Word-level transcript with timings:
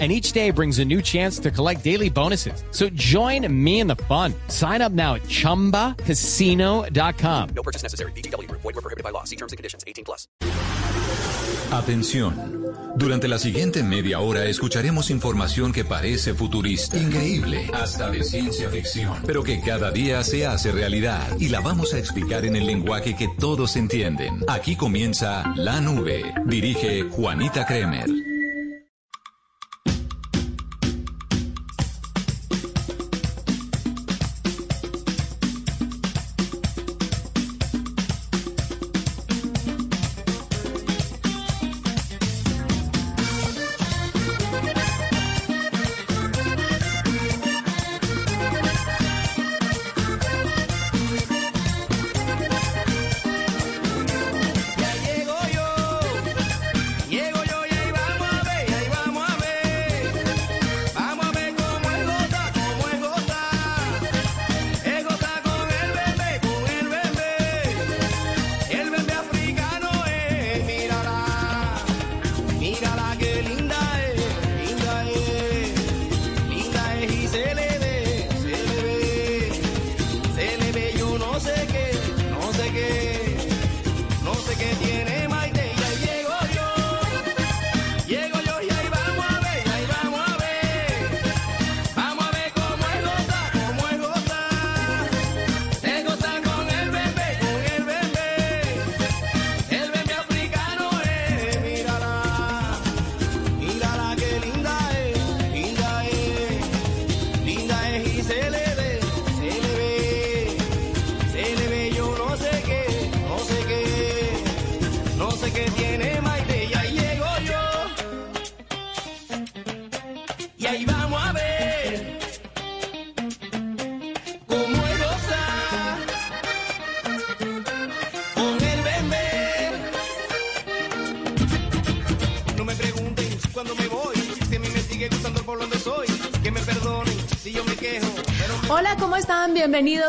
and 0.00 0.10
each 0.10 0.32
day 0.32 0.50
brings 0.50 0.80
a 0.80 0.84
new 0.84 1.00
chance 1.00 1.38
to 1.38 1.52
collect 1.52 1.84
daily 1.84 2.10
bonuses. 2.10 2.64
So 2.72 2.88
join 2.94 3.46
me 3.48 3.78
in 3.78 3.86
the 3.86 3.94
fun. 3.94 4.34
Sign 4.48 4.82
up 4.82 4.90
now 4.90 5.14
at 5.14 5.22
ChumbaCasino.com. 5.22 7.48
No 7.54 7.62
purchase 7.62 7.84
necessary. 7.84 8.10
BGW. 8.16 8.50
Void 8.50 8.64
were 8.64 8.72
prohibited 8.72 9.04
by 9.04 9.10
law. 9.10 9.22
See 9.22 9.36
terms 9.36 9.52
and 9.52 9.56
conditions. 9.56 9.84
18 9.86 10.04
plus. 10.04 10.26
Atención. 11.70 12.64
Durante 12.96 13.26
la 13.26 13.38
siguiente 13.38 13.82
media 13.82 14.20
hora 14.20 14.44
escucharemos 14.44 15.10
información 15.10 15.72
que 15.72 15.84
parece 15.84 16.34
futurista, 16.34 16.96
increíble, 16.96 17.68
hasta 17.72 18.08
de 18.10 18.22
ciencia 18.22 18.70
ficción, 18.70 19.14
pero 19.26 19.42
que 19.42 19.60
cada 19.60 19.90
día 19.90 20.22
se 20.22 20.46
hace 20.46 20.70
realidad 20.70 21.26
y 21.40 21.48
la 21.48 21.60
vamos 21.60 21.92
a 21.94 21.98
explicar 21.98 22.44
en 22.44 22.54
el 22.54 22.66
lenguaje 22.66 23.16
que 23.16 23.28
todos 23.38 23.74
entienden. 23.74 24.44
Aquí 24.46 24.76
comienza 24.76 25.52
La 25.56 25.80
Nube. 25.80 26.22
Dirige 26.46 27.02
Juanita 27.10 27.66
Kremer. 27.66 28.33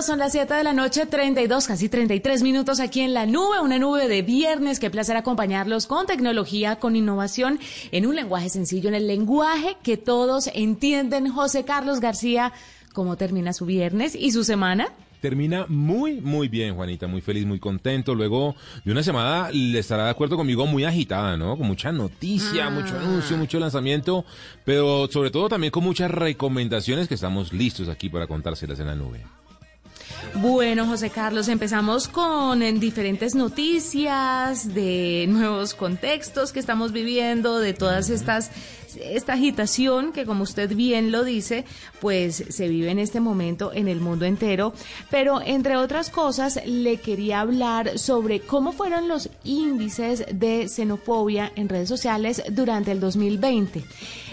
Son 0.05 0.19
las 0.19 0.33
7 0.33 0.53
de 0.53 0.63
la 0.63 0.73
noche, 0.73 1.07
32, 1.07 1.65
casi 1.65 1.89
33 1.89 2.43
minutos 2.43 2.79
aquí 2.79 3.01
en 3.01 3.15
la 3.15 3.25
nube, 3.25 3.59
una 3.59 3.79
nube 3.79 4.07
de 4.07 4.21
viernes. 4.21 4.79
Qué 4.79 4.91
placer 4.91 5.17
acompañarlos 5.17 5.87
con 5.87 6.05
tecnología, 6.05 6.75
con 6.75 6.95
innovación, 6.95 7.57
en 7.91 8.05
un 8.05 8.15
lenguaje 8.15 8.49
sencillo, 8.49 8.87
en 8.89 8.93
el 8.93 9.07
lenguaje 9.07 9.77
que 9.81 9.97
todos 9.97 10.51
entienden. 10.53 11.31
José 11.31 11.65
Carlos 11.65 12.01
García, 12.01 12.53
¿cómo 12.93 13.17
termina 13.17 13.51
su 13.51 13.65
viernes 13.65 14.13
y 14.13 14.31
su 14.31 14.43
semana? 14.43 14.89
Termina 15.21 15.65
muy, 15.69 16.21
muy 16.21 16.49
bien, 16.49 16.75
Juanita, 16.75 17.07
muy 17.07 17.21
feliz, 17.21 17.47
muy 17.47 17.57
contento. 17.57 18.13
Luego 18.13 18.55
de 18.83 18.91
una 18.91 19.01
semana, 19.01 19.49
le 19.51 19.79
estará 19.79 20.05
de 20.05 20.11
acuerdo 20.11 20.37
conmigo, 20.37 20.67
muy 20.67 20.83
agitada, 20.83 21.35
¿no? 21.35 21.57
Con 21.57 21.65
mucha 21.65 21.91
noticia, 21.91 22.69
mucho 22.69 22.95
anuncio, 22.95 23.37
mucho 23.37 23.59
lanzamiento, 23.59 24.23
pero 24.65 25.07
sobre 25.07 25.31
todo 25.31 25.49
también 25.49 25.71
con 25.71 25.83
muchas 25.83 26.11
recomendaciones 26.11 27.07
que 27.07 27.15
estamos 27.15 27.51
listos 27.53 27.89
aquí 27.89 28.09
para 28.09 28.27
contárselas 28.27 28.79
en 28.79 28.85
la 28.85 28.93
nube. 28.93 29.23
Bueno, 30.35 30.85
José 30.85 31.09
Carlos, 31.09 31.47
empezamos 31.47 32.07
con 32.07 32.61
en 32.61 32.79
diferentes 32.79 33.35
noticias 33.35 34.73
de 34.73 35.25
nuevos 35.29 35.73
contextos 35.73 36.51
que 36.51 36.59
estamos 36.59 36.91
viviendo, 36.91 37.59
de 37.59 37.73
todas 37.73 38.09
estas 38.09 38.51
esta 39.01 39.33
agitación 39.33 40.13
que 40.13 40.25
como 40.25 40.43
usted 40.43 40.73
bien 40.73 41.11
lo 41.11 41.23
dice, 41.23 41.65
pues 41.99 42.43
se 42.49 42.67
vive 42.67 42.91
en 42.91 42.99
este 42.99 43.19
momento 43.19 43.71
en 43.73 43.87
el 43.87 43.99
mundo 43.99 44.25
entero, 44.25 44.73
pero 45.09 45.41
entre 45.41 45.77
otras 45.77 46.09
cosas 46.09 46.59
le 46.65 46.97
quería 46.97 47.41
hablar 47.41 47.97
sobre 47.99 48.41
cómo 48.41 48.71
fueron 48.71 49.07
los 49.07 49.29
índices 49.43 50.25
de 50.31 50.67
xenofobia 50.67 51.51
en 51.55 51.69
redes 51.69 51.89
sociales 51.89 52.43
durante 52.51 52.91
el 52.91 52.99
2020. 52.99 53.83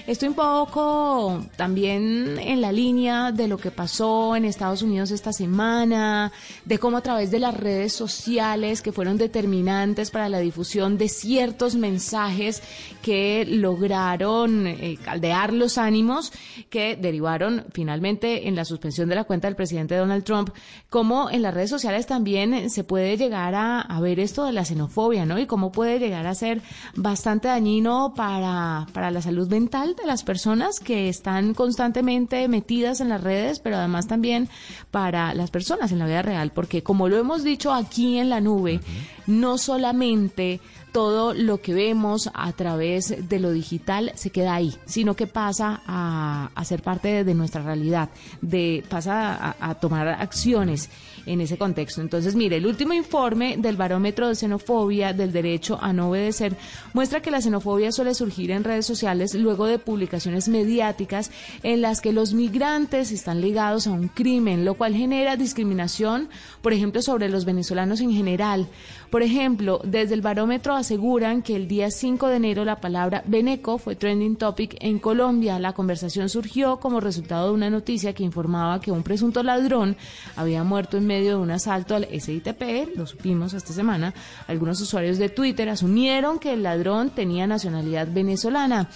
Estoy 0.04 0.30
un 0.30 0.34
poco 0.34 1.44
también 1.54 2.36
en 2.40 2.60
la 2.60 2.72
línea 2.72 3.30
de 3.30 3.46
lo 3.46 3.56
que 3.56 3.70
pasó 3.70 4.34
en 4.34 4.44
Estados 4.44 4.82
Unidos 4.82 5.12
esta 5.12 5.32
semana, 5.32 6.32
de 6.64 6.78
cómo 6.78 6.96
a 6.96 7.02
través 7.02 7.30
de 7.30 7.38
las 7.38 7.54
redes 7.54 7.92
sociales 7.92 8.82
que 8.82 8.90
fueron 8.90 9.16
determinantes 9.16 10.10
para 10.10 10.28
la 10.28 10.40
difusión 10.40 10.98
de 10.98 11.08
ciertos 11.08 11.76
mensajes 11.76 12.64
que 13.00 13.46
lograron 13.48 14.66
eh, 14.66 14.98
caldear 15.04 15.52
los 15.52 15.78
ánimos, 15.78 16.32
que 16.68 16.96
derivaron 16.96 17.64
finalmente 17.72 18.48
en 18.48 18.56
la 18.56 18.64
suspensión 18.64 19.08
de 19.08 19.14
la 19.14 19.24
cuenta 19.24 19.46
del 19.46 19.54
presidente 19.54 19.94
Donald 19.94 20.24
Trump, 20.24 20.50
cómo 20.90 21.30
en 21.30 21.42
las 21.42 21.54
redes 21.54 21.70
sociales 21.70 22.06
también 22.06 22.70
se 22.70 22.82
puede 22.82 23.16
llegar 23.16 23.54
a, 23.54 23.80
a 23.80 24.00
ver 24.00 24.18
esto 24.18 24.44
de 24.46 24.52
la 24.52 24.64
xenofobia, 24.64 25.26
¿no? 25.26 25.38
Y 25.38 25.46
cómo 25.46 25.70
puede 25.70 26.00
llegar 26.00 26.26
a 26.26 26.34
ser 26.34 26.60
bastante 26.96 27.46
dañino 27.46 28.14
para, 28.16 28.88
para 28.92 29.12
la 29.12 29.22
salud 29.22 29.48
mental 29.48 29.91
de 29.94 30.06
las 30.06 30.22
personas 30.22 30.80
que 30.80 31.08
están 31.08 31.54
constantemente 31.54 32.46
metidas 32.48 33.00
en 33.00 33.08
las 33.08 33.22
redes, 33.22 33.60
pero 33.60 33.76
además 33.76 34.06
también 34.06 34.48
para 34.90 35.34
las 35.34 35.50
personas 35.50 35.92
en 35.92 35.98
la 35.98 36.06
vida 36.06 36.22
real, 36.22 36.52
porque 36.52 36.82
como 36.82 37.08
lo 37.08 37.18
hemos 37.18 37.44
dicho 37.44 37.72
aquí 37.72 38.18
en 38.18 38.30
la 38.30 38.40
nube, 38.40 38.80
no 39.26 39.58
solamente 39.58 40.60
todo 40.92 41.32
lo 41.32 41.60
que 41.60 41.72
vemos 41.72 42.30
a 42.34 42.52
través 42.52 43.28
de 43.28 43.40
lo 43.40 43.50
digital 43.50 44.12
se 44.14 44.30
queda 44.30 44.54
ahí, 44.54 44.76
sino 44.84 45.16
que 45.16 45.26
pasa 45.26 45.82
a, 45.86 46.50
a 46.54 46.64
ser 46.64 46.82
parte 46.82 47.24
de, 47.24 47.34
nuestra 47.34 47.62
realidad, 47.62 48.10
de 48.42 48.84
pasa 48.88 49.34
a, 49.34 49.70
a 49.70 49.74
tomar 49.76 50.08
acciones 50.08 50.90
en 51.26 51.40
ese 51.40 51.58
contexto. 51.58 52.00
Entonces, 52.00 52.34
mire, 52.34 52.56
el 52.56 52.66
último 52.66 52.92
informe 52.92 53.56
del 53.58 53.76
barómetro 53.76 54.28
de 54.28 54.34
xenofobia 54.34 55.12
del 55.12 55.32
derecho 55.32 55.78
a 55.80 55.92
no 55.92 56.10
obedecer 56.10 56.56
muestra 56.92 57.20
que 57.20 57.30
la 57.30 57.40
xenofobia 57.40 57.92
suele 57.92 58.14
surgir 58.14 58.50
en 58.50 58.64
redes 58.64 58.86
sociales 58.86 59.34
luego 59.34 59.66
de 59.66 59.78
publicaciones 59.78 60.48
mediáticas 60.48 61.30
en 61.62 61.80
las 61.82 62.00
que 62.00 62.12
los 62.12 62.34
migrantes 62.34 63.12
están 63.12 63.40
ligados 63.40 63.86
a 63.86 63.92
un 63.92 64.08
crimen, 64.08 64.64
lo 64.64 64.74
cual 64.74 64.94
genera 64.94 65.36
discriminación, 65.36 66.28
por 66.60 66.72
ejemplo, 66.72 67.02
sobre 67.02 67.28
los 67.28 67.44
venezolanos 67.44 68.00
en 68.00 68.12
general 68.12 68.68
Por 69.12 69.22
ejemplo, 69.22 69.78
desde 69.84 70.14
el 70.14 70.22
barómetro 70.22 70.74
aseguran 70.74 71.42
que 71.42 71.54
el 71.54 71.68
día 71.68 71.90
5 71.90 72.28
de 72.28 72.36
enero 72.36 72.64
la 72.64 72.80
palabra 72.80 73.22
Beneco 73.26 73.76
fue 73.76 73.94
trending 73.94 74.36
topic 74.36 74.74
en 74.80 74.98
Colombia. 74.98 75.58
La 75.58 75.74
conversación 75.74 76.30
surgió 76.30 76.78
como 76.78 76.98
resultado 76.98 77.48
de 77.48 77.52
una 77.52 77.68
noticia 77.68 78.14
que 78.14 78.22
informaba 78.22 78.80
que 78.80 78.90
un 78.90 79.02
presunto 79.02 79.42
ladrón 79.42 79.98
había 80.34 80.64
muerto 80.64 80.96
en 80.96 81.06
medio 81.06 81.36
de 81.36 81.42
un 81.42 81.50
asalto 81.50 81.94
al 81.94 82.08
SITP, 82.10 82.96
lo 82.96 83.06
supimos 83.06 83.52
esta 83.52 83.74
semana. 83.74 84.14
Algunos 84.46 84.80
usuarios 84.80 85.18
de 85.18 85.28
Twitter 85.28 85.68
asumieron 85.68 86.38
que 86.38 86.54
el 86.54 86.62
ladrón 86.62 87.10
tenía 87.10 87.46
nacionalidad 87.46 88.08
venezolana. 88.10 88.88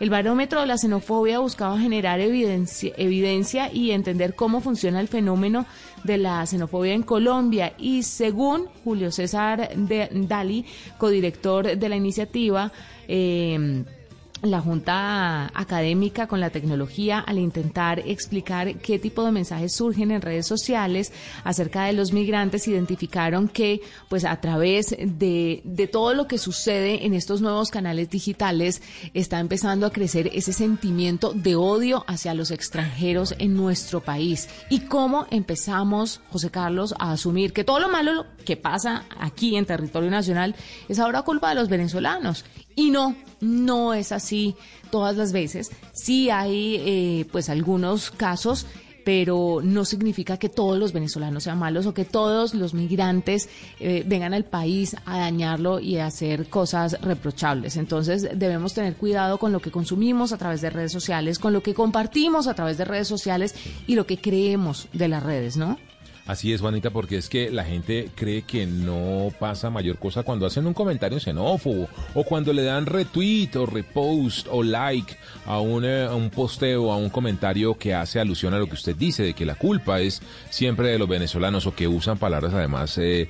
El 0.00 0.10
barómetro 0.10 0.60
de 0.60 0.66
la 0.66 0.76
xenofobia 0.76 1.38
buscaba 1.38 1.78
generar 1.78 2.20
evidencia, 2.20 2.92
evidencia, 2.96 3.72
y 3.72 3.92
entender 3.92 4.34
cómo 4.34 4.60
funciona 4.60 5.00
el 5.00 5.06
fenómeno 5.06 5.66
de 6.04 6.18
la 6.18 6.46
xenofobia 6.46 6.94
en 6.94 7.02
Colombia. 7.02 7.72
Y 7.78 8.04
según 8.04 8.66
Julio 8.84 9.10
César 9.10 9.74
de 9.74 10.08
Dali, 10.12 10.64
codirector 10.98 11.76
de 11.76 11.88
la 11.88 11.96
iniciativa, 11.96 12.70
eh, 13.08 13.84
la 14.44 14.60
Junta 14.60 15.50
Académica 15.54 16.26
con 16.26 16.40
la 16.40 16.50
Tecnología 16.50 17.18
al 17.20 17.38
intentar 17.38 18.00
explicar 18.00 18.76
qué 18.76 18.98
tipo 18.98 19.24
de 19.24 19.32
mensajes 19.32 19.74
surgen 19.74 20.10
en 20.10 20.22
redes 20.22 20.46
sociales 20.46 21.12
acerca 21.44 21.84
de 21.84 21.92
los 21.92 22.12
migrantes, 22.12 22.68
identificaron 22.68 23.48
que 23.48 23.80
pues 24.08 24.24
a 24.24 24.40
través 24.40 24.96
de, 24.98 25.62
de 25.64 25.86
todo 25.86 26.14
lo 26.14 26.26
que 26.26 26.38
sucede 26.38 27.06
en 27.06 27.14
estos 27.14 27.40
nuevos 27.40 27.70
canales 27.70 28.10
digitales 28.10 28.82
está 29.14 29.40
empezando 29.40 29.86
a 29.86 29.92
crecer 29.92 30.30
ese 30.32 30.52
sentimiento 30.52 31.32
de 31.32 31.56
odio 31.56 32.04
hacia 32.06 32.34
los 32.34 32.50
extranjeros 32.50 33.34
en 33.38 33.54
nuestro 33.54 34.00
país. 34.00 34.48
Y 34.70 34.80
cómo 34.80 35.26
empezamos, 35.30 36.20
José 36.30 36.50
Carlos, 36.50 36.94
a 36.98 37.12
asumir 37.12 37.52
que 37.52 37.64
todo 37.64 37.80
lo 37.80 37.88
malo 37.88 38.26
que 38.44 38.56
pasa 38.56 39.04
aquí 39.18 39.56
en 39.56 39.66
territorio 39.66 40.10
nacional 40.10 40.54
es 40.88 40.98
ahora 40.98 41.22
culpa 41.22 41.48
de 41.48 41.54
los 41.56 41.68
venezolanos. 41.68 42.44
Y 42.76 42.90
no, 42.90 43.16
no 43.40 43.94
es 43.94 44.12
así 44.12 44.56
todas 44.90 45.16
las 45.16 45.32
veces. 45.32 45.70
Sí 45.92 46.30
hay 46.30 46.76
eh, 46.84 47.26
pues 47.30 47.48
algunos 47.48 48.10
casos 48.10 48.66
pero 49.04 49.60
no 49.62 49.84
significa 49.84 50.38
que 50.38 50.48
todos 50.48 50.78
los 50.78 50.92
venezolanos 50.92 51.44
sean 51.44 51.58
malos 51.58 51.86
o 51.86 51.94
que 51.94 52.04
todos 52.04 52.54
los 52.54 52.74
migrantes 52.74 53.48
eh, 53.78 54.02
vengan 54.06 54.34
al 54.34 54.44
país 54.44 54.96
a 55.04 55.18
dañarlo 55.18 55.78
y 55.78 55.98
a 55.98 56.06
hacer 56.06 56.48
cosas 56.48 57.00
reprochables. 57.02 57.76
Entonces 57.76 58.26
debemos 58.34 58.74
tener 58.74 58.96
cuidado 58.96 59.38
con 59.38 59.52
lo 59.52 59.60
que 59.60 59.70
consumimos 59.70 60.32
a 60.32 60.38
través 60.38 60.60
de 60.62 60.70
redes 60.70 60.92
sociales, 60.92 61.38
con 61.38 61.52
lo 61.52 61.62
que 61.62 61.74
compartimos 61.74 62.46
a 62.48 62.54
través 62.54 62.78
de 62.78 62.84
redes 62.84 63.08
sociales 63.08 63.54
y 63.86 63.94
lo 63.94 64.06
que 64.06 64.18
creemos 64.18 64.88
de 64.92 65.08
las 65.08 65.22
redes, 65.22 65.56
¿no? 65.56 65.78
Así 66.26 66.54
es, 66.54 66.62
Juanita, 66.62 66.88
porque 66.88 67.18
es 67.18 67.28
que 67.28 67.50
la 67.50 67.64
gente 67.64 68.08
cree 68.14 68.42
que 68.42 68.64
no 68.64 69.28
pasa 69.38 69.68
mayor 69.68 69.98
cosa 69.98 70.22
cuando 70.22 70.46
hacen 70.46 70.66
un 70.66 70.72
comentario 70.72 71.20
xenófobo 71.20 71.86
o 72.14 72.24
cuando 72.24 72.54
le 72.54 72.62
dan 72.62 72.86
retweet 72.86 73.50
o 73.56 73.66
repost 73.66 74.46
o 74.50 74.62
like 74.62 75.16
a 75.44 75.60
un, 75.60 75.84
eh, 75.84 76.04
a 76.04 76.14
un 76.14 76.30
posteo, 76.30 76.90
a 76.90 76.96
un 76.96 77.10
comentario 77.10 77.74
que 77.74 77.92
hace 77.92 78.20
alusión 78.20 78.54
a 78.54 78.58
lo 78.58 78.66
que 78.66 78.74
usted 78.74 78.96
dice, 78.96 79.22
de 79.22 79.34
que 79.34 79.44
la 79.44 79.56
culpa 79.56 80.00
es 80.00 80.22
siempre 80.48 80.88
de 80.88 80.98
los 80.98 81.08
venezolanos 81.08 81.66
o 81.66 81.74
que 81.74 81.88
usan 81.88 82.16
palabras 82.16 82.54
además, 82.54 82.96
eh, 82.96 83.28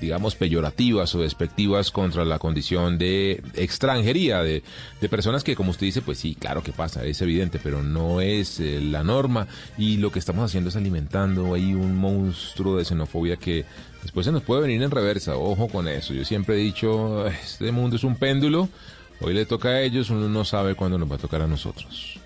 digamos, 0.00 0.34
peyorativas 0.34 1.14
o 1.14 1.20
despectivas 1.20 1.90
contra 1.90 2.24
la 2.24 2.38
condición 2.38 2.98
de 2.98 3.42
extranjería, 3.54 4.42
de, 4.42 4.62
de 5.00 5.08
personas 5.08 5.44
que, 5.44 5.56
como 5.56 5.70
usted 5.70 5.86
dice, 5.86 6.02
pues 6.02 6.18
sí, 6.18 6.34
claro 6.34 6.62
que 6.62 6.72
pasa, 6.72 7.04
es 7.04 7.20
evidente, 7.22 7.58
pero 7.62 7.82
no 7.82 8.20
es 8.20 8.60
eh, 8.60 8.80
la 8.80 9.02
norma 9.02 9.46
y 9.78 9.96
lo 9.96 10.12
que 10.12 10.18
estamos 10.18 10.44
haciendo 10.44 10.70
es 10.70 10.76
alimentando 10.76 11.54
ahí 11.54 11.74
un 11.74 11.96
monstruo 11.96 12.76
de 12.76 12.84
xenofobia 12.84 13.36
que 13.36 13.64
después 14.02 14.26
se 14.26 14.32
nos 14.32 14.42
puede 14.42 14.62
venir 14.62 14.82
en 14.82 14.90
reversa. 14.90 15.36
Ojo 15.36 15.68
con 15.68 15.88
eso. 15.88 16.12
Yo 16.14 16.24
siempre 16.24 16.56
he 16.56 16.58
dicho, 16.58 17.26
este 17.26 17.72
mundo 17.72 17.96
es 17.96 18.04
un 18.04 18.16
péndulo. 18.16 18.68
Hoy 19.20 19.34
le 19.34 19.46
toca 19.46 19.68
a 19.68 19.80
ellos, 19.80 20.10
uno 20.10 20.28
no 20.28 20.44
sabe 20.44 20.74
cuándo 20.74 20.98
nos 20.98 21.10
va 21.10 21.14
a 21.14 21.18
tocar 21.18 21.42
a 21.42 21.46
nosotros. 21.46 22.18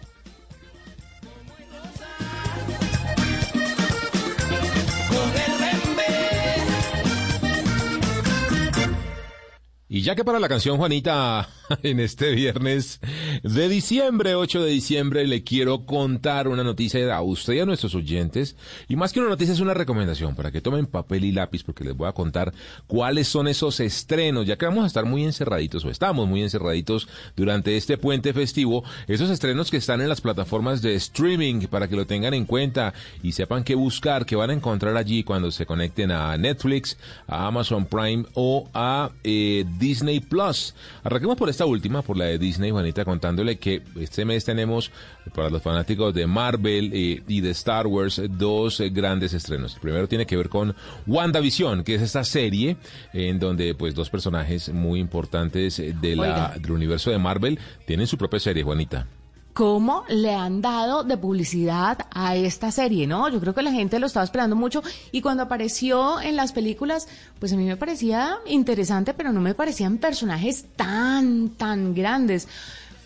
Y 9.88 10.02
ya 10.02 10.16
que 10.16 10.24
para 10.24 10.40
la 10.40 10.48
canción, 10.48 10.78
Juanita, 10.78 11.48
en 11.82 12.00
este 12.00 12.32
viernes 12.32 13.00
de 13.42 13.68
diciembre, 13.68 14.34
8 14.34 14.62
de 14.62 14.70
diciembre, 14.70 15.26
le 15.26 15.42
quiero 15.42 15.84
contar 15.86 16.48
una 16.48 16.62
noticia 16.62 17.14
a 17.14 17.22
usted 17.22 17.54
y 17.54 17.60
a 17.60 17.66
nuestros 17.66 17.94
oyentes. 17.94 18.56
Y 18.88 18.96
más 18.96 19.12
que 19.12 19.20
una 19.20 19.28
noticia, 19.28 19.54
es 19.54 19.60
una 19.60 19.74
recomendación 19.74 20.34
para 20.34 20.50
que 20.50 20.60
tomen 20.60 20.86
papel 20.86 21.24
y 21.24 21.32
lápiz, 21.32 21.62
porque 21.62 21.84
les 21.84 21.96
voy 21.96 22.08
a 22.08 22.12
contar 22.12 22.52
cuáles 22.86 23.28
son 23.28 23.48
esos 23.48 23.80
estrenos, 23.80 24.46
ya 24.46 24.56
que 24.56 24.66
vamos 24.66 24.84
a 24.84 24.86
estar 24.86 25.04
muy 25.04 25.24
encerraditos, 25.24 25.84
o 25.84 25.90
estamos 25.90 26.28
muy 26.28 26.42
encerraditos 26.42 27.08
durante 27.36 27.76
este 27.76 27.98
puente 27.98 28.32
festivo. 28.32 28.84
Esos 29.06 29.30
estrenos 29.30 29.70
que 29.70 29.76
están 29.76 30.00
en 30.00 30.08
las 30.08 30.20
plataformas 30.20 30.82
de 30.82 30.94
streaming, 30.94 31.66
para 31.66 31.88
que 31.88 31.96
lo 31.96 32.06
tengan 32.06 32.34
en 32.34 32.44
cuenta 32.44 32.94
y 33.22 33.32
sepan 33.32 33.64
qué 33.64 33.74
buscar, 33.74 34.26
qué 34.26 34.36
van 34.36 34.50
a 34.50 34.54
encontrar 34.54 34.96
allí 34.96 35.24
cuando 35.24 35.50
se 35.50 35.66
conecten 35.66 36.10
a 36.10 36.36
Netflix, 36.36 36.96
a 37.26 37.46
Amazon 37.46 37.86
Prime 37.86 38.24
o 38.34 38.68
a 38.74 39.10
eh, 39.24 39.64
Disney 39.78 40.20
Plus. 40.20 40.74
Arranquemos 41.02 41.36
por 41.36 41.48
esta 41.56 41.64
última, 41.64 42.02
por 42.02 42.18
la 42.18 42.26
de 42.26 42.38
Disney, 42.38 42.70
Juanita, 42.70 43.02
contándole 43.06 43.56
que 43.56 43.80
este 43.98 44.26
mes 44.26 44.44
tenemos 44.44 44.90
para 45.34 45.48
los 45.48 45.62
fanáticos 45.62 46.12
de 46.12 46.26
Marvel 46.26 46.90
eh, 46.92 47.22
y 47.26 47.40
de 47.40 47.50
Star 47.52 47.86
Wars 47.86 48.20
dos 48.28 48.78
eh, 48.80 48.90
grandes 48.90 49.32
estrenos. 49.32 49.74
El 49.74 49.80
primero 49.80 50.06
tiene 50.06 50.26
que 50.26 50.36
ver 50.36 50.50
con 50.50 50.74
WandaVision, 51.06 51.82
que 51.82 51.94
es 51.94 52.02
esta 52.02 52.24
serie 52.24 52.76
en 53.14 53.38
donde 53.38 53.74
pues 53.74 53.94
dos 53.94 54.10
personajes 54.10 54.68
muy 54.68 55.00
importantes 55.00 55.78
de 55.78 56.14
la, 56.14 56.22
Oiga. 56.22 56.54
del 56.60 56.72
universo 56.72 57.10
de 57.10 57.16
Marvel 57.16 57.58
tienen 57.86 58.06
su 58.06 58.18
propia 58.18 58.38
serie, 58.38 58.62
Juanita. 58.62 59.06
Cómo 59.56 60.04
le 60.10 60.34
han 60.34 60.60
dado 60.60 61.02
de 61.02 61.16
publicidad 61.16 62.00
a 62.10 62.36
esta 62.36 62.70
serie, 62.70 63.06
¿no? 63.06 63.30
Yo 63.30 63.40
creo 63.40 63.54
que 63.54 63.62
la 63.62 63.72
gente 63.72 63.98
lo 63.98 64.04
estaba 64.04 64.22
esperando 64.22 64.54
mucho 64.54 64.82
y 65.12 65.22
cuando 65.22 65.44
apareció 65.44 66.20
en 66.20 66.36
las 66.36 66.52
películas, 66.52 67.08
pues 67.38 67.54
a 67.54 67.56
mí 67.56 67.64
me 67.64 67.78
parecía 67.78 68.36
interesante, 68.44 69.14
pero 69.14 69.32
no 69.32 69.40
me 69.40 69.54
parecían 69.54 69.96
personajes 69.96 70.66
tan, 70.76 71.48
tan 71.56 71.94
grandes. 71.94 72.48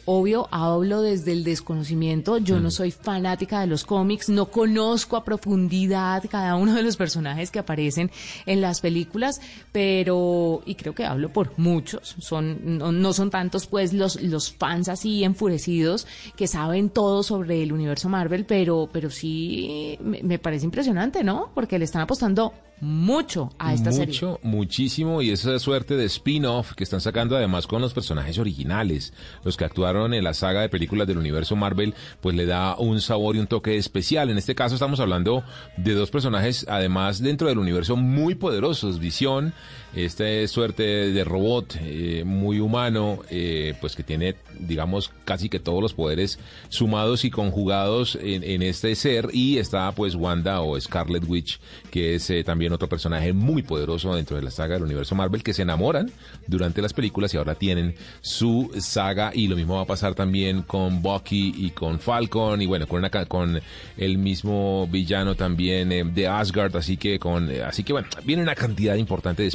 Obvio, 0.07 0.49
hablo 0.51 1.03
desde 1.03 1.33
el 1.33 1.45
desconocimiento. 1.45 2.39
Yo 2.39 2.61
no 2.61 2.71
soy 2.71 2.91
fanática 2.91 3.61
de 3.61 3.67
los 3.67 3.85
cómics, 3.85 4.29
no 4.29 4.47
conozco 4.47 5.17
a 5.17 5.25
profundidad 5.25 6.25
cada 6.31 6.57
uno 6.57 6.75
de 6.75 6.83
los 6.83 6.97
personajes 6.97 7.51
que 7.51 7.59
aparecen 7.59 8.11
en 8.47 8.61
las 8.61 8.81
películas, 8.81 9.41
pero, 9.73 10.63
y 10.65 10.75
creo 10.75 10.95
que 10.95 11.05
hablo 11.05 11.33
por 11.33 11.59
muchos, 11.59 12.17
son, 12.19 12.79
no, 12.79 12.93
no 12.93 13.13
son 13.13 13.31
tantos 13.31 13.67
pues 13.67 13.93
los, 13.93 14.21
los 14.23 14.53
fans 14.53 14.89
así 14.89 15.25
enfurecidos 15.25 16.07
que 16.37 16.47
saben 16.47 16.91
todo 16.91 17.23
sobre 17.23 17.63
el 17.63 17.73
universo 17.73 18.09
Marvel, 18.09 18.45
pero, 18.47 18.89
pero 18.93 19.11
sí 19.11 19.99
me, 20.03 20.23
me 20.23 20.39
parece 20.39 20.65
impresionante, 20.65 21.23
¿no? 21.23 21.51
Porque 21.55 21.79
le 21.79 21.85
están 21.85 22.03
apostando 22.03 22.53
mucho 22.81 23.51
a 23.59 23.75
esta 23.75 23.93
serie. 23.93 24.15
Mucho, 24.15 24.41
muchísimo, 24.43 25.23
y 25.23 25.31
esa 25.31 25.59
suerte 25.59 25.97
de 25.97 26.05
spin-off 26.07 26.73
que 26.75 26.85
están 26.85 27.01
sacando 27.01 27.37
además 27.37 27.67
con 27.67 27.83
los 27.83 27.93
personajes 27.93 28.39
originales, 28.39 29.13
los 29.45 29.57
que 29.57 29.65
actuaron 29.65 30.15
en 30.15 30.25
la 30.25 30.35
saga 30.35 30.63
de 30.63 30.69
películas 30.69 31.07
del 31.07 31.19
universo 31.19 31.57
Marvel, 31.57 31.95
pues 32.21 32.35
le 32.35 32.47
da 32.47 32.77
un 32.77 33.01
sabor 33.01 33.37
y 33.37 33.39
un 33.39 33.47
toque 33.47 33.77
especial. 33.77 34.31
En 34.31 34.39
este 34.39 34.55
caso 34.55 34.75
estamos 34.75 35.01
hablando 35.01 35.45
de 35.77 35.95
dos 35.95 36.11
personajes, 36.11 36.67
además 36.69 37.23
dentro 37.23 37.49
del 37.49 37.59
universo 37.59 37.97
muy 37.97 38.35
poderosos, 38.35 38.99
Visión, 38.99 39.53
este 39.95 40.47
suerte 40.47 40.83
de 40.83 41.25
robot 41.25 41.77
eh, 41.83 42.23
muy 42.25 42.61
humano, 42.61 43.21
eh, 43.29 43.75
pues 43.81 43.97
que 43.97 44.05
tiene, 44.05 44.37
digamos, 44.59 45.11
casi 45.25 45.49
que 45.49 45.59
todos 45.59 45.83
los 45.83 45.95
poderes 45.95 46.39
sumados 46.69 47.25
y 47.25 47.31
conjugados 47.31 48.17
en, 48.21 48.63
este 48.63 48.95
ser, 48.95 49.29
y 49.33 49.59
está 49.59 49.91
pues 49.93 50.15
Wanda 50.15 50.61
o 50.61 50.81
Scarlet 50.81 51.25
Witch, 51.27 51.59
que 51.91 52.15
es 52.15 52.31
eh, 52.31 52.45
también 52.45 52.73
otro 52.73 52.89
personaje 52.89 53.33
muy 53.33 53.63
poderoso 53.63 54.15
dentro 54.15 54.37
de 54.37 54.43
la 54.43 54.51
saga 54.51 54.75
del 54.75 54.85
universo 54.85 55.15
Marvel, 55.15 55.43
que 55.43 55.55
se 55.55 55.63
enamoran 55.63 56.11
durante 56.47 56.83
las 56.83 56.93
películas 56.93 57.35
y 57.35 57.37
ahora 57.37 57.55
tienen 57.55 57.95
su 58.21 58.71
saga, 58.79 59.33
y 59.35 59.49
lo 59.49 59.57
mismo 59.57 59.77
va 59.77 59.83
a 59.83 59.87
pasar 59.87 60.15
también 60.15 60.63
con 60.63 61.03
Bucky 61.03 61.55
y 61.57 61.71
con 61.71 61.99
Falcon, 61.99 62.63
y 62.63 62.67
bueno, 62.67 62.87
con, 62.87 62.99
una, 62.99 63.11
con 63.11 63.61
el 63.97 64.19
mismo 64.19 64.87
villano 64.87 65.35
también 65.35 65.91
eh, 65.91 66.05
de 66.05 66.29
Asgard, 66.29 66.77
así 66.77 66.97
que 66.97 67.19
con, 67.19 67.51
así 67.63 67.83
que 67.83 67.93
bueno, 67.93 68.09
viene 68.25 68.43
una 68.43 68.55
cantidad 68.55 68.95
importante 68.95 69.43
de 69.43 69.49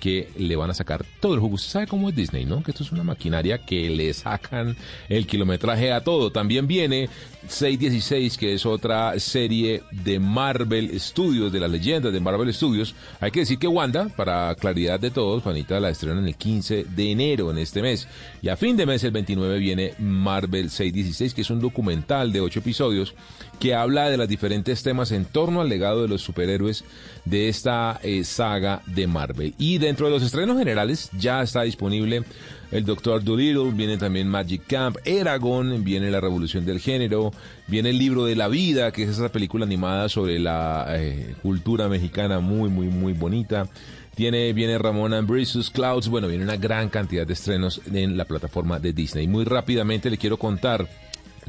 que 0.00 0.28
le 0.36 0.56
van 0.56 0.70
a 0.70 0.74
sacar 0.74 1.04
todo 1.20 1.34
el 1.34 1.40
jugo. 1.40 1.54
Usted 1.54 1.70
sabe 1.70 1.86
cómo 1.86 2.08
es 2.08 2.16
Disney, 2.16 2.44
¿no? 2.44 2.62
Que 2.62 2.72
esto 2.72 2.82
es 2.82 2.92
una 2.92 3.04
maquinaria 3.04 3.58
que 3.58 3.90
le 3.90 4.12
sacan 4.14 4.76
el 5.08 5.26
kilometraje 5.26 5.92
a 5.92 6.02
todo. 6.02 6.30
También 6.30 6.66
viene 6.66 7.08
616, 7.46 8.36
que 8.36 8.54
es 8.54 8.66
otra 8.66 9.18
serie 9.18 9.82
de 9.90 10.18
Marvel 10.18 10.98
Studios, 11.00 11.52
de 11.52 11.60
las 11.60 11.70
leyendas 11.70 12.12
de 12.12 12.20
Marvel 12.20 12.52
Studios. 12.52 12.94
Hay 13.20 13.30
que 13.30 13.40
decir 13.40 13.58
que 13.58 13.68
Wanda, 13.68 14.08
para 14.08 14.54
claridad 14.54 15.00
de 15.00 15.10
todos, 15.10 15.42
Juanita 15.42 15.80
la 15.80 15.90
estrenan 15.90 16.26
el 16.26 16.36
15 16.36 16.84
de 16.84 17.10
enero 17.10 17.50
en 17.50 17.58
este 17.58 17.82
mes. 17.82 18.08
Y 18.42 18.48
a 18.48 18.56
fin 18.56 18.76
de 18.76 18.86
mes, 18.86 19.04
el 19.04 19.12
29, 19.12 19.58
viene 19.58 19.94
Marvel 19.98 20.70
616, 20.70 21.34
que 21.34 21.42
es 21.42 21.50
un 21.50 21.60
documental 21.60 22.32
de 22.32 22.40
ocho 22.40 22.60
episodios 22.60 23.14
que 23.58 23.74
habla 23.74 24.08
de 24.10 24.16
los 24.16 24.28
diferentes 24.28 24.82
temas 24.82 25.12
en 25.12 25.24
torno 25.24 25.60
al 25.60 25.68
legado 25.68 26.02
de 26.02 26.08
los 26.08 26.22
superhéroes 26.22 26.84
de 27.24 27.48
esta 27.48 27.98
eh, 28.02 28.24
saga 28.24 28.82
de 28.86 29.06
Marvel. 29.06 29.37
Y 29.58 29.78
dentro 29.78 30.06
de 30.06 30.12
los 30.12 30.22
estrenos 30.22 30.58
generales 30.58 31.10
ya 31.18 31.42
está 31.42 31.62
disponible 31.62 32.24
el 32.70 32.84
Doctor 32.84 33.24
Dolittle, 33.24 33.70
viene 33.72 33.96
también 33.96 34.28
Magic 34.28 34.62
Camp, 34.66 34.98
Eragon, 35.04 35.82
viene 35.84 36.10
La 36.10 36.20
Revolución 36.20 36.66
del 36.66 36.80
Género, 36.80 37.32
viene 37.66 37.90
el 37.90 37.98
Libro 37.98 38.24
de 38.24 38.36
la 38.36 38.48
Vida, 38.48 38.92
que 38.92 39.04
es 39.04 39.10
esa 39.10 39.30
película 39.30 39.64
animada 39.64 40.08
sobre 40.08 40.38
la 40.38 40.86
eh, 40.90 41.34
cultura 41.42 41.88
mexicana 41.88 42.40
muy, 42.40 42.68
muy, 42.68 42.88
muy 42.88 43.12
bonita. 43.14 43.68
Tiene, 44.14 44.52
viene 44.52 44.78
Ramona 44.78 45.18
Ambrosius, 45.18 45.70
Clouds, 45.70 46.08
bueno, 46.08 46.26
viene 46.26 46.44
una 46.44 46.56
gran 46.56 46.88
cantidad 46.88 47.26
de 47.26 47.34
estrenos 47.34 47.80
en 47.92 48.16
la 48.16 48.24
plataforma 48.24 48.78
de 48.80 48.92
Disney. 48.92 49.28
Muy 49.28 49.44
rápidamente 49.44 50.10
le 50.10 50.18
quiero 50.18 50.36
contar 50.36 50.88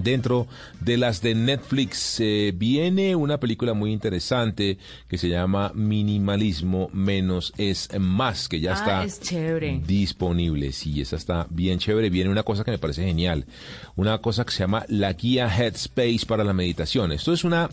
Dentro 0.02 0.48
de 0.82 0.98
las 0.98 1.22
de 1.22 1.36
Netflix 1.36 2.20
eh, 2.20 2.54
viene 2.56 3.16
una 3.16 3.40
película 3.40 3.74
muy 3.74 3.92
interesante 3.92 4.78
que 5.08 5.18
se 5.18 5.30
llama 5.30 5.72
Minimalismo 5.76 6.90
menos 6.94 7.54
es 7.58 7.90
más, 8.00 8.48
que 8.50 8.60
ya 8.60 8.72
Ah, 8.72 8.76
está 8.76 9.04
es 9.04 9.20
chévere. 9.22 9.82
disponible. 9.86 10.72
Sí, 10.72 11.02
esa 11.02 11.16
está 11.16 11.48
bien 11.50 11.80
chévere. 11.80 12.10
Viene 12.10 12.30
una 12.30 12.44
cosa 12.44 12.64
que 12.64 12.72
me 12.72 12.78
parece 12.80 13.04
genial, 13.04 13.46
una 13.96 14.20
cosa 14.20 14.46
que 14.46 14.52
se 14.52 14.60
llama 14.60 14.86
la 14.88 15.14
guía 15.14 15.48
Headspace 15.48 16.26
para 16.28 16.44
la 16.44 16.54
meditación. 16.54 17.12
Esto 17.12 17.34
es 17.34 17.44
una 17.44 17.70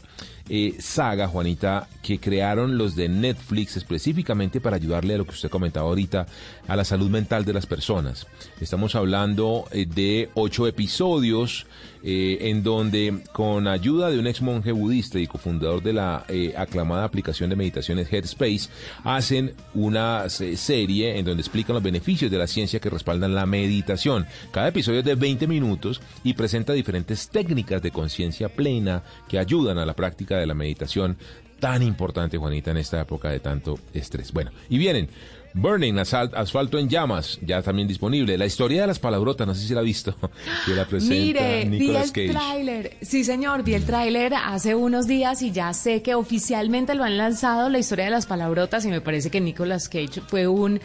eh, 0.48 0.74
saga, 0.78 1.28
Juanita, 1.28 1.88
que 2.02 2.18
crearon 2.18 2.78
los 2.78 2.94
de 2.94 3.08
Netflix 3.08 3.76
específicamente 3.76 4.60
para 4.60 4.76
ayudarle 4.76 5.14
a 5.14 5.18
lo 5.18 5.24
que 5.24 5.32
usted 5.32 5.50
comentaba 5.50 5.88
ahorita, 5.88 6.26
a 6.68 6.76
la 6.76 6.84
salud 6.84 7.10
mental 7.10 7.44
de 7.44 7.52
las 7.52 7.66
personas. 7.66 8.26
Estamos 8.60 8.94
hablando 8.94 9.64
eh, 9.72 9.86
de 9.86 10.30
ocho 10.34 10.66
episodios 10.66 11.66
eh, 12.02 12.38
en 12.50 12.62
donde 12.62 13.22
con 13.32 13.66
ayuda 13.66 14.10
de 14.10 14.18
un 14.20 14.26
ex 14.28 14.40
monje 14.40 14.70
budista 14.70 15.18
y 15.18 15.26
cofundador 15.26 15.82
de 15.82 15.92
la 15.92 16.24
aclamada 16.56 17.02
aplicación 17.04 17.50
de 17.50 17.56
meditaciones 17.56 18.12
Headspace, 18.12 18.68
hacen 19.02 19.54
una 19.74 20.28
se- 20.28 20.56
serie 20.56 21.18
en 21.18 21.24
donde 21.24 21.40
explican 21.40 21.74
los 21.74 21.82
beneficios 21.82 22.30
de 22.30 22.38
la 22.38 22.46
ciencia 22.46 22.78
que 22.78 22.90
respaldan 22.90 23.34
la 23.34 23.46
meditación. 23.46 24.26
Cada 24.52 24.68
episodio 24.68 25.00
es 25.00 25.04
de 25.04 25.16
20 25.16 25.48
minutos 25.48 26.00
y 26.22 26.34
presenta 26.34 26.72
diferentes 26.72 27.28
técnicas 27.28 27.82
de 27.82 27.90
conciencia 27.90 28.48
plena 28.48 29.02
que 29.28 29.38
ayudan 29.40 29.78
a 29.78 29.86
la 29.86 29.94
práctica 29.94 30.35
de 30.38 30.46
la 30.46 30.54
meditación 30.54 31.16
tan 31.60 31.82
importante, 31.82 32.36
Juanita, 32.36 32.70
en 32.70 32.76
esta 32.76 33.00
época 33.00 33.30
de 33.30 33.40
tanto 33.40 33.78
estrés. 33.94 34.32
Bueno, 34.32 34.50
y 34.68 34.76
vienen 34.76 35.08
Burning, 35.54 35.94
Asalt- 35.94 36.34
Asfalto 36.34 36.78
en 36.78 36.86
Llamas, 36.90 37.38
ya 37.40 37.62
también 37.62 37.88
disponible. 37.88 38.36
La 38.36 38.44
historia 38.44 38.82
de 38.82 38.86
las 38.88 38.98
palabrotas, 38.98 39.46
no 39.46 39.54
sé 39.54 39.66
si 39.66 39.72
la 39.72 39.80
ha 39.80 39.82
visto, 39.82 40.14
que 40.66 40.74
la 40.74 40.84
presenta 40.88 41.14
Mire, 41.14 41.64
vi 41.64 41.78
Nicolas 41.78 42.04
el 42.08 42.12
Cage. 42.12 42.28
tráiler. 42.30 42.96
Sí, 43.00 43.24
señor, 43.24 43.62
vi 43.62 43.72
el 43.72 43.86
tráiler 43.86 44.34
hace 44.34 44.74
unos 44.74 45.06
días 45.06 45.40
y 45.40 45.50
ya 45.52 45.72
sé 45.72 46.02
que 46.02 46.14
oficialmente 46.14 46.94
lo 46.94 47.04
han 47.04 47.16
lanzado 47.16 47.70
la 47.70 47.78
historia 47.78 48.04
de 48.04 48.10
las 48.10 48.26
palabrotas 48.26 48.84
y 48.84 48.88
me 48.88 49.00
parece 49.00 49.30
que 49.30 49.40
Nicolas 49.40 49.88
Cage 49.88 50.20
fue 50.26 50.46
un 50.46 50.78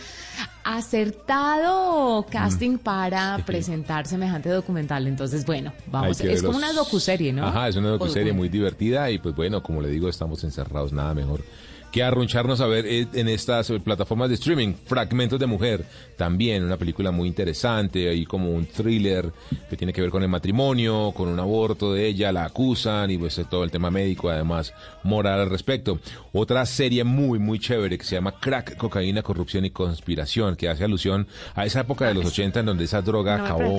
acertado 0.64 2.26
casting 2.30 2.78
para 2.78 3.38
presentar 3.46 4.08
semejante 4.08 4.50
documental. 4.50 5.08
Entonces, 5.08 5.46
bueno, 5.46 5.74
vamos, 5.88 6.20
es 6.22 6.44
como 6.44 6.58
una 6.58 6.74
docuserie, 6.74 7.34
¿no? 7.34 7.48
Ajá, 7.48 7.68
es 7.68 7.76
una 7.76 7.90
docuserie 7.90 8.34
muy 8.34 8.50
divertida 8.50 9.10
y 9.12 9.20
pues 9.20 9.36
bueno, 9.36 9.62
como 9.64 9.82
le 9.82 9.90
digo, 9.90 10.10
estamos 10.10 10.44
encerrados, 10.44 10.94
nada 10.94 11.14
mejor 11.14 11.44
que 11.92 12.04
arruncharnos 12.04 12.62
a 12.62 12.68
ver 12.68 12.86
eh, 12.88 13.08
en 13.14 13.28
estas 13.28 13.70
eh, 13.70 13.80
plataformas 13.80 14.30
de 14.30 14.36
streaming. 14.36 14.74
Fragmentos 14.86 15.40
de 15.40 15.46
Mujer, 15.46 15.86
también 16.18 16.64
una 16.64 16.78
película 16.78 17.12
muy 17.12 17.28
interesante, 17.28 18.10
ahí 18.10 18.26
como 18.26 18.52
un 18.52 18.66
thriller 18.66 19.32
que 19.70 19.78
tiene 19.78 19.92
que 19.92 20.02
ver 20.02 20.10
con 20.10 20.24
el 20.24 20.30
matrimonio, 20.30 21.12
con 21.16 21.28
un 21.28 21.40
aborto 21.40 21.94
de 21.94 22.08
ella, 22.08 22.32
la 22.32 22.46
acusan 22.46 23.12
y 23.12 23.18
pues 23.18 23.42
todo 23.50 23.64
el 23.64 23.72
tema 23.72 23.92
médico, 23.92 24.30
además 24.30 24.74
moral 25.04 25.42
al 25.42 25.50
respecto. 25.50 26.00
Otra 26.32 26.66
serie 26.66 27.04
muy, 27.04 27.40
muy 27.40 27.60
chévere 27.60 27.98
que 27.98 28.06
se 28.06 28.16
llama 28.16 28.40
Crack, 28.40 28.78
Cocaína, 28.78 29.22
Corrupción 29.22 29.66
y 29.66 29.72
Conspiración, 29.72 30.56
que 30.56 30.70
hace 30.70 30.84
alusión 30.84 31.28
a 31.56 31.66
esa 31.66 31.82
época 31.82 32.08
de 32.08 32.14
los 32.14 32.26
80 32.26 32.62
en 32.62 32.66
donde 32.66 32.86
esa 32.86 33.02
droga 33.02 33.38
No 33.38 33.46
acabó 33.46 33.78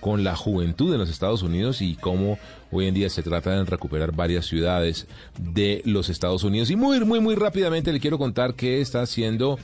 con 0.00 0.22
la 0.22 0.36
juventud 0.36 0.92
en 0.92 1.00
los 1.00 1.10
Estados 1.10 1.42
Unidos 1.42 1.82
y 1.82 1.96
cómo 1.96 2.38
hoy 2.70 2.86
en 2.86 2.94
día 2.94 3.08
se 3.10 3.22
trata 3.22 3.50
de 3.50 3.64
recuperar 3.64 4.12
varias 4.12 4.46
ciudades 4.46 5.06
de 5.38 5.82
los 5.84 6.08
Estados 6.08 6.44
Unidos. 6.44 6.70
Y 6.70 6.76
muy, 6.76 7.00
muy, 7.04 7.20
muy 7.20 7.34
rápidamente 7.34 7.92
le 7.92 8.00
quiero 8.00 8.18
contar 8.18 8.54
qué 8.54 8.80
está 8.80 9.02
haciendo 9.02 9.58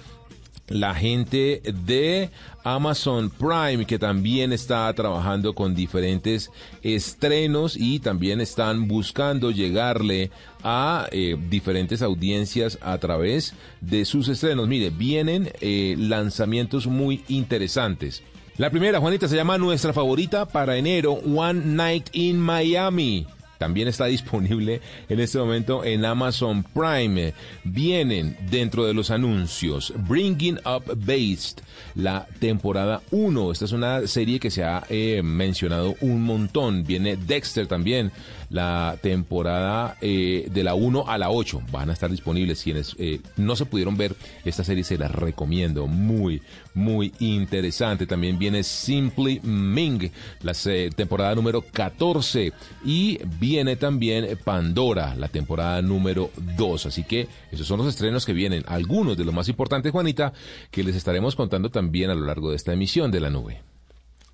la 0.68 0.94
gente 0.94 1.61
de 1.84 2.30
Amazon 2.62 3.30
Prime 3.30 3.84
que 3.84 3.99
también 3.99 4.52
está 4.52 4.92
trabajando 4.94 5.54
con 5.54 5.75
diferentes 5.75 6.50
estrenos 6.82 7.76
y 7.76 8.00
también 8.00 8.40
están 8.40 8.88
buscando 8.88 9.50
llegarle 9.50 10.30
a 10.62 11.06
eh, 11.12 11.37
diferentes 11.50 12.00
audiencias 12.00 12.78
a 12.80 12.96
través 12.99 13.54
de 13.82 14.04
sus 14.06 14.28
estrenos. 14.28 14.66
Mire, 14.66 14.90
vienen 14.90 15.50
eh, 15.61 15.96
lanzamientos 15.99 16.87
muy 16.87 17.23
interesantes. 17.28 18.23
La 18.56 18.70
primera, 18.70 19.00
Juanita, 19.00 19.26
se 19.26 19.34
llama 19.34 19.58
Nuestra 19.58 19.92
Favorita 19.92 20.46
para 20.46 20.76
enero, 20.76 21.14
One 21.14 21.61
Night 21.64 22.11
in 22.12 22.38
Miami. 22.38 23.26
También 23.58 23.88
está 23.88 24.04
disponible 24.06 24.80
en 25.08 25.18
este 25.18 25.38
momento 25.38 25.84
en 25.84 26.04
Amazon 26.04 26.62
Prime. 26.62 27.34
Vienen 27.64 28.37
dentro 28.49 28.87
de 28.87 28.94
los 28.94 29.11
anuncios 29.11 29.92
Bringing 30.06 30.61
Up 30.64 30.84
Based, 30.96 31.62
la 31.96 32.28
temporada 32.38 33.02
1. 33.11 33.50
Esta 33.50 33.64
es 33.64 33.73
una 33.73 34.06
serie 34.06 34.38
que 34.38 34.52
se 34.52 34.62
ha 34.62 34.84
eh, 34.88 35.20
mencionado 35.25 35.96
un 36.00 36.23
montón. 36.23 36.84
Viene 36.84 37.16
Dexter 37.16 37.66
también, 37.66 38.12
la 38.54 38.96
temporada 39.02 39.96
eh, 40.00 40.46
de 40.49 40.62
la 40.62 40.75
1 40.75 41.08
a 41.08 41.18
la 41.18 41.28
8. 41.30 41.62
Van 41.73 41.90
a 41.90 41.92
estar 41.92 42.08
disponibles. 42.08 42.62
Quienes 42.62 42.94
eh, 43.00 43.20
no 43.37 43.56
se 43.56 43.66
pudieron 43.66 43.96
ver 43.96 44.14
esta 44.44 44.62
serie, 44.62 44.84
se 44.84 44.96
las 44.96 45.11
recomiendo. 45.11 45.88
Muy, 45.88 46.40
muy 46.73 47.12
interesante. 47.18 48.06
También 48.06 48.38
viene 48.38 48.62
Simply 48.62 49.40
Ming, 49.42 50.08
la 50.42 50.54
se- 50.54 50.90
temporada 50.90 51.34
número 51.34 51.62
14. 51.62 52.52
Y 52.84 53.18
viene 53.40 53.75
también 53.75 54.38
Pandora, 54.44 55.16
la 55.16 55.26
temporada 55.26 55.82
número 55.82 56.30
2. 56.56 56.87
Así 56.87 57.02
que 57.02 57.26
esos 57.50 57.66
son 57.66 57.78
los 57.78 57.88
estrenos 57.88 58.25
que 58.25 58.32
vienen. 58.32 58.62
Algunos 58.68 59.16
de 59.16 59.25
los 59.25 59.34
más 59.34 59.49
importantes, 59.49 59.90
Juanita, 59.90 60.32
que 60.70 60.84
les 60.84 60.94
estaremos 60.94 61.34
contando 61.34 61.70
también 61.70 62.11
a 62.11 62.14
lo 62.14 62.25
largo 62.25 62.50
de 62.50 62.56
esta 62.56 62.73
emisión 62.73 63.11
de 63.11 63.18
la 63.20 63.30
nube. 63.30 63.62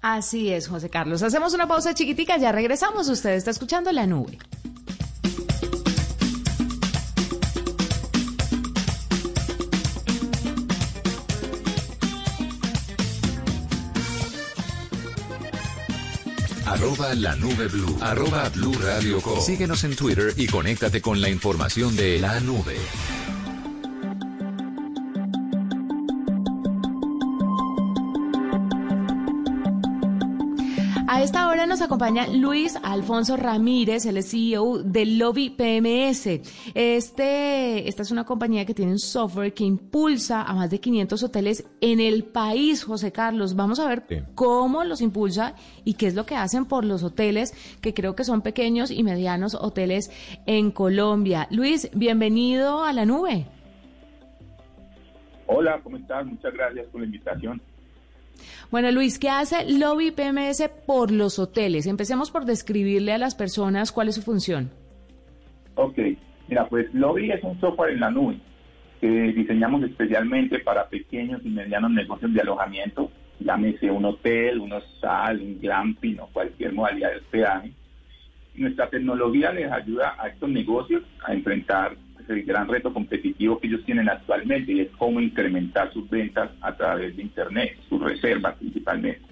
Así 0.03 0.51
es, 0.51 0.69
José 0.69 0.89
Carlos. 0.89 1.23
Hacemos 1.23 1.53
una 1.53 1.69
pausa 1.69 1.95
chiquitica, 1.95 2.39
ya 2.39 2.53
regresamos. 2.53 3.09
Usted 3.09 3.35
está 3.35 3.51
escuchando 3.51 3.93
la 3.93 4.07
nube. 4.07 4.39
Arroba 16.67 17.15
la 17.15 17.37
nube 17.37 17.69
blue. 17.69 17.99
Arroba 18.01 18.49
blue 18.49 18.73
radio 18.81 19.21
com. 19.21 19.39
Síguenos 19.41 19.85
en 19.85 19.97
Twitter 19.97 20.33
y 20.37 20.47
conéctate 20.47 21.03
con 21.03 21.21
la 21.21 21.29
información 21.29 21.95
de 21.95 22.19
la 22.19 22.41
nube. 22.41 22.77
A 31.13 31.25
esta 31.25 31.49
hora 31.49 31.67
nos 31.67 31.83
acompaña 31.83 32.29
Luis 32.29 32.79
Alfonso 32.85 33.37
Ramírez, 33.37 34.07
el 34.07 34.23
CEO 34.23 34.79
del 34.85 35.19
Lobby 35.19 35.51
PMS. 35.51 36.41
Este, 36.73 37.89
esta 37.89 38.03
es 38.03 38.13
una 38.13 38.23
compañía 38.25 38.65
que 38.65 38.75
tiene 38.75 38.93
un 38.93 39.01
software 39.01 39.53
que 39.53 39.65
impulsa 39.65 40.43
a 40.43 40.55
más 40.55 40.71
de 40.71 40.79
500 40.79 41.21
hoteles 41.25 41.67
en 41.81 41.99
el 41.99 42.23
país, 42.23 42.85
José 42.85 43.11
Carlos. 43.11 43.57
Vamos 43.57 43.81
a 43.81 43.89
ver 43.89 44.05
Sí. 44.09 44.19
cómo 44.37 44.85
los 44.85 45.01
impulsa 45.01 45.57
y 45.85 45.95
qué 45.95 46.07
es 46.07 46.15
lo 46.15 46.27
que 46.27 46.37
hacen 46.37 46.65
por 46.65 46.85
los 46.85 47.03
hoteles, 47.03 47.55
que 47.81 47.93
creo 47.93 48.15
que 48.15 48.23
son 48.23 48.41
pequeños 48.41 48.93
y 48.93 49.03
medianos 49.03 49.57
hoteles 49.57 50.13
en 50.47 50.71
Colombia. 50.71 51.49
Luis, 51.51 51.91
bienvenido 51.93 52.85
a 52.85 52.93
la 52.93 53.05
nube. 53.05 53.49
Hola, 55.49 55.81
¿cómo 55.83 55.97
estás? 55.97 56.25
Muchas 56.25 56.55
gracias 56.55 56.87
por 56.87 57.01
la 57.01 57.07
invitación. 57.07 57.61
Bueno, 58.71 58.91
Luis, 58.91 59.19
¿qué 59.19 59.29
hace 59.29 59.71
Lobby 59.71 60.11
PMS 60.11 60.71
por 60.87 61.11
los 61.11 61.39
hoteles? 61.39 61.87
Empecemos 61.87 62.31
por 62.31 62.45
describirle 62.45 63.13
a 63.13 63.19
las 63.19 63.35
personas 63.35 63.93
cuál 63.93 64.09
es 64.09 64.15
su 64.15 64.23
función. 64.23 64.71
Ok, 65.75 65.99
mira, 66.49 66.69
pues 66.69 66.93
Lobby 66.95 67.31
es 67.31 67.43
un 67.43 67.59
software 67.61 67.93
en 67.93 68.01
la 68.01 68.11
nube 68.11 68.39
que 69.01 69.09
diseñamos 69.09 69.83
especialmente 69.83 70.59
para 70.59 70.89
pequeños 70.89 71.41
y 71.45 71.49
medianos 71.49 71.91
negocios 71.91 72.35
de 72.35 72.43
alojamiento, 72.43 73.11
llámese 73.39 73.91
un 73.91 74.05
hotel, 74.05 74.61
un 74.61 74.73
hostal, 74.73 75.41
un 75.41 75.59
glamping 75.59 76.21
o 76.21 76.27
cualquier 76.27 76.75
modalidad 76.75 77.11
de 77.11 77.17
hospedaje. 77.17 77.73
Nuestra 78.57 78.91
tecnología 78.91 79.53
les 79.53 79.73
ayuda 79.73 80.17
a 80.19 80.29
estos 80.29 80.51
negocios 80.51 81.03
a 81.25 81.33
enfrentar 81.33 81.97
el 82.31 82.45
gran 82.45 82.69
reto 82.69 82.93
competitivo 82.93 83.59
que 83.59 83.67
ellos 83.67 83.85
tienen 83.85 84.09
actualmente 84.09 84.73
y 84.73 84.81
es 84.81 84.89
cómo 84.97 85.21
incrementar 85.21 85.93
sus 85.93 86.09
ventas 86.09 86.51
a 86.61 86.75
través 86.77 87.17
de 87.17 87.23
Internet, 87.23 87.77
sus 87.89 88.01
reservas 88.01 88.57
principalmente. 88.57 89.23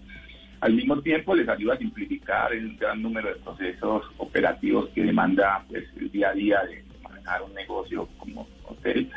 Al 0.60 0.74
mismo 0.74 1.00
tiempo 1.00 1.36
les 1.36 1.48
ayuda 1.48 1.74
a 1.74 1.78
simplificar 1.78 2.52
el 2.52 2.76
gran 2.76 3.00
número 3.00 3.28
de 3.28 3.36
procesos 3.36 4.04
operativos 4.16 4.88
que 4.88 5.04
demanda 5.04 5.64
pues, 5.68 5.84
el 5.96 6.10
día 6.10 6.30
a 6.30 6.32
día 6.32 6.60
de 6.64 6.82
manejar 7.02 7.42
un 7.42 7.54
negocio 7.54 8.08
como 8.18 8.48
hotel, 8.64 9.08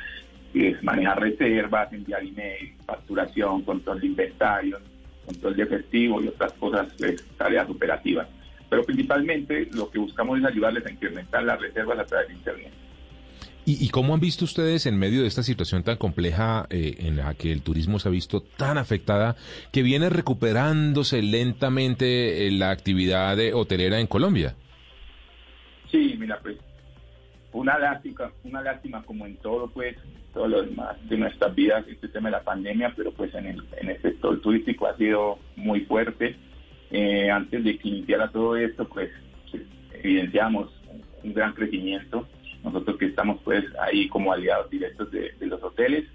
que 0.53 0.69
es 0.69 0.83
manejar 0.83 1.19
reservas, 1.19 1.91
enviar 1.93 2.21
email, 2.21 2.73
facturación, 2.85 3.63
control 3.63 3.99
de 3.99 4.07
inventario, 4.07 4.79
control 5.25 5.55
de 5.55 5.63
efectivo 5.63 6.21
y 6.21 6.27
otras 6.27 6.53
cosas, 6.53 6.93
pues, 6.99 7.25
tareas 7.37 7.67
operativas. 7.67 8.27
Pero 8.69 8.83
principalmente 8.83 9.67
lo 9.73 9.89
que 9.89 9.97
buscamos 9.97 10.39
es 10.39 10.45
ayudarles 10.45 10.85
a 10.85 10.91
incrementar 10.91 11.43
las 11.43 11.59
reservas 11.59 11.99
a 11.99 12.05
través 12.05 12.27
de 12.27 12.33
Internet. 12.35 12.71
¿Y, 13.65 13.85
y 13.85 13.89
cómo 13.89 14.13
han 14.13 14.19
visto 14.19 14.45
ustedes 14.45 14.85
en 14.87 14.97
medio 14.97 15.21
de 15.21 15.27
esta 15.27 15.43
situación 15.43 15.83
tan 15.83 15.97
compleja 15.97 16.65
eh, 16.69 16.95
en 16.99 17.17
la 17.17 17.33
que 17.35 17.51
el 17.51 17.61
turismo 17.61 17.99
se 17.99 18.09
ha 18.09 18.11
visto 18.11 18.41
tan 18.41 18.77
afectada, 18.77 19.35
que 19.71 19.83
viene 19.83 20.09
recuperándose 20.09 21.21
lentamente 21.21 22.47
eh, 22.47 22.51
la 22.51 22.71
actividad 22.71 23.37
de 23.37 23.53
hotelera 23.53 23.99
en 23.99 24.07
Colombia? 24.07 24.55
Sí, 25.91 26.15
mira, 26.17 26.39
pues 26.41 26.57
una 27.53 27.77
lástima, 27.77 28.31
una 28.43 28.61
lástima 28.61 29.03
como 29.03 29.25
en 29.25 29.35
todo, 29.37 29.69
pues, 29.69 29.95
todo 30.33 30.47
lo 30.47 30.63
demás 30.63 30.97
de 31.09 31.17
nuestras 31.17 31.53
vidas, 31.53 31.85
este 31.87 32.07
tema 32.07 32.29
de 32.29 32.37
la 32.37 32.43
pandemia, 32.43 32.93
pero 32.95 33.11
pues 33.11 33.33
en 33.35 33.45
el, 33.45 33.63
en 33.79 33.89
el 33.89 34.01
sector 34.01 34.39
turístico 34.41 34.87
ha 34.87 34.95
sido 34.97 35.37
muy 35.55 35.81
fuerte. 35.81 36.35
Eh, 36.89 37.29
antes 37.29 37.63
de 37.63 37.77
que 37.77 37.87
iniciara 37.87 38.31
todo 38.31 38.55
esto, 38.55 38.87
pues, 38.87 39.09
pues, 39.49 39.63
evidenciamos 40.01 40.69
un 41.23 41.33
gran 41.33 41.53
crecimiento. 41.53 42.27
Nosotros 42.63 42.97
que 42.97 43.05
estamos 43.07 43.39
pues 43.43 43.63
ahí 43.79 44.07
como 44.07 44.31
aliados 44.33 44.69
directos 44.69 45.09
de, 45.11 45.31
de 45.39 45.45
los 45.47 45.61
hoteles 45.63 46.05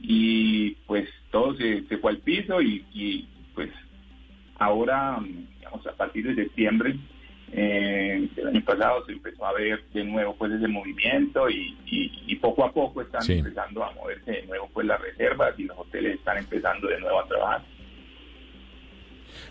y 0.00 0.70
pues 0.86 1.08
todo 1.30 1.54
se, 1.56 1.82
se 1.88 1.98
fue 1.98 2.12
al 2.12 2.18
piso 2.18 2.60
y, 2.62 2.84
y, 2.92 3.28
pues 3.54 3.70
ahora, 4.58 5.18
digamos, 5.58 5.86
a 5.86 5.92
partir 5.92 6.26
de 6.26 6.34
septiembre 6.44 6.96
eh, 7.52 8.28
el 8.36 8.48
año 8.48 8.60
pasado 8.62 9.04
se 9.06 9.12
empezó 9.12 9.46
a 9.46 9.54
ver 9.54 9.82
de 9.94 10.04
nuevo 10.04 10.34
pues 10.36 10.52
ese 10.52 10.68
movimiento 10.68 11.48
y, 11.48 11.74
y, 11.86 12.10
y 12.26 12.36
poco 12.36 12.64
a 12.64 12.72
poco 12.72 13.00
están 13.00 13.22
Sí. 13.22 13.34
empezando 13.38 13.82
a 13.84 13.92
moverse 13.92 14.30
de 14.32 14.46
nuevo 14.46 14.68
pues 14.72 14.86
las 14.86 15.00
reservas 15.00 15.58
y 15.58 15.64
los 15.64 15.78
hoteles 15.78 16.16
están 16.16 16.38
empezando 16.38 16.88
de 16.88 17.00
nuevo 17.00 17.20
a 17.20 17.26
trabajar. 17.26 17.62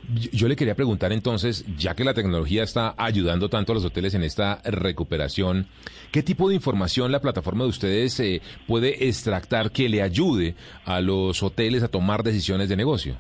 Yo, 0.07 0.47
le 0.47 0.55
quería 0.55 0.75
preguntar 0.75 1.11
entonces, 1.11 1.65
ya 1.77 1.93
que 1.93 2.05
la 2.05 2.13
tecnología 2.13 2.63
está 2.63 2.95
ayudando 2.97 3.49
tanto 3.49 3.73
a 3.73 3.75
los 3.75 3.83
hoteles 3.83 4.13
en 4.13 4.23
esta 4.23 4.61
recuperación, 4.63 5.67
¿qué 6.13 6.23
tipo 6.23 6.47
de 6.47 6.55
información 6.55 7.11
la 7.11 7.19
plataforma 7.19 7.65
de 7.65 7.69
ustedes 7.69 8.17
eh, 8.21 8.41
puede 8.67 9.07
extractar 9.07 9.71
que 9.71 9.89
le 9.89 10.01
ayude 10.01 10.55
a 10.85 11.01
los 11.01 11.43
hoteles 11.43 11.83
a 11.83 11.89
tomar 11.89 12.23
decisiones 12.23 12.69
de 12.69 12.77
negocio? 12.77 13.17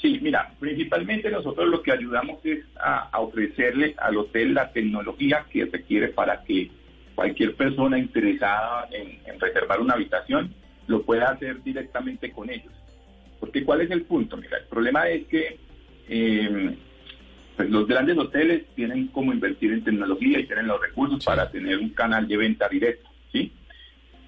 Sí, 0.00 0.18
mira, 0.22 0.50
principalmente 0.58 1.30
nosotros 1.30 1.68
lo 1.68 1.82
que 1.82 1.92
ayudamos 1.92 2.38
es 2.42 2.64
a, 2.82 3.10
ofrecerle 3.20 3.94
al 3.98 4.16
hotel 4.16 4.54
la 4.54 4.72
tecnología 4.72 5.44
que 5.52 5.66
requiere 5.66 6.08
para 6.08 6.42
que 6.42 6.70
cualquier 7.14 7.54
persona 7.54 7.98
interesada 7.98 8.88
en 8.92 9.38
reservar 9.38 9.78
una 9.80 9.92
habitación 9.92 10.54
lo 10.86 11.02
pueda 11.02 11.28
hacer 11.28 11.62
directamente 11.62 12.30
con 12.30 12.48
ellos. 12.48 12.79
Porque 13.40 13.64
¿cuál 13.64 13.80
es 13.80 13.90
el 13.90 14.02
punto? 14.02 14.36
Mira, 14.36 14.58
el 14.58 14.66
problema 14.66 15.08
es 15.08 15.26
que 15.26 15.58
eh, 16.08 16.76
pues 17.56 17.70
los 17.70 17.86
grandes 17.86 18.16
hoteles 18.16 18.64
tienen 18.74 19.08
como 19.08 19.32
invertir 19.32 19.72
en 19.72 19.84
tecnología 19.84 20.38
y 20.38 20.46
tienen 20.46 20.66
los 20.66 20.80
recursos 20.80 21.24
para 21.24 21.50
tener 21.50 21.78
un 21.78 21.90
canal 21.90 22.28
de 22.28 22.36
venta 22.36 22.68
directo, 22.68 23.10
¿sí? 23.32 23.52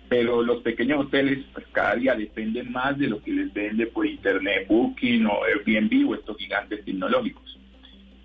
Pero 0.09 0.43
los 0.43 0.63
pequeños 0.63 1.07
hoteles 1.07 1.45
pues 1.53 1.67
cada 1.73 1.95
día 1.95 2.15
dependen 2.15 2.71
más 2.73 2.99
de 2.99 3.09
lo 3.09 3.23
que 3.23 3.33
les 3.33 3.53
vende 3.53 3.87
por 3.87 4.07
internet, 4.07 4.67
Booking 4.69 5.27
o 5.27 5.45
Airbnb 5.45 6.11
o 6.11 6.15
estos 6.15 6.37
gigantes 6.37 6.85
tecnológicos. 6.85 7.59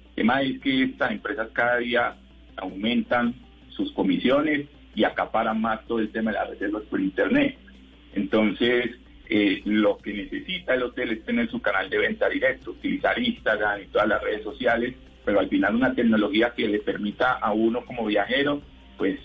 El 0.10 0.16
tema 0.16 0.42
es 0.42 0.60
que 0.60 0.84
estas 0.84 1.12
empresas 1.12 1.50
cada 1.54 1.78
día 1.78 2.16
aumentan 2.58 3.34
sus 3.70 3.92
comisiones 3.94 4.68
y 4.96 5.04
acaparan 5.04 5.62
más 5.62 5.86
todo 5.86 6.00
el 6.00 6.10
tema 6.10 6.32
de 6.32 6.38
las 6.40 6.50
reservas 6.50 6.84
por 6.84 7.00
internet. 7.00 7.56
Entonces, 8.14 8.92
eh, 9.30 9.62
lo 9.66 9.98
que 9.98 10.14
necesita 10.14 10.74
el 10.74 10.84
hotel 10.84 11.12
es 11.12 11.26
tener 11.26 11.50
su 11.50 11.62
canal 11.62 11.90
de 11.90 11.98
venta 11.98 12.30
directo, 12.30 12.72
utilizar 12.72 13.20
Instagram 13.20 13.82
y 13.82 13.88
todas 13.88 14.08
las 14.08 14.22
redes 14.22 14.44
sociales, 14.44 14.96
pero 15.26 15.40
al 15.40 15.50
final 15.50 15.76
una 15.76 15.94
tecnología 15.94 16.54
que 16.56 16.68
le 16.68 16.80
permita 16.80 17.34
a 17.34 17.52
uno 17.52 17.86
como 17.86 18.06
viajero, 18.06 18.62
pues 18.98 19.20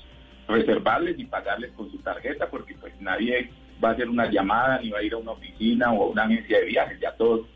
reservarles 0.48 1.18
y 1.18 1.24
pagarles 1.24 1.70
con 1.72 1.90
su 1.90 1.98
tarjeta, 1.98 2.50
porque 2.50 2.74
pues 2.74 2.92
nadie 3.00 3.50
va 3.82 3.90
a 3.90 3.92
hacer 3.92 4.08
una 4.08 4.30
llamada 4.30 4.80
ni 4.80 4.90
va 4.90 4.98
a 4.98 5.02
ir 5.02 5.14
a 5.14 5.18
una 5.18 5.32
oficina 5.32 5.92
o 5.92 6.04
a 6.04 6.08
una 6.08 6.24
agencia 6.24 6.58
de 6.58 6.66
viajes, 6.66 7.00
ya 7.00 7.12
todos, 7.12 7.46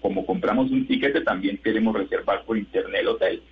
como 0.00 0.24
compramos 0.24 0.70
un 0.70 0.86
tiquete, 0.86 1.20
también 1.20 1.58
queremos 1.58 1.94
reservar 1.94 2.44
por 2.44 2.56
internet 2.56 3.02
el 3.02 3.08
hotel. 3.08 3.42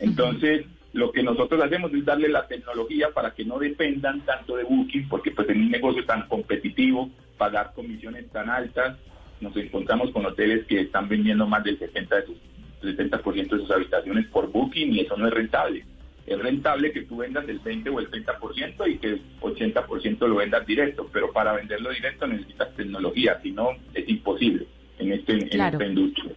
Entonces, 0.00 0.66
lo 0.92 1.12
que 1.12 1.22
nosotros 1.22 1.62
hacemos 1.62 1.92
es 1.94 2.04
darle 2.04 2.28
la 2.28 2.46
tecnología 2.46 3.08
para 3.14 3.32
que 3.34 3.44
no 3.44 3.58
dependan 3.58 4.20
tanto 4.22 4.56
de 4.56 4.64
Booking, 4.64 5.08
porque 5.08 5.30
pues 5.30 5.48
en 5.48 5.62
un 5.62 5.70
negocio 5.70 6.04
tan 6.04 6.28
competitivo, 6.28 7.10
pagar 7.36 7.72
comisiones 7.74 8.28
tan 8.30 8.48
altas, 8.50 8.96
nos 9.40 9.56
encontramos 9.56 10.10
con 10.10 10.24
hoteles 10.26 10.66
que 10.66 10.80
están 10.80 11.08
vendiendo 11.08 11.46
más 11.46 11.62
del 11.64 11.78
70 11.78 12.16
de 12.16 12.26
sus, 12.26 12.36
70% 12.82 13.34
de 13.50 13.58
sus 13.60 13.70
habitaciones 13.70 14.26
por 14.26 14.50
Booking 14.50 14.92
y 14.94 15.00
eso 15.00 15.16
no 15.16 15.28
es 15.28 15.34
rentable. 15.34 15.84
Es 16.26 16.38
rentable 16.38 16.90
que 16.92 17.02
tú 17.02 17.18
vendas 17.18 17.48
el 17.48 17.58
20 17.60 17.88
o 17.90 18.00
el 18.00 18.10
30% 18.10 18.90
y 18.90 18.98
que 18.98 19.06
el 19.08 19.22
80% 19.40 20.26
lo 20.26 20.36
vendas 20.36 20.66
directo, 20.66 21.08
pero 21.12 21.32
para 21.32 21.52
venderlo 21.52 21.90
directo 21.90 22.26
necesitas 22.26 22.74
tecnología, 22.74 23.38
si 23.42 23.52
no 23.52 23.70
es 23.94 24.08
imposible 24.08 24.66
en, 24.98 25.12
este, 25.12 25.34
en 25.34 25.48
Claro. 25.48 25.78
esta 25.78 25.86
industria. 25.86 26.32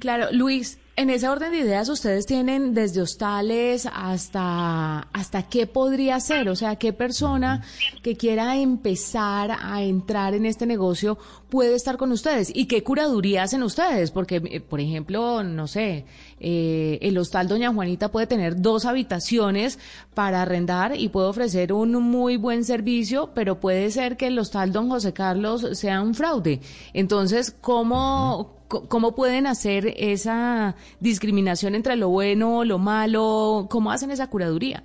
Claro, 0.00 0.26
Luis, 0.32 0.80
en 0.98 1.10
ese 1.10 1.28
orden 1.28 1.52
de 1.52 1.58
ideas 1.58 1.88
ustedes 1.88 2.26
tienen 2.26 2.74
desde 2.74 3.00
hostales 3.00 3.86
hasta 3.86 5.06
hasta 5.12 5.44
qué 5.44 5.68
podría 5.68 6.18
ser, 6.18 6.48
o 6.48 6.56
sea, 6.56 6.74
qué 6.74 6.92
persona 6.92 7.62
que 8.02 8.16
quiera 8.16 8.56
empezar 8.56 9.56
a 9.60 9.80
entrar 9.84 10.34
en 10.34 10.44
este 10.44 10.66
negocio 10.66 11.16
puede 11.50 11.76
estar 11.76 11.98
con 11.98 12.10
ustedes 12.10 12.50
y 12.52 12.66
qué 12.66 12.82
curaduría 12.82 13.44
hacen 13.44 13.62
ustedes, 13.62 14.10
porque 14.10 14.42
eh, 14.44 14.60
por 14.60 14.80
ejemplo, 14.80 15.44
no 15.44 15.68
sé, 15.68 16.04
eh, 16.40 16.98
el 17.00 17.16
hostal 17.16 17.46
Doña 17.46 17.72
Juanita 17.72 18.10
puede 18.10 18.26
tener 18.26 18.60
dos 18.60 18.84
habitaciones 18.84 19.78
para 20.14 20.42
arrendar 20.42 20.96
y 20.98 21.10
puede 21.10 21.28
ofrecer 21.28 21.72
un 21.72 21.92
muy 21.92 22.36
buen 22.36 22.64
servicio, 22.64 23.30
pero 23.34 23.60
puede 23.60 23.92
ser 23.92 24.16
que 24.16 24.26
el 24.26 24.38
hostal 24.38 24.72
Don 24.72 24.88
José 24.90 25.12
Carlos 25.12 25.64
sea 25.74 26.02
un 26.02 26.16
fraude. 26.16 26.60
Entonces, 26.92 27.54
¿cómo 27.60 28.58
¿Cómo 28.68 29.14
pueden 29.14 29.46
hacer 29.46 29.94
esa 29.96 30.76
discriminación 31.00 31.74
entre 31.74 31.96
lo 31.96 32.08
bueno, 32.08 32.64
lo 32.64 32.78
malo? 32.78 33.66
¿Cómo 33.70 33.90
hacen 33.90 34.10
esa 34.10 34.28
curaduría? 34.28 34.84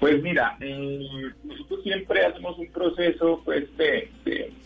Pues 0.00 0.20
mira, 0.22 0.56
eh, 0.60 1.00
nosotros 1.44 1.82
siempre 1.84 2.26
hacemos 2.26 2.58
un 2.58 2.66
proceso, 2.72 3.40
pues, 3.44 3.64
de, 3.76 4.10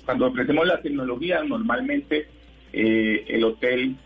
cuando 0.04 0.28
ofrecemos 0.28 0.66
la 0.66 0.80
tecnología, 0.80 1.44
normalmente 1.44 2.26
eh, 2.72 3.24
el 3.28 3.44
hotel 3.44 3.96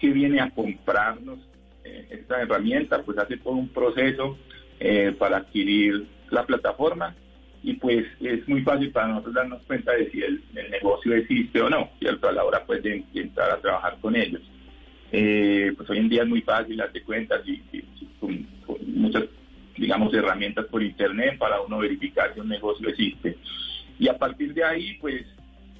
que 0.00 0.10
viene 0.10 0.40
a 0.40 0.50
comprarnos 0.50 1.38
eh, 1.84 2.06
esta 2.10 2.42
herramienta, 2.42 3.02
pues 3.02 3.16
hace 3.18 3.36
todo 3.38 3.54
un 3.54 3.68
proceso 3.68 4.38
eh, 4.80 5.14
para 5.18 5.38
adquirir 5.38 6.06
la 6.30 6.44
plataforma 6.44 7.14
y 7.62 7.74
pues 7.74 8.06
es 8.20 8.46
muy 8.48 8.62
fácil 8.62 8.90
para 8.90 9.08
nosotros 9.08 9.34
darnos 9.34 9.62
cuenta 9.62 9.92
de 9.92 10.10
si 10.10 10.22
el, 10.22 10.42
negocio 10.70 11.14
existe 11.14 11.60
o 11.60 11.70
no, 11.70 11.88
¿cierto? 11.98 12.28
A 12.28 12.32
la 12.32 12.44
hora 12.44 12.64
pues 12.66 12.82
de 12.82 13.04
entrar 13.14 13.50
a 13.50 13.60
trabajar 13.60 13.96
con 14.00 14.16
ellos. 14.16 14.42
Eh, 15.16 15.72
pues 15.76 15.88
hoy 15.90 15.98
en 15.98 16.08
día 16.08 16.22
es 16.22 16.28
muy 16.28 16.40
fácil 16.42 16.76
darte 16.76 17.00
cuenta 17.02 17.40
y, 17.46 17.62
con, 18.18 18.48
muchas 18.88 19.24
digamos 19.76 20.12
herramientas 20.12 20.66
por 20.66 20.82
internet 20.82 21.38
para 21.38 21.60
uno 21.60 21.78
verificar 21.78 22.34
si 22.34 22.40
un 22.40 22.48
negocio 22.48 22.88
existe. 22.88 23.36
Y 24.00 24.08
a 24.08 24.18
partir 24.18 24.52
de 24.54 24.64
ahí 24.64 24.98
pues 25.00 25.24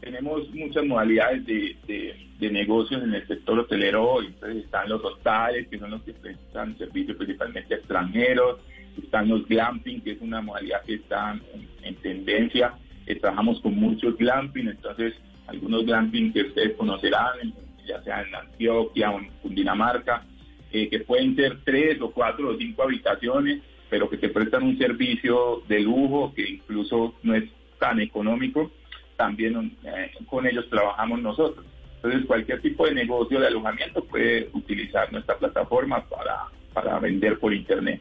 tenemos 0.01 0.49
muchas 0.55 0.85
modalidades 0.85 1.45
de, 1.47 1.77
de- 1.89 2.51
negocios 2.51 3.03
en 3.03 3.15
el 3.15 3.27
sector 3.27 3.59
hotelero. 3.59 4.23
Entonces 4.23 4.65
están 4.65 4.89
los 4.89 5.03
hostales 5.03 5.67
que 5.69 5.79
son 5.79 5.91
los 5.91 6.03
que 6.03 6.13
prestan 6.13 6.77
servicios 6.79 7.17
principalmente 7.17 7.75
extranjeros. 7.75 8.61
Están 9.03 9.29
los 9.31 9.45
glamping 9.49 10.01
que 10.03 10.13
es 10.13 10.21
una 10.21 10.41
modalidad 10.43 10.83
que 10.85 10.95
está 10.95 11.33
en, 11.55 11.67
en 11.83 11.95
tendencia. 11.97 12.75
Eh, 13.07 13.17
trabajamos 13.17 13.61
con 13.63 13.75
muchos 13.77 14.17
glamping 14.17 14.69
entonces 14.69 15.15
algunos 15.47 15.85
glamping 15.87 16.33
que 16.33 16.43
ustedes 16.43 16.77
conocerán 16.77 17.33
en- 17.43 17.64
ya 17.87 18.03
sea 18.03 18.23
en 18.23 18.35
Antioquia 18.35 19.11
o 19.11 19.19
en 19.19 19.29
Cundinamarca, 19.43 20.25
eh, 20.73 20.89
que 20.89 21.01
pueden 21.01 21.37
ser 21.37 21.59
tres 21.65 22.01
o 22.01 22.11
cuatro 22.11 22.51
o 22.51 22.57
cinco 22.57 22.83
habitaciones, 22.83 23.63
pero 23.89 24.09
que 24.11 24.19
te 24.19 24.29
prestan 24.29 24.65
un 24.65 24.79
servicio 24.79 25.63
de 25.69 25.81
lujo 25.81 26.33
que 26.35 26.49
incluso 26.49 27.15
no 27.23 27.35
es 27.35 27.45
tan 27.79 28.01
económico, 28.01 28.71
también 29.17 29.77
eh, 29.85 30.11
con 30.27 30.47
ellos 30.47 30.69
trabajamos 30.69 31.21
nosotros. 31.21 31.65
Entonces, 31.97 32.27
cualquier 32.27 32.61
tipo 32.61 32.87
de 32.87 32.95
negocio 32.95 33.41
de 33.41 33.47
alojamiento 33.47 34.05
puede 34.05 34.51
utilizar 34.53 35.11
nuestra 35.13 35.39
plataforma 35.39 36.05
para, 36.09 36.49
para 36.73 36.99
vender 36.99 37.39
por 37.39 37.55
Internet. 37.55 38.01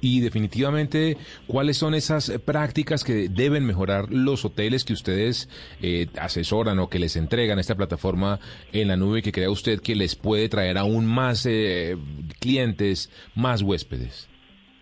Y 0.00 0.20
definitivamente, 0.20 1.16
¿cuáles 1.46 1.76
son 1.76 1.94
esas 1.94 2.30
prácticas 2.44 3.04
que 3.04 3.28
deben 3.28 3.66
mejorar 3.66 4.06
los 4.10 4.44
hoteles 4.44 4.84
que 4.84 4.92
ustedes 4.92 5.48
eh, 5.82 6.06
asesoran 6.18 6.78
o 6.78 6.88
que 6.88 6.98
les 6.98 7.16
entregan 7.16 7.58
esta 7.58 7.74
plataforma 7.74 8.38
en 8.72 8.88
la 8.88 8.96
nube 8.96 9.22
que 9.22 9.32
crea 9.32 9.50
usted 9.50 9.80
que 9.80 9.94
les 9.94 10.16
puede 10.16 10.48
traer 10.48 10.78
aún 10.78 11.06
más 11.06 11.46
eh, 11.46 11.96
clientes, 12.38 13.10
más 13.34 13.62
huéspedes? 13.62 14.28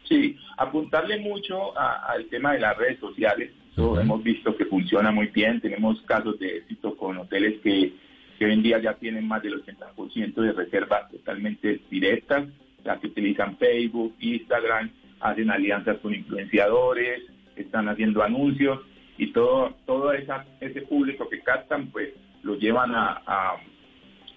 Sí, 0.09 0.37
apuntarle 0.57 1.19
mucho 1.19 1.79
al 1.79 2.27
tema 2.27 2.53
de 2.53 2.61
las 2.61 2.77
redes 2.77 2.99
sociales. 2.99 3.51
Hemos 3.77 4.25
visto 4.25 4.57
que 4.57 4.65
funciona 4.65 5.13
muy 5.13 5.29
bien. 5.29 5.61
Tenemos 5.61 6.01
casos 6.03 6.39
de 6.41 6.59
éxito 6.59 6.97
con 6.97 7.17
hoteles 7.19 7.61
que, 7.63 7.93
que 8.39 8.45
hoy 8.45 8.53
en 8.53 8.63
día 8.63 8.81
ya 8.81 8.95
tienen 8.95 9.29
más 9.29 9.43
del 9.43 9.63
80% 9.65 10.35
de 10.35 10.53
reservas 10.53 11.11
totalmente 11.11 11.81
directas, 11.89 12.49
las 12.83 12.99
que 12.99 13.07
utilizan 13.07 13.57
Facebook, 13.57 14.15
Instagram, 14.19 14.91
hacen 15.21 15.51
alianzas 15.51 15.99
con 15.99 16.15
influenciadores, 16.15 17.23
están 17.57 17.89
haciendo 17.89 18.23
anuncios 18.23 18.81
y 19.17 19.33
todo, 19.33 19.75
todo 19.85 20.13
esa, 20.13 20.45
ese 20.61 20.83
público 20.83 21.29
que 21.29 21.41
captan, 21.41 21.89
pues 21.89 22.11
lo 22.43 22.55
llevan 22.57 22.95
a, 22.95 23.21
a, 23.27 23.57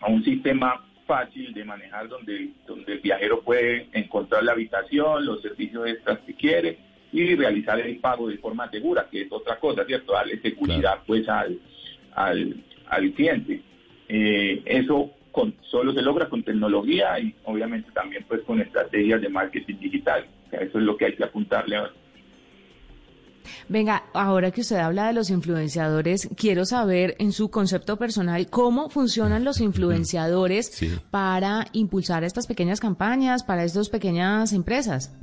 a 0.02 0.08
un 0.08 0.24
sistema 0.24 0.84
fácil 1.06 1.54
de 1.54 1.66
manejar 1.66 2.08
donde, 2.08 2.50
donde 2.66 2.94
el 2.94 3.00
viajero 3.00 3.42
puede 3.42 3.88
encontrar 3.94 4.44
la 4.44 4.54
habitación, 4.54 5.26
los 5.26 5.42
servicios 5.42 5.88
extras 5.88 6.20
que 6.26 6.34
quiere 6.34 6.78
y 7.12 7.36
realizar 7.36 7.80
el 7.80 7.98
pago 7.98 8.30
de 8.30 8.38
forma 8.38 8.70
segura, 8.70 9.08
que 9.12 9.24
es 9.24 9.32
otra 9.32 9.60
cosa, 9.60 9.86
¿cierto? 9.86 10.14
Darle 10.14 10.40
seguridad 10.42 11.00
pues 11.06 11.28
al, 11.28 11.60
al, 12.16 12.64
al 12.88 13.12
cliente. 13.12 13.62
Eh, 14.08 14.62
eso 14.66 15.12
con, 15.32 15.54
solo 15.62 15.94
se 15.94 16.02
logra 16.02 16.30
con 16.30 16.44
tecnología 16.44 17.20
y 17.20 17.36
obviamente 17.44 17.92
también 17.92 18.26
pues 18.28 18.42
con 18.42 18.62
estrategias 18.62 19.22
de 19.22 19.30
marketing 19.30 19.76
digital. 19.80 20.26
Eso 20.52 20.78
es 20.80 20.84
lo 20.84 20.98
que 20.98 21.06
hay 21.06 21.16
que 21.16 21.24
apuntarle 21.24 21.76
ahora. 21.78 21.92
Venga, 23.68 24.04
ahora 24.14 24.52
que 24.52 24.62
usted 24.62 24.76
habla 24.78 25.08
de 25.08 25.14
los 25.14 25.30
influenciadores, 25.32 26.30
quiero 26.38 26.64
saber 26.66 27.16
en 27.18 27.32
su 27.32 27.50
concepto 27.50 27.98
personal 27.98 28.48
cómo 28.50 28.90
funcionan 28.90 29.44
los 29.44 29.62
influenciadores 29.62 30.68
Sí. 30.68 30.92
para 31.10 31.66
impulsar 31.74 32.24
estas 32.24 32.46
pequeñas 32.48 32.80
campañas, 32.80 33.44
para 33.44 33.64
estas 33.64 33.90
pequeñas 33.90 34.54
empresas. 34.54 35.16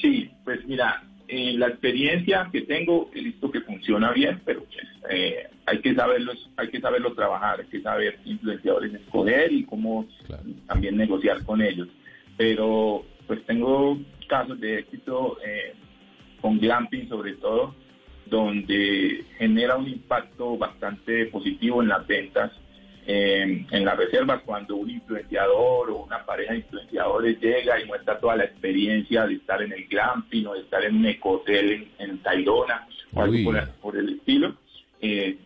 Sí, 0.00 0.30
pues 0.44 0.64
mira, 0.66 1.02
en 1.26 1.58
la 1.58 1.68
experiencia 1.68 2.48
que 2.52 2.62
tengo 2.62 3.10
he 3.14 3.22
visto 3.22 3.50
que 3.50 3.60
funciona 3.62 4.12
bien, 4.12 4.40
pero 4.44 4.64
pues, 4.64 4.76
eh, 5.10 5.48
hay 5.66 5.80
que 5.80 5.94
saberlos, 5.94 6.50
hay 6.56 6.68
que 6.68 6.80
saberlo 6.80 7.14
trabajar, 7.14 7.60
hay 7.60 7.66
que 7.66 7.80
saber 7.80 8.18
influenciadores 8.24 8.94
escoger 8.94 9.52
y 9.52 9.64
cómo 9.64 10.06
Claro. 10.26 10.42
también 10.68 10.96
negociar 10.96 11.42
con 11.44 11.62
ellos. 11.62 11.88
Pero 12.36 13.04
pues 13.26 13.44
tengo 13.46 13.98
casos 14.28 14.60
de 14.60 14.80
éxito 14.80 15.38
eh, 15.44 15.74
con 16.40 16.58
glamping 16.58 17.08
sobre 17.08 17.34
todo, 17.34 17.74
donde 18.26 19.24
genera 19.38 19.76
un 19.76 19.88
impacto 19.88 20.56
bastante 20.56 21.26
positivo 21.26 21.82
en 21.82 21.88
las 21.88 22.06
ventas, 22.06 22.52
eh, 23.06 23.66
en 23.70 23.84
las 23.84 23.96
reservas, 23.96 24.42
cuando 24.44 24.76
un 24.76 24.90
influenciador 24.90 25.90
o 25.90 26.04
una 26.04 26.24
pareja 26.24 26.52
de 26.52 26.60
influenciadores 26.60 27.38
llega 27.40 27.80
y 27.80 27.86
muestra 27.86 28.18
toda 28.18 28.36
la 28.36 28.44
experiencia 28.44 29.26
de 29.26 29.34
estar 29.34 29.62
en 29.62 29.72
el 29.72 29.86
glamping 29.86 30.46
o 30.46 30.54
de 30.54 30.60
estar 30.60 30.82
en 30.84 30.96
un 30.96 31.06
ecohotel 31.06 31.72
en, 31.72 32.10
en 32.10 32.18
Tayrona 32.18 32.86
o 33.12 33.20
algo 33.20 33.36
por, 33.44 33.68
por 33.80 33.96
el 33.96 34.08
estilo, 34.14 34.56
eh, 35.00 35.36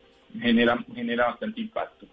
genera, 0.40 0.84
genera 0.94 1.26
bastante 1.26 1.60
impacto. 1.60 2.06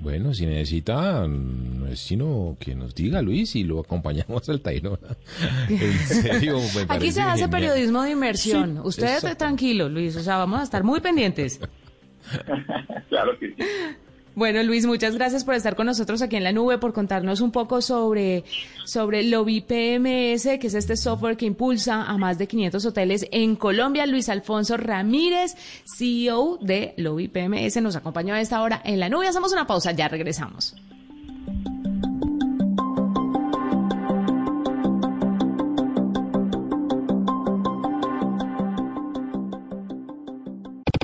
Bueno, 0.00 0.32
si 0.32 0.46
necesita, 0.46 1.26
no 1.26 1.88
es 1.88 1.98
sino 1.98 2.56
que 2.60 2.76
nos 2.76 2.94
diga, 2.94 3.20
Luis, 3.20 3.56
y 3.56 3.64
lo 3.64 3.80
acompañamos 3.80 4.48
al 4.48 4.60
Tayrona. 4.60 5.16
En 5.68 5.98
serio, 5.98 6.58
me 6.74 6.86
Aquí 6.88 7.10
se 7.10 7.20
hace 7.20 7.42
genial. 7.42 7.50
periodismo 7.50 8.02
de 8.02 8.10
inmersión. 8.12 8.74
Sí, 8.76 8.80
usted 8.84 9.36
tranquilo, 9.36 9.88
Luis, 9.88 10.14
o 10.16 10.22
sea, 10.22 10.36
vamos 10.36 10.60
a 10.60 10.62
estar 10.62 10.84
muy 10.84 11.00
pendientes. 11.00 11.60
claro 13.08 13.38
que 13.40 13.48
sí. 13.48 13.56
Bueno, 14.38 14.62
Luis, 14.62 14.86
muchas 14.86 15.16
gracias 15.16 15.42
por 15.42 15.56
estar 15.56 15.74
con 15.74 15.86
nosotros 15.86 16.22
aquí 16.22 16.36
en 16.36 16.44
la 16.44 16.52
nube, 16.52 16.78
por 16.78 16.92
contarnos 16.92 17.40
un 17.40 17.50
poco 17.50 17.82
sobre, 17.82 18.44
sobre 18.84 19.24
Lobby 19.24 19.62
PMS, 19.62 20.60
que 20.60 20.68
es 20.68 20.74
este 20.74 20.96
software 20.96 21.36
que 21.36 21.44
impulsa 21.44 22.04
a 22.04 22.16
más 22.18 22.38
de 22.38 22.46
500 22.46 22.86
hoteles 22.86 23.26
en 23.32 23.56
Colombia. 23.56 24.06
Luis 24.06 24.28
Alfonso 24.28 24.76
Ramírez, 24.76 25.56
CEO 25.84 26.56
de 26.60 26.94
Lobby 26.98 27.26
PMS, 27.26 27.82
nos 27.82 27.96
acompañó 27.96 28.32
a 28.32 28.40
esta 28.40 28.62
hora 28.62 28.80
en 28.84 29.00
la 29.00 29.08
nube. 29.08 29.26
Hacemos 29.26 29.52
una 29.52 29.66
pausa, 29.66 29.90
ya 29.90 30.06
regresamos. 30.06 30.76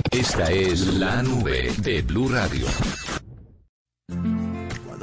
Esta 0.09 0.49
es 0.51 0.93
la 0.93 1.21
nube 1.21 1.69
de 1.79 2.01
Blue 2.01 2.29
Radio. 2.29 2.65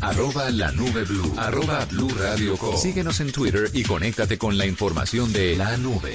Arroba 0.00 0.50
la 0.50 0.72
nube 0.72 1.04
blue. 1.04 1.32
Arroba 1.36 1.84
blue 1.86 2.10
radio 2.18 2.56
com. 2.56 2.76
Síguenos 2.76 3.20
en 3.20 3.30
Twitter 3.32 3.70
y 3.72 3.84
conéctate 3.84 4.36
con 4.36 4.58
la 4.58 4.66
información 4.66 5.32
de 5.32 5.56
la 5.56 5.76
nube. 5.76 6.12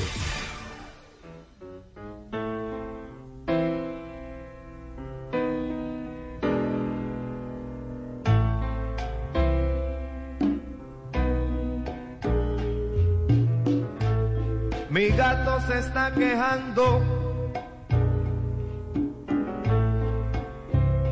Mi 14.89 15.09
gato 15.09 15.61
se 15.67 15.79
está 15.79 16.11
quejando 16.13 17.03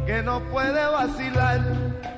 que 0.08 0.24
no 0.24 0.44
puede 0.52 0.86
vacilar. 0.88 2.14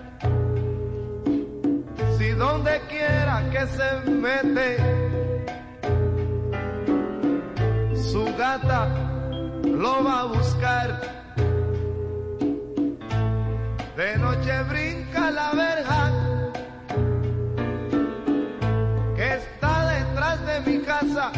Donde 2.58 2.82
quiera 2.90 3.44
que 3.52 3.68
se 3.68 4.10
mete, 4.10 4.78
su 7.96 8.26
gata 8.36 8.88
lo 9.64 10.04
va 10.04 10.22
a 10.22 10.26
buscar. 10.26 11.02
De 13.96 14.18
noche 14.18 14.64
brinca 14.70 15.30
la 15.30 15.52
verja 15.52 16.12
que 19.16 19.36
está 19.36 19.94
detrás 19.94 20.46
de 20.48 20.60
mi 20.72 20.80
casa. 20.84 21.32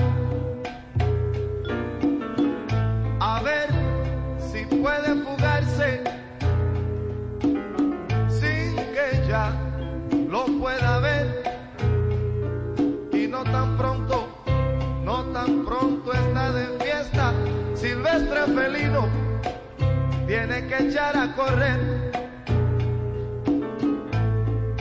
A 3.20 3.42
ver 3.44 3.68
si 4.40 4.64
puede 4.78 5.16
fugarse 5.26 6.02
sin 8.40 8.76
que 8.94 9.28
ya 9.28 9.69
lo 10.40 10.60
pueda 10.60 11.00
ver. 11.00 11.60
Y 13.12 13.28
no 13.28 13.44
tan 13.44 13.78
pronto, 13.78 14.28
no 15.04 15.24
tan 15.26 15.66
pronto 15.66 16.14
está 16.14 16.52
de 16.52 16.66
fiesta. 16.84 17.34
Silvestre 17.76 18.42
felino 18.56 19.08
tiene 20.28 20.68
que 20.68 20.88
echar 20.88 21.18
a 21.18 21.36
correr. 21.36 22.12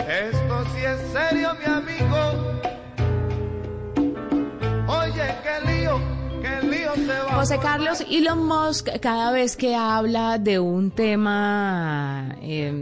Esto 0.09 0.65
sí 0.75 0.85
es 0.85 1.01
serio, 1.13 1.51
mi 1.59 1.65
amigo. 1.73 2.21
Oye, 4.87 5.35
qué 5.43 5.73
lío, 5.73 6.01
José. 7.35 7.59
Carlos, 7.59 8.05
Elon 8.11 8.47
Musk 8.47 8.89
cada 9.01 9.31
vez 9.33 9.57
que 9.57 9.75
habla 9.75 10.39
de 10.39 10.59
un 10.59 10.91
tema 10.91 12.37
eh, 12.41 12.73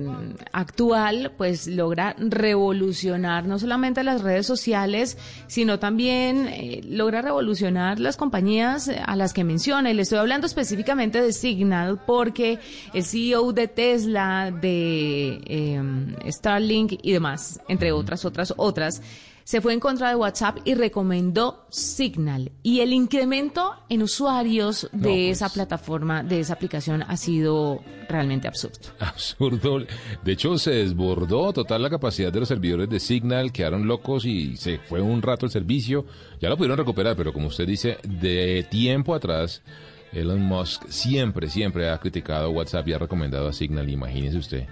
actual, 0.57 1.33
pues 1.37 1.67
logra 1.67 2.17
revolucionar 2.19 3.45
no 3.45 3.59
solamente 3.59 4.03
las 4.03 4.23
redes 4.23 4.47
sociales, 4.47 5.19
sino 5.49 5.79
también 5.79 6.49
eh, 6.49 6.81
logra 6.89 7.21
revolucionar 7.21 8.01
las 8.01 8.17
compañías 8.17 8.89
a 8.89 9.17
las 9.17 9.35
que 9.35 9.45
menciona. 9.45 9.91
Y 9.91 9.95
le 9.95 10.03
estoy 10.03 10.19
hablando 10.19 10.47
específicamente 10.47 11.21
de 11.21 11.35
Signal 11.35 12.01
porque 12.07 12.59
el 12.95 13.05
CEO 13.05 13.53
de 13.53 13.69
Tesla, 13.69 14.51
de 14.51 15.41
eh, 15.45 16.33
Starlink 16.33 17.01
y 17.03 17.13
demás, 17.13 17.61
entre 17.69 17.93
otras, 17.93 18.25
otras, 18.25 18.55
otras, 18.57 19.03
se 19.47 19.61
fue 19.61 19.73
en 19.75 19.79
contra 19.79 20.09
de 20.09 20.17
WhatsApp 20.17 20.59
y 20.65 20.75
recomendó 20.75 21.67
Signal. 21.69 22.51
Y 22.65 22.81
el 22.81 22.93
incremento 22.93 23.75
en 23.89 24.03
usuarios 24.03 24.89
de 24.91 24.99
No, 24.99 25.03
pues. 25.05 25.37
esa 25.37 25.49
plataforma, 25.51 26.25
de 26.25 26.41
esa 26.41 26.55
aplicación, 26.55 27.03
ha 27.03 27.17
sido 27.17 27.81
realmente 28.09 28.49
absurdo. 28.49 28.89
Absurdo. 28.99 29.85
De 30.25 30.33
hecho, 30.33 30.46
se 30.59 30.71
desbordó 30.71 31.53
total 31.53 31.83
la 31.83 31.91
capacidad 31.91 32.33
de 32.33 32.41
los 32.41 32.49
servidores 32.49 32.89
de 32.89 33.01
Signal, 33.01 33.53
quedaron 33.53 33.87
locos 33.87 34.25
y 34.25 34.57
se 34.57 34.79
fue 34.79 35.01
un 35.01 35.21
rato 35.21 35.45
el 35.45 35.53
servicio. 35.53 36.07
Ya 36.41 36.49
lo 36.49 36.57
pudieron 36.57 36.79
recuperar, 36.79 37.17
pero 37.17 37.33
como 37.33 37.49
usted 37.49 37.67
dice, 37.67 37.99
de 38.05 38.65
tiempo 38.71 39.15
atrás, 39.15 39.63
Elon 40.13 40.41
Musk 40.43 40.87
siempre, 40.89 41.49
siempre 41.49 41.91
ha 41.91 41.99
criticado 41.99 42.51
WhatsApp 42.51 42.87
y 42.89 42.93
ha 42.93 42.99
recomendado 42.99 43.49
a 43.49 43.53
Signal, 43.53 43.89
imagínese 43.89 44.39
usted. 44.39 44.67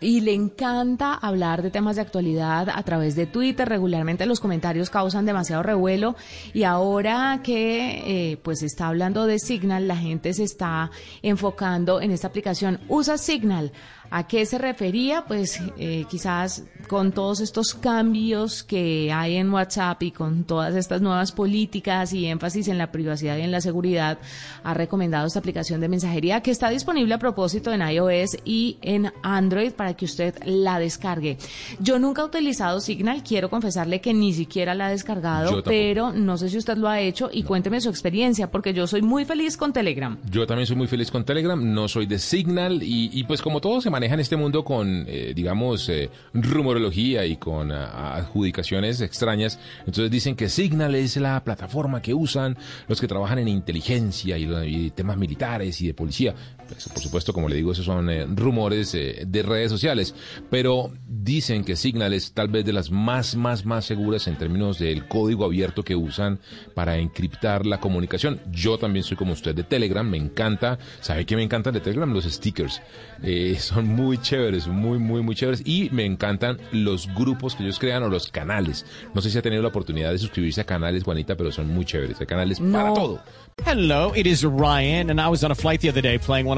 Y 0.00 0.20
le 0.20 0.32
encanta 0.32 1.14
hablar 1.14 1.62
de 1.62 1.72
temas 1.72 1.96
de 1.96 2.02
actualidad 2.02 2.68
a 2.72 2.82
través 2.84 3.16
de 3.16 3.26
Twitter. 3.26 3.68
Regularmente 3.68 4.26
los 4.26 4.38
comentarios 4.38 4.90
causan 4.90 5.26
demasiado 5.26 5.64
revuelo. 5.64 6.14
Y 6.54 6.62
ahora 6.62 7.40
que 7.42 8.30
eh, 8.30 8.36
pues 8.36 8.62
está 8.62 8.86
hablando 8.86 9.26
de 9.26 9.40
Signal, 9.40 9.88
la 9.88 9.96
gente 9.96 10.32
se 10.34 10.44
está 10.44 10.92
enfocando 11.22 12.00
en 12.00 12.12
esta 12.12 12.28
aplicación. 12.28 12.78
Usa 12.88 13.18
Signal. 13.18 13.72
¿A 14.10 14.26
qué 14.26 14.46
se 14.46 14.58
refería? 14.58 15.24
Pues 15.26 15.60
eh, 15.78 16.06
quizás 16.08 16.64
con 16.88 17.12
todos 17.12 17.40
estos 17.40 17.74
cambios 17.74 18.62
que 18.62 19.12
hay 19.12 19.36
en 19.36 19.52
WhatsApp 19.52 20.02
y 20.02 20.10
con 20.10 20.44
todas 20.44 20.74
estas 20.74 21.02
nuevas 21.02 21.32
políticas 21.32 22.12
y 22.14 22.26
énfasis 22.26 22.68
en 22.68 22.78
la 22.78 22.90
privacidad 22.90 23.36
y 23.36 23.42
en 23.42 23.52
la 23.52 23.60
seguridad, 23.60 24.18
ha 24.64 24.74
recomendado 24.74 25.26
esta 25.26 25.38
aplicación 25.38 25.80
de 25.80 25.88
mensajería 25.88 26.40
que 26.40 26.50
está 26.50 26.70
disponible 26.70 27.14
a 27.14 27.18
propósito 27.18 27.72
en 27.72 27.82
iOS 27.82 28.38
y 28.44 28.78
en 28.80 29.12
Android 29.22 29.72
para 29.72 29.94
que 29.94 30.06
usted 30.06 30.34
la 30.44 30.78
descargue. 30.78 31.36
Yo 31.78 31.98
nunca 31.98 32.22
he 32.22 32.24
utilizado 32.24 32.80
Signal, 32.80 33.22
quiero 33.22 33.50
confesarle 33.50 34.00
que 34.00 34.14
ni 34.14 34.32
siquiera 34.32 34.74
la 34.74 34.88
he 34.88 34.92
descargado, 34.92 35.62
pero 35.62 36.12
no 36.12 36.38
sé 36.38 36.48
si 36.48 36.56
usted 36.56 36.78
lo 36.78 36.88
ha 36.88 37.00
hecho 37.00 37.28
y 37.30 37.42
cuénteme 37.42 37.80
su 37.80 37.90
experiencia 37.90 38.50
porque 38.50 38.72
yo 38.72 38.86
soy 38.86 39.02
muy 39.02 39.26
feliz 39.26 39.56
con 39.56 39.72
Telegram. 39.72 40.16
Yo 40.30 40.46
también 40.46 40.66
soy 40.66 40.76
muy 40.76 40.86
feliz 40.86 41.10
con 41.10 41.24
Telegram, 41.24 41.60
no 41.74 41.86
soy 41.86 42.06
de 42.06 42.18
Signal 42.18 42.82
y, 42.82 43.10
y 43.12 43.24
pues 43.24 43.42
como 43.42 43.60
todo 43.60 43.80
se 43.82 43.90
maneja 43.98 44.14
en 44.14 44.20
este 44.20 44.36
mundo 44.36 44.64
con, 44.64 45.06
eh, 45.08 45.32
digamos, 45.34 45.88
eh, 45.88 46.08
rumorología 46.32 47.26
y 47.26 47.36
con 47.36 47.72
ah, 47.72 48.14
adjudicaciones 48.14 49.00
extrañas, 49.00 49.58
entonces 49.80 50.08
dicen 50.08 50.36
que 50.36 50.48
Signal 50.48 50.94
es 50.94 51.16
la 51.16 51.42
plataforma 51.42 52.00
que 52.00 52.14
usan 52.14 52.56
los 52.86 53.00
que 53.00 53.08
trabajan 53.08 53.40
en 53.40 53.48
inteligencia 53.48 54.38
y 54.38 54.90
temas 54.90 55.16
militares 55.16 55.80
y 55.80 55.88
de 55.88 55.94
policía. 55.94 56.32
Pues, 56.68 56.88
por 56.88 57.02
supuesto, 57.02 57.32
como 57.32 57.48
le 57.48 57.56
digo, 57.56 57.72
esos 57.72 57.84
son 57.84 58.10
eh, 58.10 58.26
rumores 58.28 58.94
eh, 58.94 59.24
de 59.26 59.42
redes 59.42 59.70
sociales, 59.70 60.14
pero 60.50 60.92
dicen 61.06 61.64
que 61.64 61.76
Signal 61.76 62.12
es 62.12 62.32
tal 62.32 62.48
vez 62.48 62.64
de 62.64 62.72
las 62.72 62.90
más, 62.90 63.36
más, 63.36 63.64
más 63.64 63.86
seguras 63.86 64.26
en 64.28 64.36
términos 64.36 64.78
del 64.78 65.06
código 65.08 65.44
abierto 65.44 65.82
que 65.82 65.96
usan 65.96 66.40
para 66.74 66.98
encriptar 66.98 67.66
la 67.66 67.80
comunicación. 67.80 68.40
Yo 68.50 68.78
también 68.78 69.02
soy 69.02 69.16
como 69.16 69.32
usted 69.32 69.54
de 69.54 69.64
Telegram, 69.64 70.08
me 70.08 70.18
encanta. 70.18 70.78
¿Sabe 71.00 71.24
qué 71.24 71.36
me 71.36 71.42
encantan 71.42 71.74
de 71.74 71.80
Telegram? 71.80 72.12
Los 72.12 72.24
stickers. 72.24 72.82
Eh, 73.22 73.56
son 73.60 73.88
muy 73.88 74.18
chéveres, 74.18 74.66
muy, 74.66 74.98
muy, 74.98 75.22
muy 75.22 75.34
chéveres. 75.34 75.62
Y 75.64 75.88
me 75.90 76.04
encantan 76.04 76.58
los 76.72 77.08
grupos 77.14 77.54
que 77.54 77.62
ellos 77.62 77.78
crean 77.78 78.02
o 78.02 78.08
los 78.08 78.30
canales. 78.30 78.84
No 79.14 79.22
sé 79.22 79.30
si 79.30 79.38
ha 79.38 79.42
tenido 79.42 79.62
la 79.62 79.68
oportunidad 79.68 80.12
de 80.12 80.18
suscribirse 80.18 80.60
a 80.60 80.64
canales, 80.64 81.04
Juanita, 81.04 81.36
pero 81.36 81.50
son 81.50 81.68
muy 81.68 81.84
chéveres. 81.84 82.20
Hay 82.20 82.26
canales 82.26 82.60
para 82.60 82.92
todo. 82.92 83.20
Hello, 83.64 84.12
it 84.14 84.26
is 84.26 84.44
Ryan, 84.44 85.10
and 85.10 85.20
I 85.20 85.28
was 85.28 85.42
on 85.42 85.50
a 85.50 85.54
flight 85.54 85.80
the 85.80 85.88
other 85.88 86.00
day 86.00 86.16
playing 86.18 86.46
one 86.46 86.57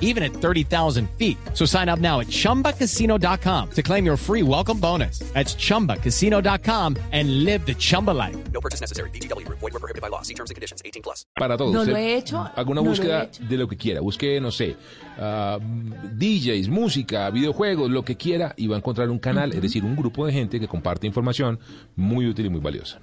even 0.00 0.24
at 0.24 0.32
30,000 0.32 1.08
feet. 1.18 1.36
So 1.54 1.64
sign 1.66 1.88
up 1.88 2.00
now 2.00 2.18
at 2.20 2.26
chumbacasino.com 2.28 3.70
to 3.70 3.82
claim 3.82 4.04
your 4.04 4.16
free 4.16 4.42
welcome 4.42 4.80
bonus. 4.80 5.20
That's 5.34 5.54
chumbacasino.com 5.54 6.96
and 7.12 7.44
live 7.44 7.64
the 7.66 7.74
Chumba 7.74 8.12
life. 8.12 8.36
No 8.52 8.60
purchase 8.60 8.80
necessary. 8.80 9.10
VGW 9.10 9.44
Group. 9.46 9.58
Void 9.60 9.74
were 9.74 9.80
prohibited 9.80 10.02
by 10.02 10.08
law. 10.08 10.22
See 10.22 10.34
terms 10.34 10.50
and 10.50 10.56
conditions. 10.56 10.80
18 10.84 11.02
plus. 11.02 11.26
Para 11.38 11.56
todo. 11.56 11.72
No 11.72 11.84
lo 11.84 11.96
he 11.96 12.16
hecho, 12.16 12.38
Haga 12.38 12.70
una 12.70 12.80
no 12.80 12.82
lo 12.82 12.86
he 12.86 12.88
búsqueda 12.90 13.24
hecho. 13.24 13.42
de 13.44 13.56
lo 13.56 13.68
que 13.68 13.76
quiera. 13.76 14.00
Busque, 14.00 14.40
no 14.40 14.50
sé, 14.50 14.76
ah, 15.18 15.58
DJs, 15.60 16.68
música, 16.68 17.30
videojuegos, 17.30 17.90
lo 17.90 18.04
que 18.04 18.16
quiera, 18.16 18.54
y 18.56 18.66
va 18.66 18.76
a 18.76 18.78
encontrar 18.78 19.10
un 19.10 19.18
canal, 19.18 19.52
es 19.52 19.62
decir, 19.62 19.84
un 19.84 19.94
grupo 19.96 20.26
de 20.26 20.32
gente 20.32 20.58
que 20.58 20.68
comparte 20.68 21.06
información 21.06 21.58
muy 21.94 22.26
útil 22.26 22.46
y 22.46 22.50
muy 22.50 22.60
valiosa. 22.60 23.00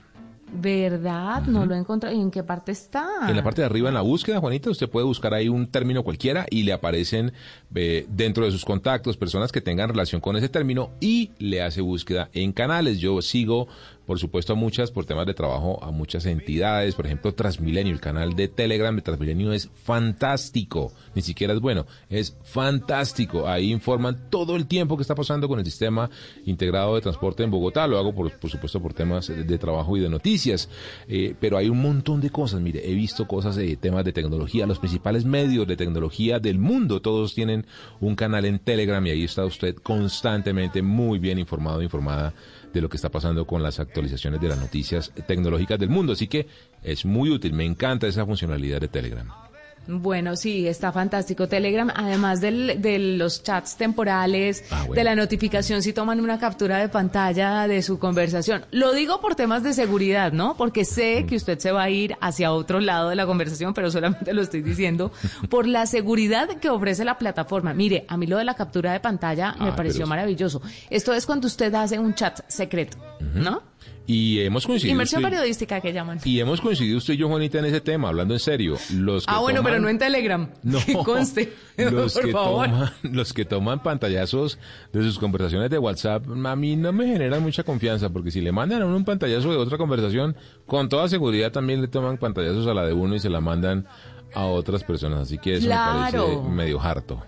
¿Verdad? 0.56 1.44
No 1.48 1.66
lo 1.66 1.74
he 1.76 1.78
encontrado. 1.78 2.16
¿Y 2.16 2.20
en 2.20 2.30
qué 2.30 2.44
parte 2.44 2.72
está? 2.72 3.08
En 3.28 3.36
la 3.36 3.44
parte 3.44 3.62
de 3.62 3.66
arriba, 3.66 3.90
en 3.90 3.96
la 3.96 4.02
búsqueda, 4.02 4.40
Juanita, 4.40 4.70
usted 4.70 4.90
puede 4.90 5.06
buscar 5.06 5.34
ahí 5.34 5.50
un 5.50 5.68
término 5.68 6.04
cualquiera 6.04 6.46
y 6.50 6.64
le 6.64 6.74
aparecen 6.74 7.34
eh, 7.74 8.06
dentro 8.10 8.46
de 8.46 8.52
sus 8.52 8.64
contactos 8.64 9.18
personas 9.18 9.52
que 9.52 9.62
tengan 9.62 9.90
relación 9.90 10.22
con 10.22 10.36
ese 10.36 10.50
término 10.50 10.92
y 11.00 11.32
le 11.40 11.62
hace 11.62 11.82
búsqueda 11.82 12.30
en 12.34 12.52
canales. 12.52 13.00
Yo 13.00 13.22
sigo, 13.22 13.68
por 14.06 14.20
supuesto, 14.20 14.54
a 14.54 14.56
muchas, 14.56 14.92
por 14.92 15.06
temas 15.06 15.26
de 15.26 15.34
trabajo, 15.34 15.82
a 15.82 15.92
muchas 15.92 16.26
entidades. 16.26 16.96
Por 16.96 17.06
ejemplo, 17.06 17.34
Transmilenio, 17.34 17.94
el 17.94 18.02
canal 18.02 18.36
de 18.36 18.48
Telegram 18.50 18.94
de 18.96 19.02
Transmilenio 19.02 19.54
es 19.54 19.70
fantástico. 19.84 20.92
Ni 21.16 21.22
siquiera 21.22 21.54
es 21.54 21.62
bueno, 21.62 21.86
es 22.10 22.36
fantástico. 22.44 23.48
Ahí 23.48 23.72
informan 23.72 24.30
todo 24.30 24.56
el 24.56 24.68
tiempo 24.68 24.98
que 24.98 25.04
está 25.04 25.16
pasando 25.16 25.48
con 25.48 25.60
el 25.60 25.66
sistema 25.66 26.10
integrado 26.46 26.96
de 26.96 27.02
transporte 27.02 27.44
en 27.44 27.52
Bogotá. 27.52 27.88
Lo 27.88 27.98
hago, 27.98 28.14
por, 28.14 28.32
por 28.40 28.50
supuesto, 28.50 28.82
por 28.82 28.94
temas 28.94 29.28
de, 29.28 29.58
trabajo 29.58 29.96
y 29.96 30.02
de 30.02 30.10
noticias. 30.10 30.70
Eh, 31.08 31.36
pero 31.40 31.58
hay 31.58 31.70
un 31.70 31.82
montón 31.82 32.20
de 32.20 32.30
cosas. 32.30 32.60
Mire, 32.60 32.90
he 32.90 32.94
visto 32.94 33.26
cosas 33.28 33.56
de 33.56 33.78
temas 33.78 34.04
de 34.04 34.12
tecnología. 34.12 34.68
Los 34.68 34.80
principales 34.80 35.24
medios 35.24 35.66
de 35.66 35.78
tecnología 35.78 36.40
del 36.40 36.60
mundo, 36.60 37.02
todos 37.02 37.34
tienen 37.34 37.66
un 38.02 38.16
canal 38.16 38.44
en 38.46 38.60
Telegram 38.60 39.06
y 39.08 39.12
ahí 39.12 39.24
está 39.24 39.46
usted 39.46 39.76
constantemente 39.76 40.82
muy 40.82 41.20
bien 41.20 41.40
informado, 41.40 41.82
informada 41.82 42.34
de 42.74 42.82
lo 42.82 42.90
que 42.90 42.98
está 42.98 43.10
pasando 43.10 43.46
con 43.46 43.62
las 43.62 43.80
actualizaciones 43.94 44.42
de 44.42 44.48
las 44.48 44.60
noticias 44.60 45.12
tecnológicas 45.28 45.80
del 45.80 45.90
mundo. 45.90 46.14
Así 46.14 46.28
que 46.28 46.48
es 46.82 47.06
muy 47.06 47.30
útil. 47.30 47.54
Me 47.54 47.64
encanta 47.64 48.08
esa 48.08 48.26
funcionalidad 48.26 48.82
de 48.82 48.88
Telegram. 48.88 49.43
Bueno, 49.88 50.36
sí, 50.38 50.68
está 50.68 50.92
fantástico. 50.94 51.48
Telegram, 51.50 51.92
además 51.94 52.40
del- 52.40 52.82
de 52.82 53.00
los 53.00 53.44
chats 53.44 53.76
temporales, 53.76 54.64
Ah, 54.72 54.80
bueno. 54.88 54.94
de 54.96 55.04
la 55.04 55.16
notificación 55.16 55.82
si 55.84 55.92
toman 55.92 56.22
una 56.22 56.40
captura 56.40 56.78
de 56.78 56.88
pantalla 56.90 57.68
de 57.68 57.82
su 57.82 58.00
conversación. 58.00 58.66
Lo 58.72 58.94
digo 58.94 59.20
por 59.20 59.36
temas 59.36 59.62
de 59.64 59.74
seguridad, 59.74 60.32
¿no? 60.32 60.56
Porque 60.56 60.82
Mm. 60.82 60.86
sé 60.86 61.26
que 61.28 61.36
usted 61.36 61.60
se 61.60 61.72
va 61.72 61.84
a 61.84 61.90
ir 61.90 62.16
hacia 62.22 62.54
otro 62.54 62.80
lado 62.80 63.10
de 63.10 63.16
la 63.16 63.26
conversación, 63.26 63.74
pero 63.74 63.92
solamente 63.92 64.34
lo 64.34 64.42
estoy 64.42 64.62
diciendo 64.62 65.12
por 65.50 65.68
la 65.68 65.86
seguridad 65.86 66.48
que 66.62 66.70
ofrece 66.70 67.04
la 67.04 67.18
plataforma. 67.18 67.74
Mire, 67.74 68.06
a 68.08 68.16
mí 68.16 68.26
lo 68.26 68.38
de 68.38 68.46
la 68.46 68.54
captura 68.54 68.94
de 68.94 69.00
pantalla 69.02 69.56
me 69.60 69.70
Ah, 69.70 69.76
pareció 69.76 70.00
pero 70.00 70.08
maravilloso. 70.08 70.62
Esto 70.90 71.14
es 71.14 71.26
cuando 71.26 71.48
usted 71.48 71.74
hace 71.76 72.00
un 72.00 72.14
chat 72.16 72.40
secreto, 72.48 72.98
¿no? 73.34 73.64
Y 74.06 74.42
hemos 74.42 74.66
coincidido. 74.68 74.92
Inversión 74.92 75.24
usted- 75.24 75.30
periodística 75.30 75.80
que 75.80 75.94
llaman. 75.94 76.20
Y 76.26 76.40
hemos 76.40 76.60
coincidido 76.60 76.98
usted 76.98 77.14
y 77.14 77.18
yo, 77.18 77.30
Juanita, 77.30 77.60
en 77.60 77.66
ese 77.66 77.80
tema, 77.80 78.10
hablando 78.10 78.34
en 78.34 78.40
serio. 78.42 78.78
Los 78.94 79.26
que 79.26 79.34
Ah, 79.34 79.40
bueno, 79.40 79.62
toman- 79.62 79.64
pero 79.64 79.80
no 79.80 79.88
en 79.90 79.98
Telegram. 79.98 80.50
No, 80.64 80.80
Que 80.86 80.94
conste. 80.94 81.54
los, 81.78 82.14
por 82.14 82.26
que 82.26 82.32
favor. 82.34 82.66
toman, 82.70 82.92
los 83.04 83.32
que 83.34 83.46
toman 83.46 83.82
pantallazos 83.82 84.60
de 84.92 85.04
sus 85.04 85.18
conversaciones 85.20 85.70
de 85.70 85.78
WhatsApp, 85.80 86.26
a 86.46 86.56
mí 86.56 86.76
no 86.76 86.92
me 86.92 87.06
generan 87.08 87.42
mucha 87.42 87.64
confianza, 87.64 88.10
porque 88.10 88.30
si 88.32 88.42
le 88.42 88.52
mandan 88.52 88.82
a 88.82 88.86
uno 88.86 88.98
un 88.98 89.06
pantallazo 89.06 89.50
de 89.52 89.58
otra 89.58 89.78
conversación, 89.78 90.36
con 90.66 90.90
toda 90.90 91.08
seguridad 91.08 91.52
también 91.54 91.82
le 91.82 91.88
toman 91.88 92.18
pantallazos 92.18 92.68
a 92.68 92.74
la 92.74 92.86
de 92.86 92.92
uno 92.94 93.16
y 93.16 93.20
se 93.20 93.30
la 93.30 93.40
mandan 93.40 93.88
a 94.36 94.46
otras 94.46 94.84
personas. 94.84 95.22
Así 95.22 95.38
que 95.38 95.56
eso 95.56 95.68
me 95.70 95.76
parece 95.76 96.42
medio 96.50 96.82
harto. 96.82 97.24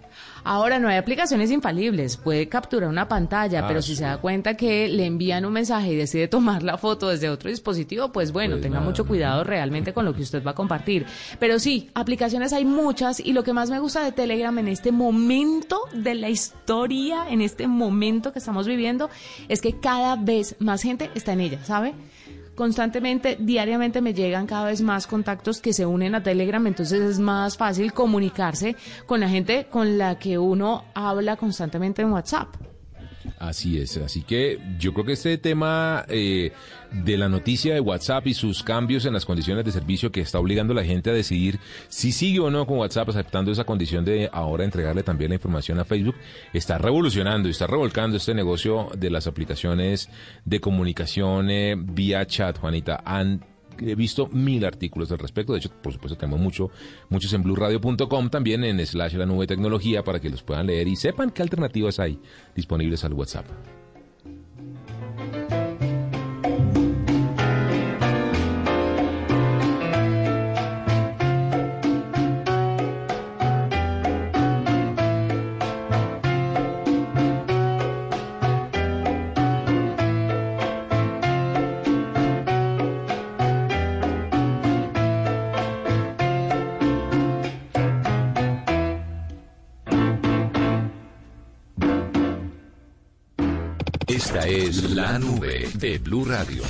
Ahora 0.45 0.79
no 0.79 0.87
hay 0.87 0.97
aplicaciones 0.97 1.51
infalibles, 1.51 2.17
puede 2.17 2.47
capturar 2.47 2.87
una 2.87 3.07
pantalla, 3.07 3.61
Ah, 3.63 3.67
pero 3.67 3.81
si 3.81 3.89
sí. 3.93 3.95
se 3.97 4.03
da 4.03 4.17
cuenta 4.17 4.55
que 4.55 4.87
le 4.87 5.05
envían 5.05 5.43
un 5.43 5.51
mensaje 5.53 5.91
y 5.91 5.95
decide 5.95 6.27
tomar 6.27 6.61
la 6.63 6.77
foto 6.77 7.09
desde 7.09 7.29
otro 7.29 7.49
dispositivo, 7.49 8.11
pues 8.11 8.31
bueno, 8.31 8.53
Pues 8.55 8.61
tenga 8.61 8.75
nada. 8.75 8.87
mucho 8.87 9.05
cuidado 9.07 9.43
realmente 9.43 9.91
con 9.93 10.05
lo 10.05 10.13
que 10.13 10.21
usted 10.21 10.43
va 10.43 10.51
a 10.51 10.55
compartir. 10.55 11.05
Pero 11.39 11.57
sí, 11.59 11.89
aplicaciones 11.95 12.53
hay 12.53 12.63
muchas 12.63 13.19
y 13.19 13.33
lo 13.33 13.43
que 13.43 13.53
más 13.53 13.69
me 13.69 13.79
gusta 13.79 14.03
de 14.03 14.11
Telegram 14.11 14.57
en 14.59 14.67
este 14.67 14.91
momento 14.91 15.79
de 15.93 16.15
la 16.15 16.29
historia, 16.29 17.25
en 17.29 17.41
este 17.41 17.67
momento 17.67 18.31
que 18.31 18.39
estamos 18.39 18.67
viviendo, 18.67 19.09
es 19.49 19.61
que 19.61 19.79
cada 19.79 20.15
vez 20.15 20.55
más 20.59 20.81
gente 20.83 21.09
está 21.15 21.33
en 21.33 21.41
ella, 21.41 21.59
¿sabe? 21.65 21.93
Constantemente, 22.55 23.37
diariamente 23.39 24.01
me 24.01 24.13
llegan 24.13 24.47
cada 24.47 24.65
vez 24.65 24.81
más 24.81 25.07
contactos 25.07 25.61
que 25.61 25.73
se 25.73 25.85
unen 25.85 26.15
a 26.15 26.23
Telegram, 26.23 26.65
entonces 26.65 27.01
es 27.01 27.19
más 27.19 27.57
fácil 27.57 27.93
comunicarse 27.93 28.75
con 29.05 29.19
la 29.19 29.29
gente 29.29 29.67
con 29.69 29.97
la 29.97 30.17
que 30.17 30.37
uno 30.37 30.85
habla 30.93 31.35
constantemente 31.35 32.01
en 32.01 32.11
WhatsApp. 32.11 32.64
Así 33.47 33.79
es, 33.79 33.97
así 33.97 34.23
que 34.23 34.59
yo 34.79 34.93
creo 34.93 35.05
que 35.05 35.13
este 35.13 35.37
tema 35.37 36.03
eh, 36.07 36.51
de 36.91 37.17
la 37.17 37.29
noticia 37.29 37.75
de 37.75 37.79
WhatsApp 37.79 38.25
y 38.25 38.33
sus 38.33 38.63
cambios 38.63 39.05
en 39.05 39.13
las 39.13 39.25
condiciones 39.25 39.63
de 39.65 39.71
servicio 39.71 40.11
que 40.11 40.21
está 40.21 40.39
obligando 40.39 40.73
a 40.73 40.77
la 40.77 40.83
gente 40.83 41.11
a 41.11 41.13
decidir 41.13 41.59
si 41.87 42.11
sigue 42.11 42.39
o 42.39 42.49
no 42.49 42.65
con 42.65 42.79
WhatsApp, 42.79 43.09
aceptando 43.09 43.51
esa 43.51 43.63
condición 43.63 44.03
de 44.03 44.29
ahora 44.31 44.63
entregarle 44.63 45.03
también 45.03 45.29
la 45.29 45.35
información 45.35 45.79
a 45.79 45.85
Facebook, 45.85 46.15
está 46.53 46.79
revolucionando 46.79 47.47
y 47.47 47.51
está 47.51 47.67
revolcando 47.67 48.17
este 48.17 48.33
negocio 48.33 48.89
de 48.97 49.11
las 49.11 49.27
aplicaciones 49.27 50.09
de 50.43 50.59
comunicación 50.59 51.49
eh, 51.51 51.75
vía 51.77 52.25
chat, 52.25 52.57
Juanita. 52.57 53.03
He 53.79 53.95
visto 53.95 54.27
mil 54.27 54.65
artículos 54.65 55.11
al 55.11 55.19
respecto. 55.19 55.53
De 55.53 55.59
hecho, 55.59 55.69
por 55.69 55.93
supuesto, 55.93 56.17
tenemos 56.17 56.39
mucho, 56.39 56.69
muchos 57.09 57.33
en 57.33 57.43
blueradio.com, 57.43 58.29
también 58.29 58.63
en 58.63 58.85
slash 58.85 59.15
la 59.15 59.25
nube 59.25 59.47
tecnología, 59.47 60.03
para 60.03 60.19
que 60.19 60.29
los 60.29 60.43
puedan 60.43 60.67
leer 60.67 60.87
y 60.87 60.95
sepan 60.95 61.31
qué 61.31 61.41
alternativas 61.41 61.99
hay 61.99 62.19
disponibles 62.55 63.03
al 63.03 63.13
WhatsApp. 63.13 63.45
De 95.77 95.99
Blue 95.99 96.25
Radio. 96.25 96.63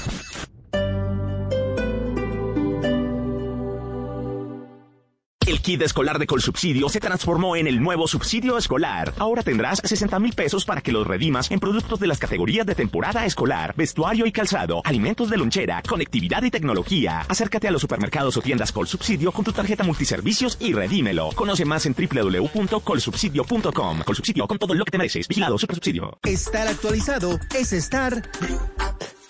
El 5.45 5.61
kit 5.61 5.81
escolar 5.83 6.17
de 6.17 6.25
Colsubsidio 6.25 6.89
se 6.89 6.99
transformó 6.99 7.55
en 7.55 7.67
el 7.67 7.79
nuevo 7.79 8.07
subsidio 8.07 8.57
escolar. 8.57 9.13
Ahora 9.19 9.43
tendrás 9.43 9.79
60 9.83 10.17
mil 10.17 10.33
pesos 10.33 10.65
para 10.65 10.81
que 10.81 10.91
los 10.91 11.05
redimas 11.05 11.51
en 11.51 11.59
productos 11.59 11.99
de 11.99 12.07
las 12.07 12.17
categorías 12.17 12.65
de 12.65 12.73
temporada 12.73 13.27
escolar, 13.27 13.75
vestuario 13.77 14.25
y 14.25 14.31
calzado, 14.31 14.81
alimentos 14.83 15.29
de 15.29 15.37
lonchera, 15.37 15.83
conectividad 15.87 16.41
y 16.41 16.49
tecnología. 16.49 17.23
Acércate 17.29 17.67
a 17.67 17.71
los 17.71 17.81
supermercados 17.81 18.35
o 18.37 18.41
tiendas 18.41 18.71
Colsubsidio 18.71 19.31
con 19.31 19.45
tu 19.45 19.53
tarjeta 19.53 19.83
multiservicios 19.83 20.57
y 20.59 20.73
redímelo. 20.73 21.29
Conoce 21.35 21.63
más 21.63 21.85
en 21.85 21.93
www.colsubsidio.com. 21.93 23.99
Colsubsidio 24.03 24.47
con 24.47 24.57
todo 24.57 24.73
lo 24.73 24.83
que 24.83 24.91
te 24.91 24.97
mereces. 24.97 25.27
Vigilado 25.27 25.59
Supersubsidio. 25.59 26.17
Estar 26.23 26.67
actualizado 26.67 27.39
es 27.53 27.71
estar... 27.71 28.23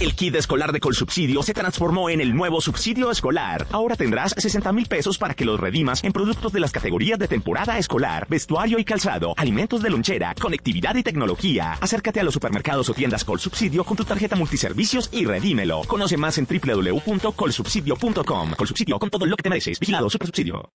El 0.00 0.14
kit 0.14 0.32
escolar 0.36 0.70
de 0.70 0.78
Colsubsidio 0.78 1.42
se 1.42 1.52
transformó 1.52 2.08
en 2.08 2.20
el 2.20 2.32
nuevo 2.32 2.60
subsidio 2.60 3.10
escolar. 3.10 3.66
Ahora 3.72 3.96
tendrás 3.96 4.32
60 4.38 4.72
mil 4.72 4.86
pesos 4.86 5.18
para 5.18 5.34
que 5.34 5.44
los 5.44 5.58
redimas 5.58 6.04
en 6.04 6.12
productos 6.12 6.52
de 6.52 6.60
las 6.60 6.70
categorías 6.70 7.18
de 7.18 7.26
temporada 7.26 7.78
escolar, 7.78 8.24
vestuario 8.28 8.78
y 8.78 8.84
calzado, 8.84 9.34
alimentos 9.36 9.82
de 9.82 9.90
lonchera, 9.90 10.36
conectividad 10.40 10.94
y 10.94 11.02
tecnología. 11.02 11.72
Acércate 11.80 12.20
a 12.20 12.22
los 12.22 12.34
supermercados 12.34 12.88
o 12.88 12.94
tiendas 12.94 13.24
Colsubsidio 13.24 13.82
con 13.82 13.96
tu 13.96 14.04
tarjeta 14.04 14.36
multiservicios 14.36 15.08
y 15.10 15.24
redímelo. 15.24 15.80
Conoce 15.88 16.16
más 16.16 16.38
en 16.38 16.46
www.colsubsidio.com. 16.46 18.52
Colsubsidio 18.52 19.00
con 19.00 19.10
todo 19.10 19.26
lo 19.26 19.36
que 19.36 19.42
te 19.42 19.50
mereces. 19.50 19.80
Vigilado 19.80 20.08
Supersubsidio. 20.08 20.74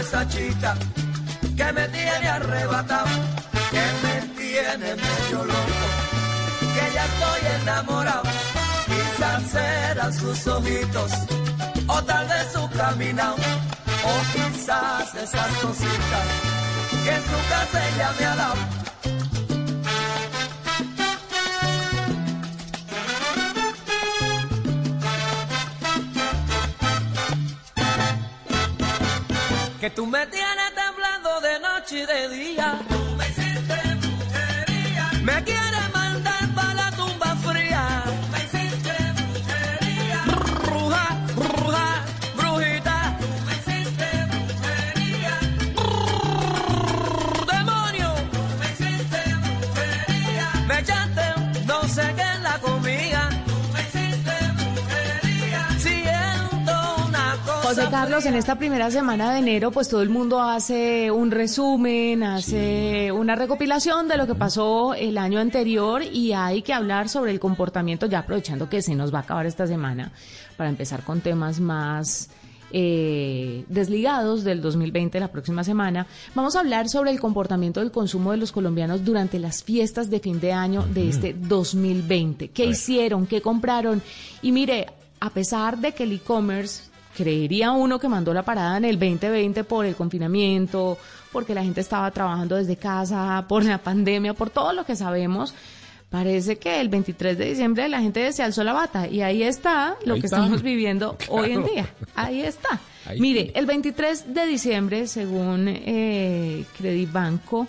Esa 0.00 0.26
chica 0.28 0.74
que 1.56 1.72
me 1.72 1.86
tiene 1.88 2.28
arrebatado, 2.28 3.06
que 3.70 3.84
me 4.02 4.20
tiene 4.34 4.96
medio 4.96 5.44
loco, 5.44 5.86
que 6.74 6.94
ya 6.94 7.04
estoy 7.04 7.40
enamorado. 7.60 8.22
Quizás 8.86 9.42
serán 9.50 10.12
sus 10.12 10.46
ojitos, 10.46 11.12
o 11.86 12.02
tal 12.02 12.26
vez 12.28 12.46
su 12.52 12.70
caminado, 12.70 13.36
o 13.36 14.14
quizás 14.32 15.14
esas 15.14 15.52
cositas 15.62 16.26
que 17.04 17.14
en 17.14 17.22
su 17.22 17.38
casa 17.50 17.88
ella 17.88 18.14
me 18.18 18.24
ha 18.24 18.36
dado. 18.36 18.89
Que 29.80 29.88
tú 29.88 30.04
me 30.06 30.26
tienes 30.26 30.74
temblando 30.74 31.40
de 31.40 31.58
noche 31.58 32.00
y 32.00 32.04
de 32.04 32.28
día. 32.28 32.78
Tú 32.86 33.16
me 33.16 33.26
hiciste 33.26 33.74
brujería. 34.02 35.10
Me 35.22 35.42
quieres 35.42 35.99
Carlos, 58.20 58.34
en 58.34 58.38
esta 58.38 58.58
primera 58.58 58.90
semana 58.90 59.32
de 59.32 59.38
enero, 59.38 59.70
pues 59.70 59.88
todo 59.88 60.02
el 60.02 60.10
mundo 60.10 60.42
hace 60.42 61.10
un 61.10 61.30
resumen, 61.30 62.22
hace 62.22 63.10
una 63.12 63.34
recopilación 63.34 64.08
de 64.08 64.18
lo 64.18 64.26
que 64.26 64.34
pasó 64.34 64.92
el 64.92 65.16
año 65.16 65.40
anterior 65.40 66.02
y 66.02 66.34
hay 66.34 66.60
que 66.60 66.74
hablar 66.74 67.08
sobre 67.08 67.30
el 67.30 67.40
comportamiento, 67.40 68.04
ya 68.04 68.18
aprovechando 68.18 68.68
que 68.68 68.82
se 68.82 68.94
nos 68.94 69.14
va 69.14 69.20
a 69.20 69.22
acabar 69.22 69.46
esta 69.46 69.66
semana, 69.66 70.12
para 70.58 70.68
empezar 70.68 71.02
con 71.02 71.22
temas 71.22 71.60
más 71.60 72.28
eh, 72.72 73.64
desligados 73.68 74.44
del 74.44 74.60
2020 74.60 75.18
la 75.18 75.28
próxima 75.28 75.64
semana. 75.64 76.06
Vamos 76.34 76.56
a 76.56 76.60
hablar 76.60 76.90
sobre 76.90 77.12
el 77.12 77.20
comportamiento 77.20 77.80
del 77.80 77.90
consumo 77.90 78.32
de 78.32 78.36
los 78.36 78.52
colombianos 78.52 79.02
durante 79.02 79.38
las 79.38 79.64
fiestas 79.64 80.10
de 80.10 80.20
fin 80.20 80.40
de 80.40 80.52
año 80.52 80.84
de 80.92 81.08
este 81.08 81.32
2020. 81.32 82.48
¿Qué 82.48 82.66
hicieron? 82.66 83.26
¿Qué 83.26 83.40
compraron? 83.40 84.02
Y 84.42 84.52
mire, 84.52 84.88
a 85.20 85.30
pesar 85.30 85.78
de 85.78 85.92
que 85.92 86.02
el 86.02 86.12
e-commerce 86.12 86.89
creería 87.16 87.72
uno 87.72 87.98
que 87.98 88.08
mandó 88.08 88.32
la 88.34 88.42
parada 88.42 88.76
en 88.76 88.84
el 88.84 88.98
2020 88.98 89.64
por 89.64 89.84
el 89.86 89.94
confinamiento, 89.96 90.98
porque 91.32 91.54
la 91.54 91.62
gente 91.62 91.80
estaba 91.80 92.10
trabajando 92.10 92.56
desde 92.56 92.76
casa, 92.76 93.44
por 93.48 93.64
la 93.64 93.78
pandemia, 93.78 94.34
por 94.34 94.50
todo 94.50 94.72
lo 94.72 94.84
que 94.84 94.96
sabemos. 94.96 95.54
Parece 96.08 96.56
que 96.58 96.80
el 96.80 96.88
23 96.88 97.38
de 97.38 97.44
diciembre 97.50 97.88
la 97.88 98.00
gente 98.00 98.32
se 98.32 98.42
alzó 98.42 98.64
la 98.64 98.72
bata 98.72 99.06
y 99.06 99.22
ahí 99.22 99.44
está 99.44 99.96
lo 100.04 100.14
Ahí 100.14 100.20
que 100.20 100.26
está. 100.26 100.38
estamos 100.38 100.62
viviendo 100.62 101.16
hoy 101.28 101.52
en 101.52 101.64
día. 101.64 101.88
Ahí 102.16 102.40
está. 102.40 102.80
Ahí 103.06 103.20
Mire, 103.20 103.52
el 103.54 103.64
23 103.64 104.34
de 104.34 104.46
diciembre, 104.46 105.06
según 105.06 105.66
eh, 105.68 106.64
Credibanco, 106.76 107.68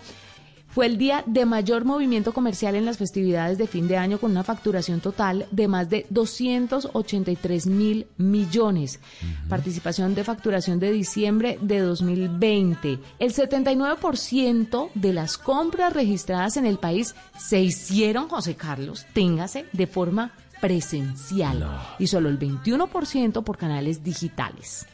Fue 0.72 0.86
el 0.86 0.98
día 0.98 1.24
de 1.26 1.46
mayor 1.46 1.84
movimiento 1.84 2.32
comercial 2.34 2.76
en 2.76 2.86
las 2.86 2.98
festividades 2.98 3.58
de 3.58 3.68
fin 3.68 3.90
de 3.90 3.98
año 3.98 4.20
con 4.20 4.32
una 4.32 4.46
facturación 4.46 5.02
total 5.02 5.46
de 5.52 5.68
más 5.68 5.90
de 5.90 6.06
283 6.10 7.68
mil 7.68 8.08
millones. 8.16 9.02
Participación 9.50 10.16
de 10.16 10.24
facturación 10.24 10.80
de 10.80 10.94
diciembre 10.94 11.60
de 11.62 11.80
2020. 11.80 13.00
El 13.20 13.34
79% 13.34 14.92
de 14.94 15.14
las 15.14 15.38
compras 15.38 15.92
registradas 15.92 16.56
en 16.56 16.66
el 16.66 16.78
país 16.78 17.16
se 17.38 17.60
hicieron, 17.60 18.30
José 18.30 18.56
Carlos, 18.56 19.06
téngase, 19.14 19.66
de 19.74 19.88
forma 19.88 20.32
presencial 20.62 21.68
y 22.00 22.08
solo 22.08 22.30
el 22.30 22.40
21% 22.40 23.44
por 23.44 23.58
canales 23.58 24.04
digitales. 24.04 24.86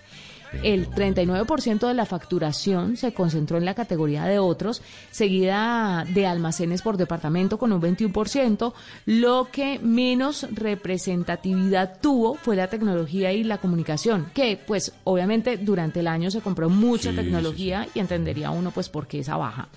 El 0.63 0.89
39% 0.89 1.87
de 1.87 1.93
la 1.93 2.05
facturación 2.05 2.97
se 2.97 3.13
concentró 3.13 3.57
en 3.57 3.65
la 3.65 3.73
categoría 3.75 4.23
de 4.25 4.39
otros, 4.39 4.81
seguida 5.11 6.05
de 6.13 6.25
almacenes 6.25 6.81
por 6.81 6.97
departamento 6.97 7.57
con 7.57 7.71
un 7.73 7.81
21%. 7.81 8.73
Lo 9.05 9.49
que 9.51 9.79
menos 9.79 10.47
representatividad 10.51 11.99
tuvo 12.01 12.35
fue 12.35 12.55
la 12.55 12.67
tecnología 12.67 13.33
y 13.33 13.43
la 13.43 13.57
comunicación, 13.57 14.27
que 14.33 14.59
pues 14.65 14.93
obviamente 15.03 15.57
durante 15.57 15.99
el 15.99 16.07
año 16.07 16.31
se 16.31 16.41
compró 16.41 16.69
mucha 16.69 17.09
Sí, 17.11 17.15
sí, 17.15 17.15
tecnología 17.23 17.87
y 17.93 17.99
entendería 17.99 18.49
uno 18.51 18.71
pues 18.71 18.89
por 18.89 19.07
qué 19.07 19.19
esa 19.19 19.37
baja. 19.37 19.67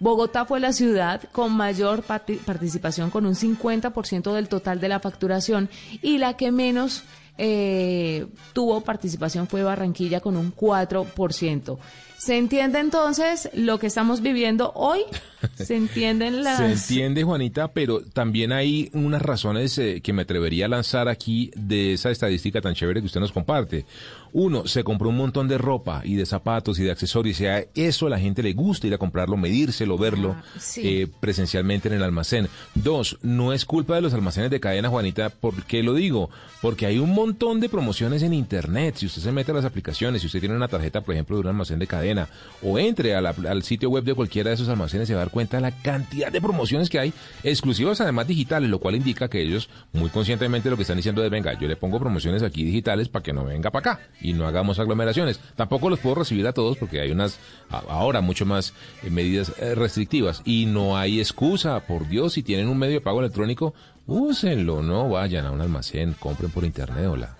Bogotá 0.00 0.44
fue 0.44 0.60
la 0.60 0.72
ciudad 0.72 1.22
con 1.32 1.52
mayor 1.56 2.02
parti- 2.04 2.36
participación 2.36 3.10
con 3.10 3.26
un 3.26 3.34
50% 3.34 4.32
del 4.32 4.48
total 4.48 4.78
de 4.80 4.88
la 4.88 5.00
facturación 5.00 5.68
y 6.02 6.18
la 6.18 6.36
que 6.36 6.52
menos 6.52 7.02
eh, 7.38 8.26
tuvo 8.52 8.80
participación 8.80 9.46
fue 9.46 9.62
Barranquilla 9.62 10.20
con 10.20 10.36
un 10.36 10.54
4%. 10.54 11.78
¿Se 12.18 12.36
entiende 12.36 12.80
entonces 12.80 13.48
lo 13.54 13.78
que 13.78 13.86
estamos 13.86 14.20
viviendo 14.20 14.72
hoy? 14.74 15.02
¿Se 15.54 15.76
entienden 15.76 16.42
las... 16.42 16.58
Se 16.58 16.66
entiende, 16.94 17.22
Juanita, 17.24 17.68
pero 17.68 18.00
también 18.02 18.52
hay 18.52 18.90
unas 18.92 19.22
razones 19.22 19.76
eh, 19.78 20.00
que 20.02 20.12
me 20.12 20.22
atrevería 20.22 20.66
a 20.66 20.68
lanzar 20.68 21.08
aquí 21.08 21.50
de 21.56 21.92
esa 21.94 22.10
estadística 22.10 22.60
tan 22.60 22.74
chévere 22.74 23.00
que 23.00 23.06
usted 23.06 23.20
nos 23.20 23.32
comparte. 23.32 23.84
Uno, 24.32 24.66
se 24.66 24.84
compró 24.84 25.08
un 25.08 25.16
montón 25.16 25.48
de 25.48 25.56
ropa 25.56 26.02
y 26.04 26.14
de 26.16 26.26
zapatos 26.26 26.78
y 26.78 26.84
de 26.84 26.90
accesorios 26.90 27.40
y 27.40 27.46
a 27.46 27.64
eso 27.74 28.06
a 28.06 28.10
la 28.10 28.18
gente 28.18 28.42
le 28.42 28.52
gusta 28.52 28.86
ir 28.86 28.92
a 28.94 28.98
comprarlo, 28.98 29.36
medírselo, 29.38 29.96
verlo 29.96 30.36
Ah, 30.38 30.44
sí. 30.58 30.82
eh, 30.84 31.08
presencialmente 31.20 31.88
en 31.88 31.94
el 31.94 32.02
almacén. 32.02 32.48
Dos, 32.74 33.18
no 33.22 33.52
es 33.54 33.64
culpa 33.64 33.94
de 33.94 34.02
los 34.02 34.12
almacenes 34.12 34.50
de 34.50 34.60
cadena, 34.60 34.88
Juanita. 34.90 35.30
¿Por 35.30 35.64
qué 35.64 35.82
lo 35.82 35.94
digo? 35.94 36.28
Porque 36.60 36.84
hay 36.84 36.98
un 36.98 37.10
montón 37.14 37.60
de 37.60 37.68
promociones 37.70 38.22
en 38.22 38.34
Internet. 38.34 38.96
Si 38.98 39.06
usted 39.06 39.22
se 39.22 39.32
mete 39.32 39.52
a 39.52 39.54
las 39.54 39.64
aplicaciones, 39.64 40.20
si 40.20 40.26
usted 40.26 40.40
tiene 40.40 40.56
una 40.56 40.68
tarjeta, 40.68 41.00
por 41.00 41.14
ejemplo, 41.14 41.36
de 41.36 41.40
un 41.42 41.46
almacén 41.48 41.78
de 41.78 41.86
cadena, 41.86 42.28
o 42.62 42.78
entre 42.78 43.14
a 43.14 43.20
la- 43.22 43.34
al 43.48 43.62
sitio 43.62 43.88
web 43.88 44.04
de 44.04 44.14
cualquiera 44.14 44.50
de 44.50 44.54
esos 44.54 44.68
almacenes, 44.68 45.08
se 45.08 45.14
va 45.14 45.22
a 45.22 45.27
cuenta 45.28 45.60
la 45.60 45.70
cantidad 45.70 46.30
de 46.30 46.40
promociones 46.40 46.88
que 46.88 46.98
hay, 46.98 47.12
exclusivas 47.42 48.00
además 48.00 48.26
digitales, 48.26 48.70
lo 48.70 48.78
cual 48.78 48.94
indica 48.94 49.28
que 49.28 49.42
ellos 49.42 49.68
muy 49.92 50.10
conscientemente 50.10 50.70
lo 50.70 50.76
que 50.76 50.82
están 50.82 50.96
diciendo 50.96 51.24
es, 51.24 51.30
venga, 51.30 51.58
yo 51.58 51.68
le 51.68 51.76
pongo 51.76 51.98
promociones 51.98 52.42
aquí 52.42 52.64
digitales 52.64 53.08
para 53.08 53.22
que 53.22 53.32
no 53.32 53.44
venga 53.44 53.70
para 53.70 53.92
acá 53.92 54.00
y 54.20 54.32
no 54.32 54.46
hagamos 54.46 54.78
aglomeraciones. 54.78 55.40
Tampoco 55.56 55.90
los 55.90 55.98
puedo 55.98 56.16
recibir 56.16 56.46
a 56.46 56.52
todos 56.52 56.76
porque 56.76 57.00
hay 57.00 57.10
unas, 57.10 57.38
ahora 57.70 58.20
mucho 58.20 58.46
más 58.46 58.74
eh, 59.02 59.10
medidas 59.10 59.52
eh, 59.58 59.74
restrictivas 59.74 60.42
y 60.44 60.66
no 60.66 60.96
hay 60.96 61.20
excusa, 61.20 61.80
por 61.86 62.08
Dios, 62.08 62.34
si 62.34 62.42
tienen 62.42 62.68
un 62.68 62.78
medio 62.78 62.94
de 62.94 63.00
pago 63.00 63.20
electrónico, 63.20 63.74
úsenlo, 64.06 64.82
no 64.82 65.08
vayan 65.08 65.46
a 65.46 65.50
un 65.50 65.60
almacén, 65.60 66.14
compren 66.18 66.50
por 66.50 66.64
internet, 66.64 67.06
hola. 67.06 67.37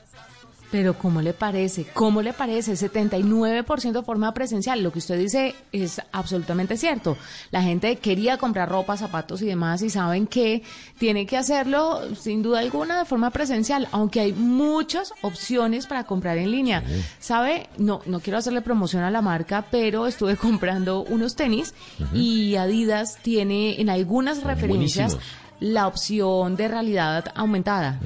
Pero 0.71 0.99
¿cómo 0.99 1.23
le 1.23 1.33
parece? 1.33 1.87
¿Cómo 1.95 2.21
le 2.21 2.33
parece? 2.35 2.73
79% 2.75 3.93
de 3.93 4.03
forma 4.03 4.35
presencial. 4.35 4.83
Lo 4.83 4.93
que 4.93 4.99
usted 4.99 5.19
dice 5.19 5.55
es 5.73 6.01
absolutamente 6.13 6.77
cierto. 6.77 7.17
La 7.51 7.63
gente 7.63 7.97
quería 7.97 8.37
comprar 8.37 8.69
ropa, 8.69 8.97
zapatos 8.97 9.41
y 9.41 9.47
demás 9.47 9.81
y 9.83 9.89
saben 9.91 10.27
que 10.27 10.63
tiene 10.99 11.25
que 11.27 11.37
hacerlo 11.39 12.15
sin 12.17 12.43
duda 12.43 12.59
alguna 12.61 12.99
de 12.99 13.05
forma 13.07 13.31
presencial, 13.31 13.89
aunque 13.93 14.21
hay 14.21 14.33
muchas 14.33 15.13
opciones 15.23 15.87
para 15.87 16.05
comprar 16.05 16.37
en 16.37 16.51
línea. 16.51 16.83
¿Sabe? 17.19 17.69
No, 17.79 18.03
no 18.05 18.21
quiero 18.21 18.39
hacerle 18.39 18.61
promoción 18.61 19.03
a 19.05 19.11
la 19.11 19.23
marca, 19.23 19.65
pero 19.71 20.07
estuve 20.07 20.37
comprando 20.49 21.03
unos 21.05 21.35
tenis 21.35 21.75
y 22.13 22.57
Adidas 22.57 23.17
tiene 23.23 23.81
en 23.81 23.89
algunas 23.89 24.43
referencias 24.43 25.15
buenísimos. 25.15 25.39
la 25.61 25.87
opción 25.87 26.57
de 26.57 26.69
realidad 26.69 27.33
aumentada. 27.35 27.99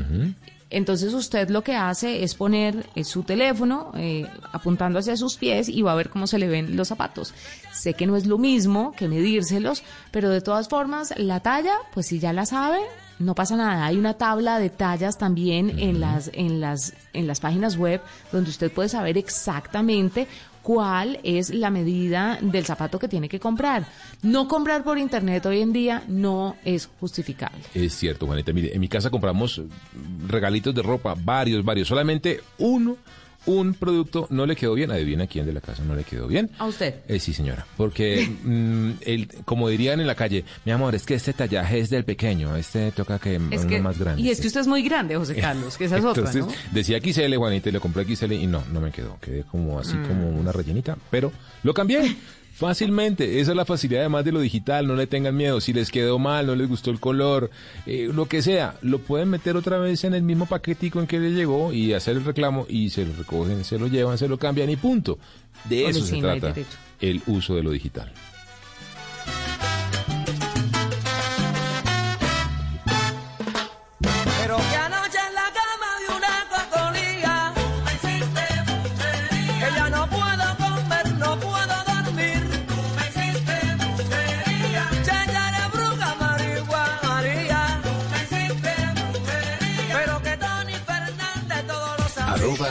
Entonces 0.73 1.13
usted 1.13 1.51
lo 1.51 1.63
que 1.63 1.77
hace 1.77 2.25
es 2.25 2.35
poner 2.35 2.87
eh, 2.95 3.05
su 3.05 3.23
teléfono 3.23 3.93
eh, 3.95 4.27
apuntando 4.53 4.99
hacia 4.99 5.17
sus 5.17 5.37
pies 5.37 5.69
y 5.69 5.83
va 5.83 5.93
a 5.93 5.97
ver 5.97 6.09
cómo 6.09 6.27
se 6.27 6.39
le 6.39 6.49
ven 6.49 6.77
los 6.77 6.89
zapatos. 6.89 7.35
Sé 7.73 7.93
que 7.93 8.07
no 8.07 8.17
es 8.17 8.27
lo 8.27 8.39
mismo 8.39 8.93
que 8.93 9.07
medírselos, 9.07 9.83
pero 10.11 10.31
de 10.31 10.41
todas 10.41 10.69
formas 10.69 11.13
la 11.19 11.41
talla, 11.41 11.75
pues 11.93 12.07
si 12.07 12.19
ya 12.19 12.33
la 12.33 12.47
sabe, 12.47 12.79
no 13.19 13.35
pasa 13.35 13.57
nada. 13.57 13.85
Hay 13.85 13.99
una 13.99 14.15
tabla 14.15 14.59
de 14.59 14.71
tallas 14.71 15.19
también 15.19 15.79
en 15.79 16.01
las 16.01 16.31
en 16.33 16.61
las 16.61 16.95
en 17.13 17.27
las 17.27 17.41
páginas 17.41 17.77
web 17.77 18.01
donde 18.33 18.51
usted 18.51 18.73
puede 18.73 18.89
saber 18.89 19.19
exactamente 19.19 20.27
cuál 20.63 21.19
es 21.23 21.51
la 21.51 21.71
medida 21.71 22.39
del 22.41 22.65
zapato 22.65 22.99
que 22.99 23.09
tiene 23.09 23.29
que 23.29 23.41
comprar. 23.41 23.87
No 24.23 24.49
comprar 24.49 24.85
por 24.85 24.99
internet 24.99 25.45
hoy 25.47 25.61
en 25.61 25.73
día 25.73 26.03
no 26.09 26.57
es 26.65 26.89
justificable. 27.01 27.59
Es 27.75 27.95
cierto, 27.95 28.27
Juanita. 28.27 28.53
Mire, 28.53 28.75
en 28.75 28.81
mi 28.81 28.89
casa 28.89 29.11
compramos 29.11 29.61
regalitos 30.27 30.75
de 30.75 30.83
ropa, 30.83 31.15
varios, 31.15 31.65
varios. 31.65 31.89
Solamente 31.89 32.41
uno, 32.59 32.97
un 33.47 33.75
producto 33.75 34.27
no 34.31 34.47
le 34.47 34.55
quedó 34.57 34.75
bien. 34.75 34.91
Adivina 34.91 35.27
quién 35.27 35.47
de 35.47 35.53
la 35.53 35.61
casa 35.61 35.83
no 35.85 35.95
le 35.97 36.05
quedó 36.05 36.27
bien. 36.29 36.51
A 36.59 36.67
usted. 36.67 36.97
Eh, 37.09 37.19
sí, 37.19 37.33
señora. 37.33 37.67
Porque, 37.77 38.29
mm, 38.45 38.91
el, 39.03 39.29
como 39.45 39.69
dirían 39.69 40.01
en 40.01 40.07
la 40.07 40.15
calle, 40.15 40.45
mi 40.65 40.73
amor, 40.73 40.95
es 40.95 41.05
que 41.07 41.15
este 41.15 41.33
tallaje 41.33 41.79
es 41.81 41.91
del 41.91 42.05
pequeño. 42.05 42.57
Este 42.57 42.93
toca 42.93 43.19
que 43.19 43.37
Es 43.51 43.61
uno 43.63 43.69
que- 43.69 43.81
más 43.81 43.99
grande. 43.99 44.23
y 44.23 44.31
es 44.31 44.41
que 44.41 44.47
usted 44.47 44.61
es 44.61 44.67
muy 44.67 44.83
grande, 44.83 45.17
José 45.17 45.35
Carlos, 45.41 45.77
que 45.77 45.85
esa 45.87 45.99
es 45.99 46.05
otra, 46.05 46.25
Entonces, 46.31 46.47
¿no? 46.47 46.53
decía 46.73 46.99
XL, 47.01 47.35
Juanita, 47.37 47.69
y 47.69 47.73
le 47.73 47.81
compré 47.81 48.05
XL 48.05 48.33
y 48.33 48.47
no, 48.47 48.63
no 48.73 48.81
me 48.81 48.91
quedó. 48.91 49.19
Quedé 49.21 49.43
como 49.45 49.79
así, 49.79 49.97
Mm. 49.97 50.07
como 50.07 50.29
una 50.31 50.53
rellenita. 50.53 50.97
Pero 51.11 51.33
lo 51.63 51.75
cambié. 51.75 52.17
Fácilmente, 52.55 53.41
esa 53.41 53.53
es 53.53 53.57
la 53.57 53.65
facilidad 53.65 54.03
además 54.03 54.25
de 54.25 54.33
lo 54.33 54.41
digital, 54.41 54.87
no 54.87 54.95
le 54.95 55.07
tengan 55.07 55.35
miedo, 55.35 55.61
si 55.61 55.73
les 55.73 55.91
quedó 55.91 56.19
mal, 56.19 56.47
no 56.47 56.55
les 56.55 56.69
gustó 56.69 56.91
el 56.91 57.01
color, 57.01 57.51
eh, 57.87 58.11
lo 58.13 58.27
que 58.27 58.43
sea, 58.43 58.77
lo 58.83 58.99
pueden 58.99 59.31
meter 59.31 59.57
otra 59.57 59.79
vez 59.79 60.05
en 60.05 60.15
el 60.15 60.23
mismo 60.23 60.47
paquetico 60.47 61.01
en 61.01 61.07
que 61.07 61.19
le 61.19 61.31
llegó 61.31 61.73
y 61.73 61.95
hacer 61.95 62.17
el 62.17 62.25
reclamo 62.25 62.67
y 62.69 62.91
se 62.91 63.07
lo 63.07 63.15
recogen, 63.15 63.65
se 63.65 63.79
lo 63.79 63.87
llevan, 63.87 64.19
se 64.19 64.29
lo 64.29 64.39
cambian 64.39 64.69
y 64.69 64.77
punto. 64.77 65.19
De 65.65 65.87
eso 65.87 66.05
se 66.05 66.21
trata 66.21 66.55
el 67.01 67.23
uso 67.27 67.57
de 67.57 67.63
lo 67.63 67.71
digital. 67.71 68.13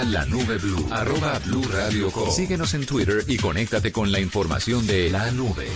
La 0.06 0.26
nube 0.26 0.58
blue. 0.58 0.88
Arroba 0.90 1.38
blue 1.46 1.64
radio. 1.72 2.10
Síguenos 2.32 2.74
en 2.74 2.88
Twitter 2.88 3.24
y 3.28 3.38
conéctate 3.38 3.92
con 3.92 4.12
la 4.12 4.20
información 4.20 4.88
de 4.88 5.12
la 5.12 5.30
nube. 5.32 5.68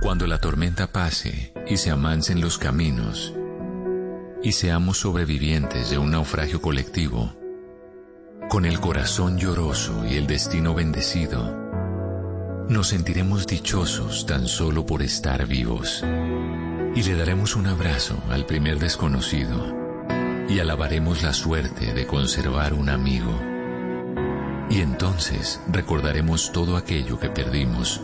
Cuando 0.00 0.26
la 0.26 0.38
tormenta 0.38 0.88
pase 0.90 1.54
y 1.68 1.76
se 1.76 1.90
amancen 1.90 2.40
los 2.40 2.58
caminos 2.58 3.32
y 4.42 4.52
seamos 4.52 4.98
sobrevivientes 4.98 5.88
de 5.88 5.98
un 5.98 6.10
naufragio 6.10 6.60
colectivo, 6.60 7.36
con 8.48 8.64
el 8.64 8.80
corazón 8.80 9.38
lloroso 9.38 10.04
y 10.04 10.16
el 10.16 10.26
destino 10.26 10.74
bendecido, 10.74 11.56
nos 12.68 12.88
sentiremos 12.88 13.46
dichosos 13.46 14.26
tan 14.26 14.48
solo 14.48 14.84
por 14.84 15.00
estar 15.00 15.46
vivos 15.46 16.04
y 16.94 17.02
le 17.04 17.14
daremos 17.14 17.54
un 17.54 17.68
abrazo 17.68 18.20
al 18.30 18.46
primer 18.46 18.80
desconocido 18.80 19.85
y 20.48 20.60
alabaremos 20.60 21.22
la 21.22 21.32
suerte 21.32 21.92
de 21.92 22.06
conservar 22.06 22.72
un 22.74 22.88
amigo. 22.88 23.40
Y 24.70 24.80
entonces 24.80 25.60
recordaremos 25.70 26.52
todo 26.52 26.76
aquello 26.76 27.18
que 27.18 27.28
perdimos 27.30 28.00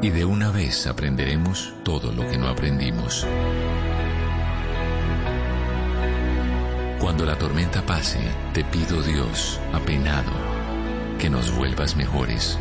y 0.00 0.10
de 0.10 0.24
una 0.24 0.50
vez 0.50 0.86
aprenderemos 0.86 1.72
todo 1.82 2.12
lo 2.12 2.28
que 2.28 2.38
no 2.38 2.48
aprendimos. 2.48 3.26
Cuando 7.00 7.24
la 7.24 7.36
tormenta 7.36 7.82
pase, 7.82 8.20
te 8.52 8.64
pido 8.64 9.02
Dios, 9.02 9.60
apenado, 9.72 10.30
que 11.18 11.30
nos 11.30 11.54
vuelvas 11.56 11.96
mejores, 11.96 12.58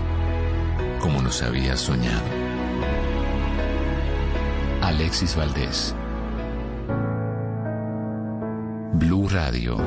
como 1.00 1.22
nos 1.22 1.42
habías 1.44 1.80
soñado. 1.80 2.26
Alexis 4.82 5.36
Valdés. 5.36 5.94
Blue 8.98 9.28
Radio. 9.30 9.78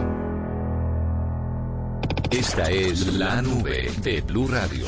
Esta 2.31 2.71
es 2.71 3.15
la 3.15 3.43
nube 3.43 3.91
de 4.03 4.21
Blue 4.21 4.47
Radio. 4.47 4.87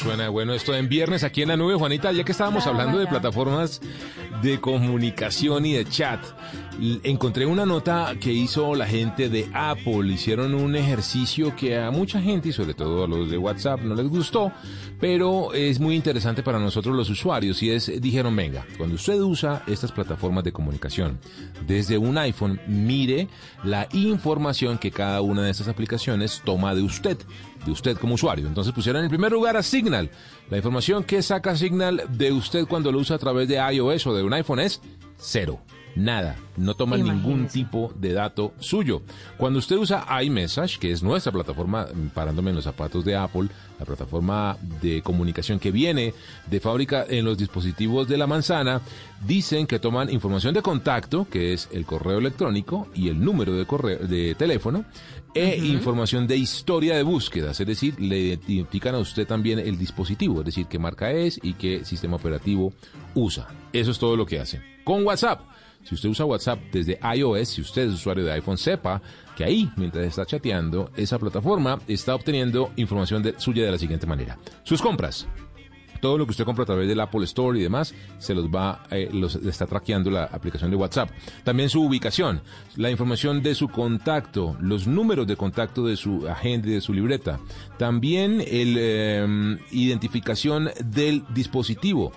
Ah, 0.00 0.28
bueno, 0.28 0.54
esto 0.54 0.74
en 0.76 0.88
viernes 0.88 1.24
aquí 1.24 1.42
en 1.42 1.48
la 1.48 1.56
nube, 1.56 1.74
Juanita, 1.74 2.12
ya 2.12 2.22
que 2.22 2.30
estábamos 2.30 2.66
hablando 2.68 2.98
de 2.98 3.06
plataformas 3.08 3.80
de 4.42 4.60
comunicación 4.60 5.66
y 5.66 5.72
de 5.72 5.84
chat, 5.86 6.20
encontré 7.02 7.46
una 7.46 7.66
nota 7.66 8.14
que 8.20 8.32
hizo 8.32 8.76
la 8.76 8.86
gente 8.86 9.28
de 9.28 9.48
Apple. 9.52 10.06
Hicieron 10.12 10.54
un 10.54 10.76
ejercicio 10.76 11.56
que 11.56 11.78
a 11.78 11.90
mucha 11.90 12.20
gente, 12.20 12.50
y 12.50 12.52
sobre 12.52 12.74
todo 12.74 13.04
a 13.04 13.08
los 13.08 13.28
de 13.28 13.38
WhatsApp, 13.38 13.80
no 13.80 13.96
les 13.96 14.06
gustó, 14.06 14.52
pero 15.00 15.52
es 15.52 15.80
muy 15.80 15.96
interesante 15.96 16.42
para 16.44 16.60
nosotros 16.60 16.94
los 16.94 17.10
usuarios. 17.10 17.60
Y 17.62 17.70
es, 17.70 18.00
dijeron, 18.00 18.36
venga, 18.36 18.64
cuando 18.76 18.94
usted 18.94 19.20
usa 19.20 19.64
estas 19.66 19.90
plataformas 19.90 20.44
de 20.44 20.52
comunicación 20.52 21.18
desde 21.66 21.98
un 21.98 22.18
iPhone, 22.18 22.60
mire 22.68 23.28
la 23.64 23.88
información 23.92 24.78
que 24.78 24.92
cada 24.92 25.22
una 25.22 25.42
de 25.42 25.50
estas 25.50 25.68
aplicaciones 25.68 26.40
toma 26.44 26.74
de 26.74 26.82
usted, 26.82 27.18
usted 27.70 27.96
como 27.96 28.14
usuario. 28.14 28.46
Entonces 28.46 28.72
pusieron 28.72 29.02
en 29.02 29.08
primer 29.08 29.32
lugar 29.32 29.56
a 29.56 29.62
Signal. 29.62 30.10
La 30.50 30.56
información 30.56 31.04
que 31.04 31.22
saca 31.22 31.56
Signal 31.56 32.02
de 32.08 32.32
usted 32.32 32.66
cuando 32.66 32.92
lo 32.92 32.98
usa 32.98 33.16
a 33.16 33.18
través 33.18 33.48
de 33.48 33.56
iOS 33.56 34.06
o 34.06 34.14
de 34.14 34.22
un 34.22 34.32
iPhone 34.32 34.60
es 34.60 34.80
cero. 35.18 35.60
Nada, 35.98 36.36
no 36.56 36.74
toman 36.74 37.02
ningún 37.02 37.48
tipo 37.48 37.92
de 37.98 38.12
dato 38.12 38.52
suyo. 38.60 39.02
Cuando 39.36 39.58
usted 39.58 39.76
usa 39.76 40.06
iMessage, 40.22 40.78
que 40.78 40.92
es 40.92 41.02
nuestra 41.02 41.32
plataforma, 41.32 41.86
mm, 41.86 42.10
parándome 42.10 42.50
en 42.50 42.56
los 42.56 42.64
zapatos 42.64 43.04
de 43.04 43.16
Apple, 43.16 43.48
la 43.80 43.84
plataforma 43.84 44.56
de 44.80 45.02
comunicación 45.02 45.58
que 45.58 45.72
viene 45.72 46.14
de 46.48 46.60
fábrica 46.60 47.04
en 47.08 47.24
los 47.24 47.36
dispositivos 47.36 48.06
de 48.06 48.16
la 48.16 48.28
manzana, 48.28 48.80
dicen 49.26 49.66
que 49.66 49.80
toman 49.80 50.08
información 50.08 50.54
de 50.54 50.62
contacto, 50.62 51.26
que 51.28 51.52
es 51.52 51.68
el 51.72 51.84
correo 51.84 52.18
electrónico 52.18 52.86
y 52.94 53.08
el 53.08 53.20
número 53.20 53.54
de 53.54 53.66
correo 53.66 53.98
de 53.98 54.36
teléfono, 54.36 54.84
e 55.34 55.56
información 55.56 56.28
de 56.28 56.36
historia 56.36 56.96
de 56.96 57.02
búsquedas, 57.02 57.58
es 57.58 57.66
decir, 57.66 58.00
le 58.00 58.38
identifican 58.46 58.94
a 58.94 58.98
usted 58.98 59.26
también 59.26 59.58
el 59.58 59.76
dispositivo, 59.76 60.40
es 60.40 60.46
decir, 60.46 60.66
qué 60.66 60.78
marca 60.78 61.10
es 61.10 61.40
y 61.42 61.54
qué 61.54 61.84
sistema 61.84 62.16
operativo 62.16 62.72
usa. 63.16 63.48
Eso 63.72 63.90
es 63.90 63.98
todo 63.98 64.16
lo 64.16 64.26
que 64.26 64.38
hacen. 64.38 64.62
Con 64.84 65.04
WhatsApp. 65.04 65.57
Si 65.88 65.94
usted 65.94 66.10
usa 66.10 66.26
WhatsApp 66.26 66.60
desde 66.70 66.98
iOS, 67.16 67.48
si 67.48 67.62
usted 67.62 67.88
es 67.88 67.94
usuario 67.94 68.22
de 68.22 68.32
iPhone, 68.32 68.58
sepa 68.58 69.00
que 69.34 69.42
ahí, 69.42 69.70
mientras 69.76 70.04
está 70.04 70.26
chateando, 70.26 70.90
esa 70.94 71.18
plataforma 71.18 71.78
está 71.88 72.14
obteniendo 72.14 72.72
información 72.76 73.32
suya 73.38 73.64
de 73.64 73.70
la 73.70 73.78
siguiente 73.78 74.06
manera. 74.06 74.38
Sus 74.64 74.82
compras. 74.82 75.26
Todo 76.02 76.18
lo 76.18 76.26
que 76.26 76.32
usted 76.32 76.44
compra 76.44 76.64
a 76.64 76.66
través 76.66 76.88
del 76.88 77.00
Apple 77.00 77.24
Store 77.24 77.58
y 77.58 77.62
demás, 77.62 77.94
se 78.18 78.34
los 78.34 78.48
va, 78.48 78.84
eh, 78.90 79.08
los 79.10 79.36
está 79.36 79.66
traqueando 79.66 80.10
la 80.10 80.24
aplicación 80.24 80.70
de 80.70 80.76
WhatsApp. 80.76 81.08
También 81.42 81.70
su 81.70 81.82
ubicación, 81.82 82.42
la 82.76 82.90
información 82.90 83.42
de 83.42 83.54
su 83.54 83.68
contacto, 83.68 84.58
los 84.60 84.86
números 84.86 85.26
de 85.26 85.36
contacto 85.36 85.86
de 85.86 85.96
su 85.96 86.28
agente, 86.28 86.68
de 86.68 86.82
su 86.82 86.92
libreta. 86.92 87.40
También 87.78 88.42
el 88.46 88.76
eh, 88.78 89.58
identificación 89.70 90.68
del 90.84 91.24
dispositivo 91.30 92.12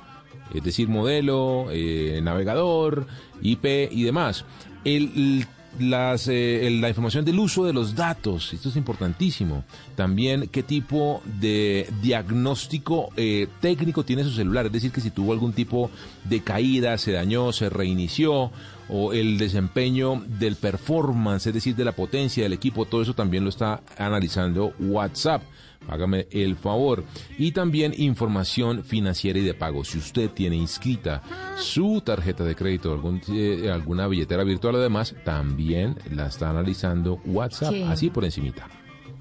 es 0.54 0.64
decir, 0.64 0.88
modelo, 0.88 1.68
eh, 1.72 2.20
navegador, 2.24 3.08
IP 3.41 3.89
y 3.91 4.04
demás. 4.04 4.45
El, 4.84 5.45
las, 5.80 6.28
eh, 6.28 6.70
la 6.80 6.89
información 6.89 7.24
del 7.24 7.39
uso 7.39 7.66
de 7.66 7.74
los 7.74 7.95
datos, 7.95 8.54
esto 8.54 8.70
es 8.70 8.76
importantísimo. 8.76 9.64
También 9.95 10.49
qué 10.52 10.64
tipo 10.64 11.22
de 11.39 11.88
diagnóstico 12.02 13.10
eh, 13.16 13.47
técnico 13.62 14.04
tiene 14.04 14.24
su 14.24 14.32
celular, 14.32 14.66
es 14.66 14.72
decir, 14.72 14.91
que 14.91 15.02
si 15.02 15.12
tuvo 15.12 15.34
algún 15.34 15.54
tipo 15.54 15.89
de 16.26 16.41
caída, 16.41 16.97
se 16.97 17.14
dañó, 17.14 17.52
se 17.54 17.70
reinició, 17.70 18.52
o 18.89 19.14
el 19.14 19.38
desempeño 19.38 20.22
del 20.28 20.58
performance, 20.58 21.47
es 21.47 21.54
decir, 21.54 21.76
de 21.76 21.86
la 21.86 21.93
potencia 21.93 22.43
del 22.43 22.54
equipo, 22.54 22.86
todo 22.86 23.02
eso 23.02 23.14
también 23.14 23.43
lo 23.43 23.49
está 23.49 23.82
analizando 23.97 24.74
WhatsApp. 24.80 25.43
Hágame 25.88 26.28
el 26.32 26.56
favor. 26.56 27.04
Y 27.38 27.52
también 27.52 27.94
información 27.98 28.84
financiera 28.84 29.40
y 29.40 29.44
de 29.44 29.54
pago. 29.54 29.84
Si 29.84 29.98
usted 29.98 30.30
tiene 30.30 30.56
inscrita 30.56 31.22
su 31.58 32.02
tarjeta 32.02 32.44
de 32.44 32.56
crédito, 32.56 32.94
algún, 32.94 33.22
eh, 33.30 33.70
alguna 33.72 34.08
billetera 34.08 34.44
virtual 34.44 34.76
o 34.76 34.80
demás, 34.80 35.16
también 35.24 35.98
la 36.12 36.28
está 36.28 36.50
analizando 36.50 37.20
WhatsApp, 37.26 37.72
¿Qué? 37.72 37.84
así 37.86 38.10
por 38.10 38.26
encimita. 38.26 38.68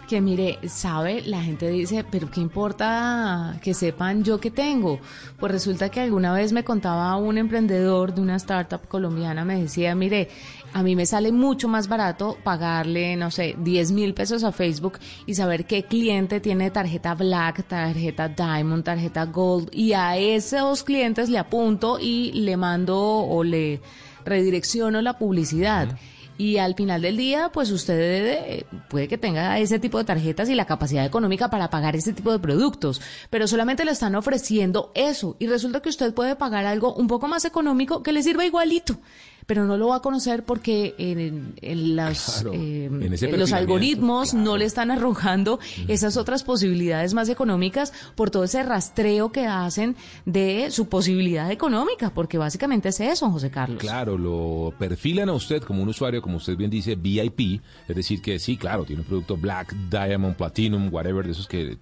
Que 0.08 0.20
mire, 0.20 0.58
sabe, 0.68 1.22
la 1.22 1.40
gente 1.40 1.68
dice, 1.68 2.04
pero 2.10 2.28
¿qué 2.32 2.40
importa 2.40 3.60
que 3.62 3.74
sepan 3.74 4.24
yo 4.24 4.40
qué 4.40 4.50
tengo? 4.50 4.98
Pues 5.38 5.52
resulta 5.52 5.88
que 5.88 6.00
alguna 6.00 6.32
vez 6.32 6.52
me 6.52 6.64
contaba 6.64 7.14
un 7.14 7.38
emprendedor 7.38 8.12
de 8.12 8.20
una 8.20 8.34
startup 8.34 8.88
colombiana, 8.88 9.44
me 9.44 9.62
decía, 9.62 9.94
mire, 9.94 10.28
a 10.72 10.82
mí 10.82 10.94
me 10.94 11.06
sale 11.06 11.32
mucho 11.32 11.68
más 11.68 11.88
barato 11.88 12.38
pagarle, 12.44 13.16
no 13.16 13.30
sé, 13.30 13.56
10 13.58 13.92
mil 13.92 14.14
pesos 14.14 14.44
a 14.44 14.52
Facebook 14.52 14.98
y 15.26 15.34
saber 15.34 15.66
qué 15.66 15.84
cliente 15.84 16.40
tiene 16.40 16.70
tarjeta 16.70 17.14
Black, 17.14 17.66
tarjeta 17.66 18.28
Diamond, 18.28 18.84
tarjeta 18.84 19.24
Gold, 19.26 19.70
y 19.72 19.92
a 19.94 20.16
esos 20.16 20.84
clientes 20.84 21.28
le 21.28 21.38
apunto 21.38 21.98
y 22.00 22.32
le 22.32 22.56
mando 22.56 22.98
o 22.98 23.42
le 23.42 23.80
redirecciono 24.24 25.02
la 25.02 25.18
publicidad. 25.18 25.98
Y 26.40 26.56
al 26.56 26.74
final 26.74 27.02
del 27.02 27.18
día, 27.18 27.50
pues 27.52 27.70
usted 27.70 28.64
puede 28.88 29.08
que 29.08 29.18
tenga 29.18 29.58
ese 29.58 29.78
tipo 29.78 29.98
de 29.98 30.04
tarjetas 30.04 30.48
y 30.48 30.54
la 30.54 30.64
capacidad 30.64 31.04
económica 31.04 31.50
para 31.50 31.68
pagar 31.68 31.96
ese 31.96 32.14
tipo 32.14 32.32
de 32.32 32.38
productos, 32.38 33.02
pero 33.28 33.46
solamente 33.46 33.84
le 33.84 33.90
están 33.90 34.14
ofreciendo 34.14 34.90
eso. 34.94 35.36
Y 35.38 35.48
resulta 35.48 35.82
que 35.82 35.90
usted 35.90 36.14
puede 36.14 36.36
pagar 36.36 36.64
algo 36.64 36.94
un 36.94 37.08
poco 37.08 37.28
más 37.28 37.44
económico 37.44 38.02
que 38.02 38.12
le 38.12 38.22
sirva 38.22 38.46
igualito, 38.46 38.96
pero 39.46 39.66
no 39.66 39.76
lo 39.76 39.88
va 39.88 39.96
a 39.96 40.00
conocer 40.00 40.44
porque 40.44 40.94
en, 40.98 41.54
en 41.60 41.96
las, 41.96 42.40
Claro, 42.40 42.52
eh, 42.54 42.86
en 42.86 43.38
los 43.38 43.52
algoritmos 43.52 44.30
claro. 44.30 44.44
no 44.44 44.56
le 44.56 44.64
están 44.64 44.90
arrojando 44.90 45.58
esas 45.88 46.16
otras 46.16 46.42
posibilidades 46.42 47.14
más 47.14 47.28
económicas 47.28 47.92
por 48.14 48.30
todo 48.30 48.44
ese 48.44 48.62
rastreo 48.62 49.32
que 49.32 49.46
hacen 49.46 49.96
de 50.24 50.70
su 50.70 50.88
posibilidad 50.88 51.50
económica, 51.50 52.10
porque 52.14 52.38
básicamente 52.38 52.90
es 52.90 53.00
eso, 53.00 53.30
José 53.30 53.50
Carlos. 53.50 53.78
Claro, 53.78 54.16
lo 54.16 54.72
perfilan 54.78 55.28
a 55.28 55.32
usted 55.32 55.62
como 55.62 55.82
un 55.82 55.88
usuario, 55.88 56.22
como 56.22 56.36
usted 56.36 56.56
bien 56.56 56.70
dice, 56.70 56.94
VIP, 56.94 57.60
es 57.88 57.96
decir, 57.96 58.20
que 58.20 58.38
sí, 58.38 58.56
claro, 58.56 58.84
tiene 58.84 59.02
un 59.02 59.08
producto 59.08 59.36
Black, 59.36 59.74
Diamond, 59.90 60.36
Platinum, 60.36 60.92
whatever, 60.92 61.24
de 61.24 61.32
esos 61.32 61.46
que 61.46 61.72
eh, 61.72 61.78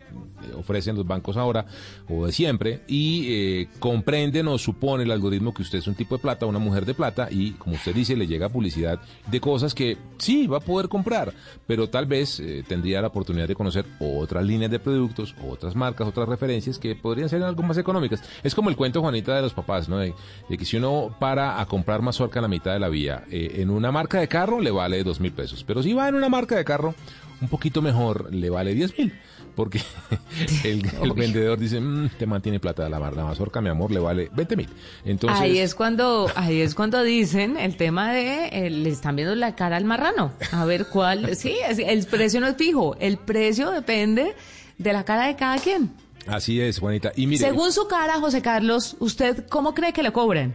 ofrecen 0.56 0.96
los 0.96 1.06
bancos 1.06 1.36
ahora 1.36 1.66
o 2.08 2.26
de 2.26 2.32
siempre, 2.32 2.82
y 2.86 3.26
eh, 3.28 3.68
comprenden 3.78 4.48
o 4.48 4.58
supone 4.58 5.04
el 5.04 5.10
algoritmo 5.10 5.52
que 5.52 5.62
usted 5.62 5.78
es 5.78 5.86
un 5.86 5.94
tipo 5.94 6.16
de 6.16 6.22
plata, 6.22 6.46
una 6.46 6.58
mujer 6.58 6.84
de 6.84 6.94
plata, 6.94 7.28
y 7.30 7.52
como 7.58 7.76
usted 7.76 7.94
dice, 7.94 8.16
le 8.16 8.26
llega 8.26 8.48
publicidad 8.48 9.00
de 9.26 9.40
cosas 9.40 9.74
que 9.74 9.96
sí 10.18 10.46
va 10.46 10.58
a 10.58 10.60
poder 10.60 10.88
comprar, 10.88 11.32
pero 11.66 11.88
tal 11.88 12.06
vez 12.06 12.40
eh, 12.40 12.64
tendría 12.66 13.00
la 13.00 13.08
oportunidad 13.08 13.48
de 13.48 13.54
conocer 13.54 13.84
otras 14.00 14.44
líneas 14.44 14.70
de 14.70 14.78
productos, 14.78 15.34
otras 15.46 15.74
marcas, 15.74 16.08
otras 16.08 16.28
referencias 16.28 16.78
que 16.78 16.94
podrían 16.94 17.28
ser 17.28 17.42
algo 17.42 17.62
más 17.62 17.78
económicas. 17.78 18.22
Es 18.42 18.54
como 18.54 18.70
el 18.70 18.76
cuento, 18.76 19.00
Juanita, 19.00 19.36
de 19.36 19.42
los 19.42 19.54
papás, 19.54 19.88
¿no? 19.88 19.98
De, 19.98 20.14
de 20.48 20.58
que 20.58 20.64
si 20.64 20.76
uno 20.76 21.14
para 21.18 21.60
a 21.60 21.66
comprar 21.66 22.02
mazorca 22.02 22.38
a 22.38 22.42
la 22.42 22.48
mitad 22.48 22.72
de 22.72 22.78
la 22.78 22.88
vía, 22.88 23.24
eh, 23.30 23.56
en 23.56 23.70
una 23.70 23.92
marca 23.92 24.20
de 24.20 24.28
carro 24.28 24.60
le 24.60 24.70
vale 24.70 25.02
dos 25.04 25.20
mil 25.20 25.32
pesos, 25.32 25.64
pero 25.64 25.82
si 25.82 25.92
va 25.92 26.08
en 26.08 26.14
una 26.14 26.28
marca 26.28 26.56
de 26.56 26.64
carro 26.64 26.94
un 27.40 27.48
poquito 27.48 27.82
mejor, 27.82 28.32
le 28.32 28.50
vale 28.50 28.74
diez 28.74 28.96
mil. 28.98 29.12
Porque 29.58 29.80
el, 30.64 30.88
el 31.02 31.12
vendedor 31.14 31.58
dice, 31.58 31.80
"Mm, 31.80 32.10
te 32.16 32.26
mantiene 32.26 32.60
plata 32.60 32.88
la, 32.88 33.00
mar- 33.00 33.16
la 33.16 33.24
mazorca, 33.24 33.60
mi 33.60 33.68
amor, 33.68 33.90
le 33.90 33.98
vale 33.98 34.30
20 34.32 34.54
mil. 34.56 34.68
Entonces, 35.04 35.40
ahí 35.40 35.58
es 35.58 35.74
cuando 35.74 36.30
ahí 36.36 36.60
es 36.60 36.76
cuando 36.76 37.02
dicen 37.02 37.56
el 37.56 37.76
tema 37.76 38.12
de 38.12 38.50
eh, 38.52 38.70
le 38.70 38.88
están 38.88 39.16
viendo 39.16 39.34
la 39.34 39.56
cara 39.56 39.76
al 39.76 39.84
marrano 39.84 40.30
a 40.52 40.64
ver 40.64 40.86
cuál 40.86 41.34
sí 41.36 41.56
es- 41.68 41.80
el 41.80 42.06
precio 42.06 42.40
no 42.40 42.46
es 42.46 42.54
fijo 42.56 42.94
el 43.00 43.16
precio 43.18 43.72
depende 43.72 44.36
de 44.78 44.92
la 44.92 45.04
cara 45.04 45.26
de 45.26 45.34
cada 45.34 45.58
quien 45.58 45.90
así 46.28 46.60
es, 46.60 46.78
Juanita. 46.78 47.10
Y 47.16 47.26
mire, 47.26 47.44
según 47.44 47.72
su 47.72 47.88
cara 47.88 48.20
José 48.20 48.40
Carlos 48.42 48.94
usted 49.00 49.44
cómo 49.48 49.74
cree 49.74 49.92
que 49.92 50.04
le 50.04 50.12
cobran 50.12 50.54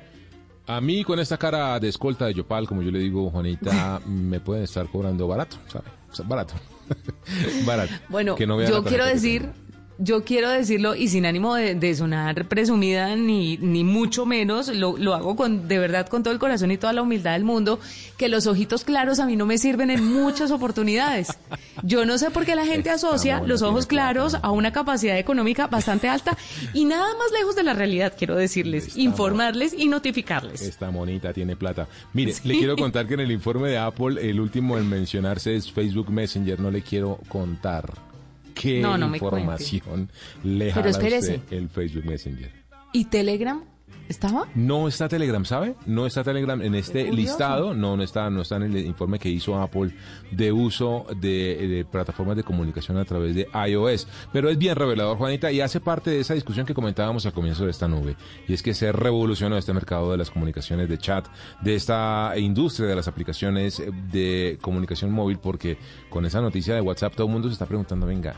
A 0.66 0.80
mí 0.80 1.04
con 1.04 1.20
esta 1.20 1.38
cara 1.38 1.78
de 1.78 1.90
escolta 1.90 2.28
de 2.28 2.36
Yopal, 2.36 2.68
como 2.70 2.82
yo 2.82 2.90
le 2.90 3.00
digo, 3.00 3.30
Juanita, 3.30 4.00
me 4.08 4.40
pueden 4.40 4.64
estar 4.64 4.88
cobrando 4.88 5.28
barato, 5.28 5.58
¿sabe? 5.68 5.86
O 6.10 6.16
sea, 6.16 6.26
barato. 6.26 6.54
Bueno, 8.10 8.36
Que 8.36 8.46
no 8.48 8.62
yo 8.62 8.84
quiero 8.84 9.06
decir. 9.06 9.50
Yo 9.98 10.24
quiero 10.24 10.50
decirlo 10.50 10.96
y 10.96 11.08
sin 11.08 11.26
ánimo 11.26 11.56
de, 11.56 11.76
de 11.76 11.96
sonar 11.96 12.48
presumida 12.48 13.16
ni, 13.16 13.58
ni 13.58 13.84
mucho 13.84 14.26
menos, 14.26 14.68
lo, 14.70 14.98
lo 14.98 15.14
hago 15.14 15.36
con, 15.36 15.68
de 15.68 15.80
verdad 15.80 16.08
con 16.08 16.24
todo 16.24 16.34
el 16.34 16.40
corazón 16.40 16.72
y 16.72 16.78
toda 16.78 16.94
la 16.94 17.02
humildad 17.02 17.34
del 17.34 17.44
mundo, 17.44 17.80
que 18.18 18.28
los 18.28 18.48
ojitos 18.48 18.84
claros 18.84 19.20
a 19.20 19.26
mí 19.26 19.36
no 19.36 19.46
me 19.46 19.58
sirven 19.58 19.90
en 19.90 20.04
muchas 20.06 20.52
oportunidades. 20.52 21.38
Yo 21.84 22.06
no 22.06 22.18
sé 22.18 22.32
por 22.32 22.46
qué 22.46 22.56
la 22.56 22.66
gente 22.66 22.90
asocia 22.90 23.42
los 23.42 23.62
ojos 23.62 23.86
claros 23.86 24.36
a 24.42 24.52
una 24.52 24.72
capacidad 24.72 25.18
económica 25.18 25.68
bastante 25.68 26.10
alta 26.10 26.38
y 26.74 26.86
nada 26.86 27.08
más 27.18 27.32
lejos 27.32 27.56
de 27.56 27.64
la 27.64 27.74
realidad, 27.74 28.14
quiero 28.18 28.36
decirles, 28.36 28.98
informarles 28.98 29.74
y 29.78 29.88
notificarles. 29.88 30.62
Esta 30.62 30.92
monita 30.92 31.34
tiene 31.34 31.56
plata. 31.56 31.88
Mire, 32.14 32.34
le 32.44 32.58
quiero 32.58 32.76
contar 32.76 33.08
que 33.08 33.14
en 33.14 33.22
el 33.22 33.32
informe 33.32 33.70
de 33.70 33.78
Apple, 33.78 34.30
el 34.30 34.40
último 34.40 34.78
en 34.78 34.90
mencionarse 34.90 35.56
es 35.56 35.72
Facebook 35.72 36.10
Messenger. 36.10 36.60
No 36.60 36.72
le 36.72 36.82
quiero 36.82 37.20
contar 37.28 38.13
qué 38.54 38.82
No, 38.82 38.98
información 39.18 40.10
le 40.44 40.72
jala 40.72 40.90
usted 40.90 41.42
el 41.52 41.70
Facebook 41.70 42.06
Messenger. 42.06 42.52
¿Y 42.94 43.06
Telegram? 43.06 43.64
¿Estaba? 44.10 44.48
No 44.54 44.88
está 44.88 45.08
Telegram, 45.08 45.46
¿sabe? 45.46 45.76
No 45.86 46.06
está 46.06 46.24
Telegram 46.24 46.62
en 46.62 46.76
este 46.76 47.06
curioso. 47.06 47.16
listado, 47.16 47.74
no, 47.74 47.96
no 47.96 48.04
está, 48.04 48.30
no 48.30 48.42
está 48.42 48.58
en 48.58 48.64
el 48.64 48.86
informe 48.86 49.18
que 49.18 49.30
hizo 49.30 49.60
Apple 49.60 49.94
de 50.32 50.52
uso 50.52 51.06
de, 51.20 51.68
de 51.68 51.86
plataformas 51.86 52.36
de 52.36 52.44
comunicación 52.44 52.98
a 52.98 53.06
través 53.06 53.34
de 53.34 53.48
iOS. 53.68 54.08
Pero 54.34 54.50
es 54.50 54.58
bien 54.58 54.76
revelador, 54.76 55.18
Juanita, 55.18 55.52
y 55.52 55.62
hace 55.62 55.80
parte 55.80 56.12
de 56.12 56.20
esa 56.20 56.34
discusión 56.34 56.66
que 56.66 56.74
comentábamos 56.74 57.26
al 57.26 57.34
comienzo 57.34 57.64
de 57.64 57.72
esta 57.72 57.88
nube. 57.88 58.16
Y 58.48 58.54
es 58.54 58.62
que 58.62 58.74
se 58.74 58.92
revolucionó 58.92 59.58
este 59.58 59.74
mercado 59.74 60.12
de 60.12 60.18
las 60.18 60.30
comunicaciones 60.30 60.90
de 60.90 60.98
chat, 60.98 61.26
de 61.62 61.76
esta 61.76 62.34
industria 62.38 62.90
de 62.90 62.96
las 62.96 63.08
aplicaciones 63.08 63.82
de 64.12 64.58
comunicación 64.62 65.12
móvil, 65.12 65.40
porque 65.40 65.78
con 66.10 66.26
esa 66.26 66.42
noticia 66.42 66.76
de 66.76 66.82
WhatsApp 66.82 67.16
todo 67.16 67.28
el 67.28 67.34
mundo 67.34 67.48
se 67.48 67.54
está 67.54 67.66
preguntando, 67.66 68.06
venga, 68.06 68.36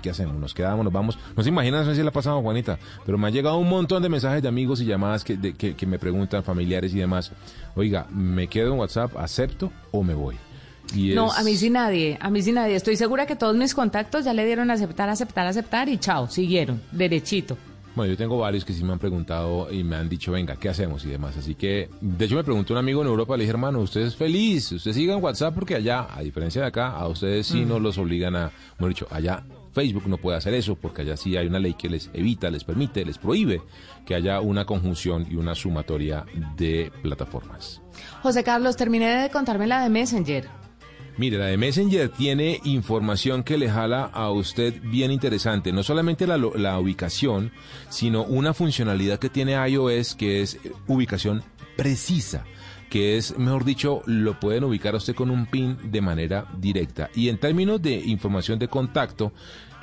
¿qué 0.00 0.10
hacemos? 0.10 0.36
¿Nos 0.36 0.54
quedamos? 0.54 0.84
¿Nos 0.84 0.92
vamos? 0.92 1.18
No 1.36 1.42
se 1.42 1.50
imaginan, 1.50 1.84
no 1.84 1.90
sé 1.90 1.96
si 1.96 2.02
le 2.02 2.08
ha 2.08 2.12
pasado, 2.12 2.40
Juanita, 2.40 2.78
pero 3.04 3.18
me 3.18 3.26
han 3.26 3.32
llegado 3.32 3.58
un 3.58 3.68
montón 3.68 4.02
de 4.02 4.08
mensajes 4.08 4.42
de 4.42 4.48
amigos 4.48 4.80
y 4.80 4.86
llamadas 4.86 5.01
que, 5.24 5.36
de- 5.36 5.54
que, 5.54 5.74
que 5.74 5.86
me 5.86 5.98
preguntan, 5.98 6.42
familiares 6.44 6.94
y 6.94 6.98
demás, 6.98 7.32
oiga, 7.74 8.06
¿me 8.10 8.46
quedo 8.48 8.72
en 8.72 8.78
WhatsApp, 8.78 9.16
acepto 9.16 9.72
o 9.90 10.02
me 10.02 10.14
voy? 10.14 10.36
No, 11.14 11.32
a 11.32 11.42
mí 11.42 11.56
sí 11.56 11.70
nadie, 11.70 12.18
a 12.20 12.28
mí 12.28 12.42
sí 12.42 12.52
nadie. 12.52 12.74
Estoy 12.74 12.96
segura 12.96 13.24
que 13.26 13.34
todos 13.36 13.56
mis 13.56 13.74
contactos 13.74 14.24
ya 14.24 14.34
le 14.34 14.44
dieron 14.44 14.70
aceptar, 14.70 15.08
aceptar, 15.08 15.46
aceptar 15.46 15.88
y 15.88 15.96
chao, 15.98 16.28
siguieron, 16.28 16.82
derechito. 16.92 17.56
Bueno, 17.94 18.10
yo 18.12 18.16
tengo 18.16 18.38
varios 18.38 18.64
que 18.64 18.72
sí 18.72 18.82
me 18.84 18.92
han 18.92 18.98
preguntado 18.98 19.70
y 19.72 19.84
me 19.84 19.96
han 19.96 20.08
dicho, 20.08 20.32
venga, 20.32 20.56
¿qué 20.56 20.68
hacemos? 20.70 21.04
y 21.04 21.08
demás. 21.08 21.36
Así 21.36 21.54
que, 21.54 21.88
de 22.00 22.24
hecho, 22.24 22.36
me 22.36 22.44
preguntó 22.44 22.72
un 22.74 22.78
amigo 22.78 23.02
en 23.02 23.08
Europa, 23.08 23.36
le 23.36 23.42
dije, 23.44 23.50
hermano, 23.52 23.80
usted 23.80 24.00
es 24.02 24.16
feliz, 24.16 24.72
usted 24.72 24.92
siga 24.92 25.14
en 25.14 25.22
WhatsApp 25.22 25.54
porque 25.54 25.74
allá, 25.76 26.08
a 26.14 26.20
diferencia 26.22 26.62
de 26.62 26.68
acá, 26.68 26.90
a 26.90 27.06
ustedes 27.08 27.46
sí 27.46 27.64
no 27.64 27.78
los 27.78 27.98
obligan 27.98 28.34
a, 28.36 28.50
mejor 28.78 28.88
dicho, 28.88 29.06
allá 29.10 29.44
Facebook 29.72 30.06
no 30.06 30.18
puede 30.18 30.36
hacer 30.36 30.54
eso 30.54 30.76
porque 30.76 31.02
allá 31.02 31.16
sí 31.16 31.36
hay 31.36 31.46
una 31.46 31.58
ley 31.58 31.74
que 31.74 31.88
les 31.88 32.10
evita, 32.12 32.50
les 32.50 32.64
permite, 32.64 33.04
les 33.04 33.18
prohíbe 33.18 33.62
que 34.06 34.14
haya 34.14 34.40
una 34.40 34.64
conjunción 34.64 35.26
y 35.30 35.36
una 35.36 35.54
sumatoria 35.54 36.24
de 36.56 36.92
plataformas. 37.02 37.80
José 38.22 38.44
Carlos, 38.44 38.76
terminé 38.76 39.22
de 39.22 39.30
contarme 39.30 39.66
la 39.66 39.82
de 39.82 39.88
Messenger. 39.88 40.48
Mire, 41.18 41.36
la 41.36 41.46
de 41.46 41.58
Messenger 41.58 42.08
tiene 42.08 42.60
información 42.64 43.42
que 43.42 43.58
le 43.58 43.68
jala 43.68 44.04
a 44.04 44.30
usted 44.30 44.80
bien 44.82 45.10
interesante. 45.10 45.72
No 45.72 45.82
solamente 45.82 46.26
la, 46.26 46.38
la 46.38 46.78
ubicación, 46.78 47.52
sino 47.90 48.24
una 48.24 48.54
funcionalidad 48.54 49.18
que 49.18 49.28
tiene 49.28 49.52
iOS 49.68 50.14
que 50.14 50.40
es 50.40 50.54
eh, 50.54 50.72
ubicación 50.86 51.42
precisa 51.76 52.44
que 52.92 53.16
es, 53.16 53.38
mejor 53.38 53.64
dicho, 53.64 54.02
lo 54.04 54.38
pueden 54.38 54.64
ubicar 54.64 54.92
a 54.92 54.98
usted 54.98 55.14
con 55.14 55.30
un 55.30 55.46
pin 55.46 55.78
de 55.82 56.02
manera 56.02 56.44
directa. 56.58 57.08
Y 57.14 57.30
en 57.30 57.38
términos 57.38 57.80
de 57.80 57.94
información 57.94 58.58
de 58.58 58.68
contacto, 58.68 59.32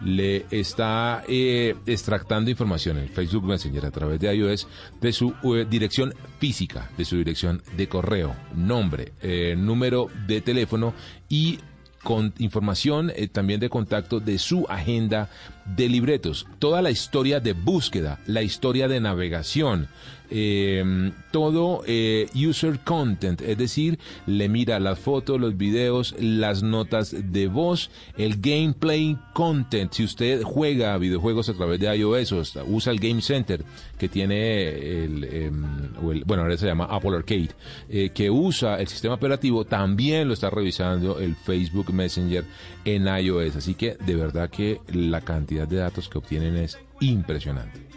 le 0.01 0.45
está 0.51 1.23
eh, 1.27 1.73
extractando 1.87 2.51
información 2.51 2.99
en 2.99 3.09
Facebook 3.09 3.45
Messenger 3.45 3.87
a 3.87 3.89
través 3.89 4.19
de 4.19 4.31
iOS 4.35 4.67
de 5.01 5.11
su 5.11 5.33
eh, 5.41 5.65
dirección 5.67 6.13
física, 6.37 6.91
de 6.99 7.03
su 7.03 7.17
dirección 7.17 7.63
de 7.75 7.89
correo, 7.89 8.35
nombre, 8.53 9.13
eh, 9.23 9.55
número 9.57 10.05
de 10.27 10.41
teléfono 10.41 10.93
y 11.27 11.57
con 12.03 12.33
información 12.37 13.11
eh, 13.15 13.27
también 13.27 13.59
de 13.59 13.69
contacto 13.69 14.19
de 14.19 14.37
su 14.37 14.65
agenda 14.69 15.29
de 15.75 15.89
libretos, 15.89 16.47
toda 16.59 16.81
la 16.81 16.91
historia 16.91 17.39
de 17.39 17.53
búsqueda, 17.53 18.19
la 18.27 18.41
historia 18.41 18.87
de 18.87 18.99
navegación, 18.99 19.87
eh, 20.31 21.11
todo 21.31 21.81
eh, 21.87 22.27
user 22.35 22.79
content, 22.81 23.41
es 23.41 23.57
decir, 23.57 23.97
le 24.27 24.47
mira 24.47 24.79
las 24.79 24.99
fotos, 24.99 25.39
los 25.41 25.57
videos, 25.57 26.13
las 26.19 26.61
notas 26.61 27.15
de 27.31 27.47
voz, 27.47 27.89
el 28.15 28.39
gameplay 28.39 29.17
content. 29.33 29.91
Si 29.91 30.03
usted 30.03 30.43
juega 30.43 30.95
videojuegos 30.99 31.49
a 31.49 31.53
través 31.55 31.79
de 31.79 31.95
iOS 31.97 32.31
o 32.33 32.43
usa 32.67 32.91
el 32.93 32.99
Game 32.99 33.21
Center 33.23 33.63
que 33.97 34.07
tiene 34.07 34.69
el, 35.03 35.23
em, 35.23 35.63
el- 36.11 36.23
bueno, 36.25 36.43
ahora 36.43 36.57
se 36.57 36.67
llama 36.67 36.85
Apple 36.85 37.15
Arcade, 37.17 37.49
eh, 37.89 38.11
que 38.13 38.29
usa 38.29 38.79
el 38.79 38.87
sistema 38.87 39.15
operativo, 39.15 39.65
también 39.65 40.27
lo 40.27 40.35
está 40.35 40.51
revisando 40.51 41.19
el 41.19 41.35
Facebook 41.35 41.91
Messenger 41.91 42.45
en 42.85 43.07
iOS. 43.07 43.55
Así 43.55 43.73
que 43.73 43.97
de 44.05 44.15
verdad 44.15 44.49
que 44.51 44.79
la 44.93 45.21
cantidad 45.21 45.58
de 45.67 45.77
datos 45.77 46.07
que 46.07 46.17
obtienen 46.17 46.55
es 46.57 46.77
impresionante. 46.99 47.87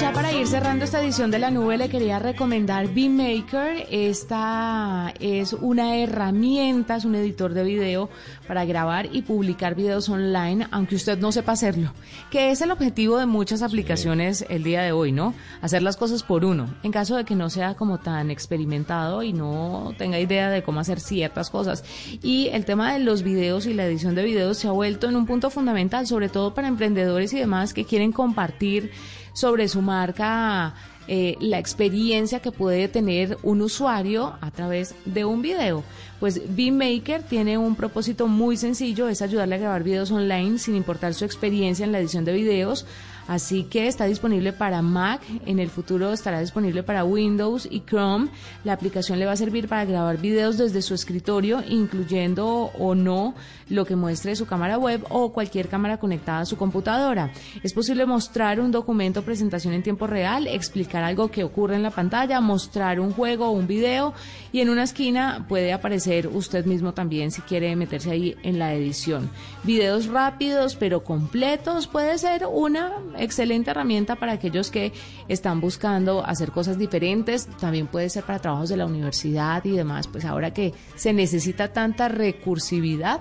Ya 0.00 0.12
para 0.12 0.32
ir 0.32 0.46
cerrando 0.46 0.84
esta 0.84 1.00
edición 1.00 1.30
de 1.30 1.38
la 1.38 1.50
nube, 1.50 1.76
le 1.78 1.88
quería 1.88 2.18
recomendar 2.18 2.88
BeamMaker. 2.88 3.86
Esta 3.90 5.12
es 5.20 5.52
una 5.52 5.98
herramienta, 5.98 6.96
es 6.96 7.04
un 7.04 7.14
editor 7.14 7.54
de 7.54 7.62
video 7.62 8.08
para 8.48 8.64
grabar 8.64 9.08
y 9.12 9.22
publicar 9.22 9.76
videos 9.76 10.08
online, 10.08 10.66
aunque 10.72 10.96
usted 10.96 11.18
no 11.18 11.30
sepa 11.30 11.52
hacerlo. 11.52 11.92
Que 12.30 12.50
es 12.50 12.60
el 12.60 12.72
objetivo 12.72 13.18
de 13.18 13.26
muchas 13.26 13.62
aplicaciones 13.62 14.44
el 14.48 14.64
día 14.64 14.82
de 14.82 14.90
hoy, 14.90 15.12
¿no? 15.12 15.32
Hacer 15.60 15.82
las 15.82 15.96
cosas 15.96 16.24
por 16.24 16.44
uno. 16.44 16.74
En 16.82 16.90
caso 16.90 17.16
de 17.16 17.24
que 17.24 17.36
no 17.36 17.48
sea 17.48 17.74
como 17.74 17.98
tan 17.98 18.30
experimentado 18.30 19.22
y 19.22 19.32
no 19.32 19.92
tenga 19.96 20.18
idea 20.18 20.50
de 20.50 20.62
cómo 20.62 20.80
hacer 20.80 20.98
ciertas 20.98 21.50
cosas. 21.50 21.84
Y 22.20 22.48
el 22.48 22.64
tema 22.64 22.92
de 22.92 22.98
los 22.98 23.22
videos 23.22 23.66
y 23.66 23.74
la 23.74 23.86
edición 23.86 24.14
de 24.14 24.24
videos 24.24 24.58
se 24.58 24.66
ha 24.66 24.72
vuelto 24.72 25.08
en 25.08 25.16
un 25.16 25.26
punto 25.26 25.50
fundamental, 25.50 26.06
sobre 26.06 26.28
todo 26.28 26.52
para 26.52 26.68
emprendedores 26.68 27.32
y 27.32 27.38
demás 27.38 27.74
que 27.74 27.84
quieren 27.84 28.10
compartir 28.10 28.90
sobre 29.34 29.68
su 29.68 29.82
marca 29.82 30.74
eh, 31.06 31.36
la 31.40 31.58
experiencia 31.58 32.40
que 32.40 32.50
puede 32.50 32.88
tener 32.88 33.36
un 33.42 33.60
usuario 33.60 34.38
a 34.40 34.50
través 34.50 34.94
de 35.04 35.26
un 35.26 35.42
video. 35.42 35.84
Pues 36.18 36.40
BeamMaker 36.56 37.22
tiene 37.24 37.58
un 37.58 37.76
propósito 37.76 38.26
muy 38.26 38.56
sencillo, 38.56 39.08
es 39.08 39.20
ayudarle 39.20 39.56
a 39.56 39.58
grabar 39.58 39.82
videos 39.82 40.10
online 40.10 40.58
sin 40.58 40.74
importar 40.74 41.12
su 41.12 41.26
experiencia 41.26 41.84
en 41.84 41.92
la 41.92 41.98
edición 41.98 42.24
de 42.24 42.32
videos. 42.32 42.86
Así 43.26 43.64
que 43.64 43.86
está 43.86 44.04
disponible 44.04 44.52
para 44.52 44.82
Mac, 44.82 45.22
en 45.46 45.58
el 45.58 45.70
futuro 45.70 46.12
estará 46.12 46.40
disponible 46.40 46.82
para 46.82 47.04
Windows 47.04 47.66
y 47.70 47.80
Chrome. 47.80 48.28
La 48.64 48.74
aplicación 48.74 49.18
le 49.18 49.26
va 49.26 49.32
a 49.32 49.36
servir 49.36 49.68
para 49.68 49.84
grabar 49.84 50.18
videos 50.18 50.58
desde 50.58 50.82
su 50.82 50.94
escritorio, 50.94 51.62
incluyendo 51.68 52.46
o 52.78 52.94
no 52.94 53.34
lo 53.68 53.84
que 53.84 53.96
muestre 53.96 54.36
su 54.36 54.46
cámara 54.46 54.78
web 54.78 55.04
o 55.08 55.32
cualquier 55.32 55.68
cámara 55.68 55.98
conectada 55.98 56.40
a 56.40 56.46
su 56.46 56.56
computadora. 56.56 57.32
Es 57.62 57.72
posible 57.72 58.06
mostrar 58.06 58.60
un 58.60 58.70
documento 58.70 59.20
o 59.20 59.22
presentación 59.22 59.74
en 59.74 59.82
tiempo 59.82 60.06
real, 60.06 60.46
explicar 60.46 61.02
algo 61.02 61.30
que 61.30 61.44
ocurre 61.44 61.76
en 61.76 61.82
la 61.82 61.90
pantalla, 61.90 62.40
mostrar 62.40 63.00
un 63.00 63.12
juego 63.12 63.46
o 63.46 63.52
un 63.52 63.66
video 63.66 64.12
y 64.52 64.60
en 64.60 64.68
una 64.68 64.84
esquina 64.84 65.46
puede 65.48 65.72
aparecer 65.72 66.28
usted 66.28 66.66
mismo 66.66 66.92
también 66.92 67.30
si 67.30 67.42
quiere 67.42 67.74
meterse 67.76 68.10
ahí 68.10 68.36
en 68.42 68.58
la 68.58 68.74
edición. 68.74 69.30
Videos 69.62 70.06
rápidos 70.06 70.76
pero 70.76 71.04
completos 71.04 71.86
puede 71.86 72.18
ser 72.18 72.46
una 72.46 72.92
excelente 73.18 73.70
herramienta 73.70 74.16
para 74.16 74.32
aquellos 74.32 74.70
que 74.70 74.92
están 75.28 75.60
buscando 75.60 76.24
hacer 76.24 76.50
cosas 76.52 76.78
diferentes. 76.78 77.46
También 77.60 77.86
puede 77.86 78.08
ser 78.10 78.24
para 78.24 78.38
trabajos 78.38 78.68
de 78.68 78.76
la 78.76 78.86
universidad 78.86 79.64
y 79.64 79.70
demás. 79.70 80.06
Pues 80.06 80.24
ahora 80.24 80.52
que 80.52 80.74
se 80.96 81.12
necesita 81.12 81.72
tanta 81.72 82.08
recursividad 82.08 83.20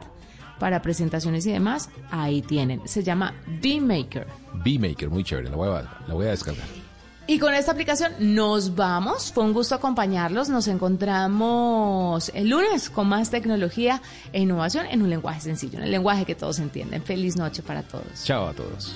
para 0.59 0.81
presentaciones 0.81 1.45
y 1.45 1.51
demás, 1.51 1.89
ahí 2.09 2.41
tienen. 2.41 2.87
Se 2.87 3.03
llama 3.03 3.33
BeamMaker. 3.61 4.27
B-Maker, 4.63 5.09
muy 5.09 5.23
chévere, 5.23 5.49
la 5.49 5.55
voy 5.55 5.69
a, 5.69 5.81
la 6.07 6.13
voy 6.13 6.27
a 6.27 6.29
descargar. 6.29 6.65
Y 7.25 7.39
con 7.39 7.53
esta 7.53 7.71
aplicación 7.71 8.11
nos 8.19 8.75
vamos. 8.75 9.31
Fue 9.31 9.43
un 9.45 9.53
gusto 9.53 9.75
acompañarlos. 9.75 10.49
Nos 10.49 10.67
encontramos 10.67 12.29
el 12.33 12.49
lunes 12.49 12.89
con 12.89 13.07
más 13.07 13.29
tecnología 13.29 14.01
e 14.33 14.41
innovación 14.41 14.85
en 14.87 15.01
un 15.01 15.09
lenguaje 15.09 15.39
sencillo, 15.39 15.77
en 15.77 15.85
el 15.85 15.91
lenguaje 15.91 16.25
que 16.25 16.35
todos 16.35 16.59
entienden. 16.59 17.01
Feliz 17.01 17.37
noche 17.37 17.63
para 17.63 17.81
todos. 17.83 18.25
Chao 18.25 18.47
a 18.47 18.53
todos. 18.53 18.95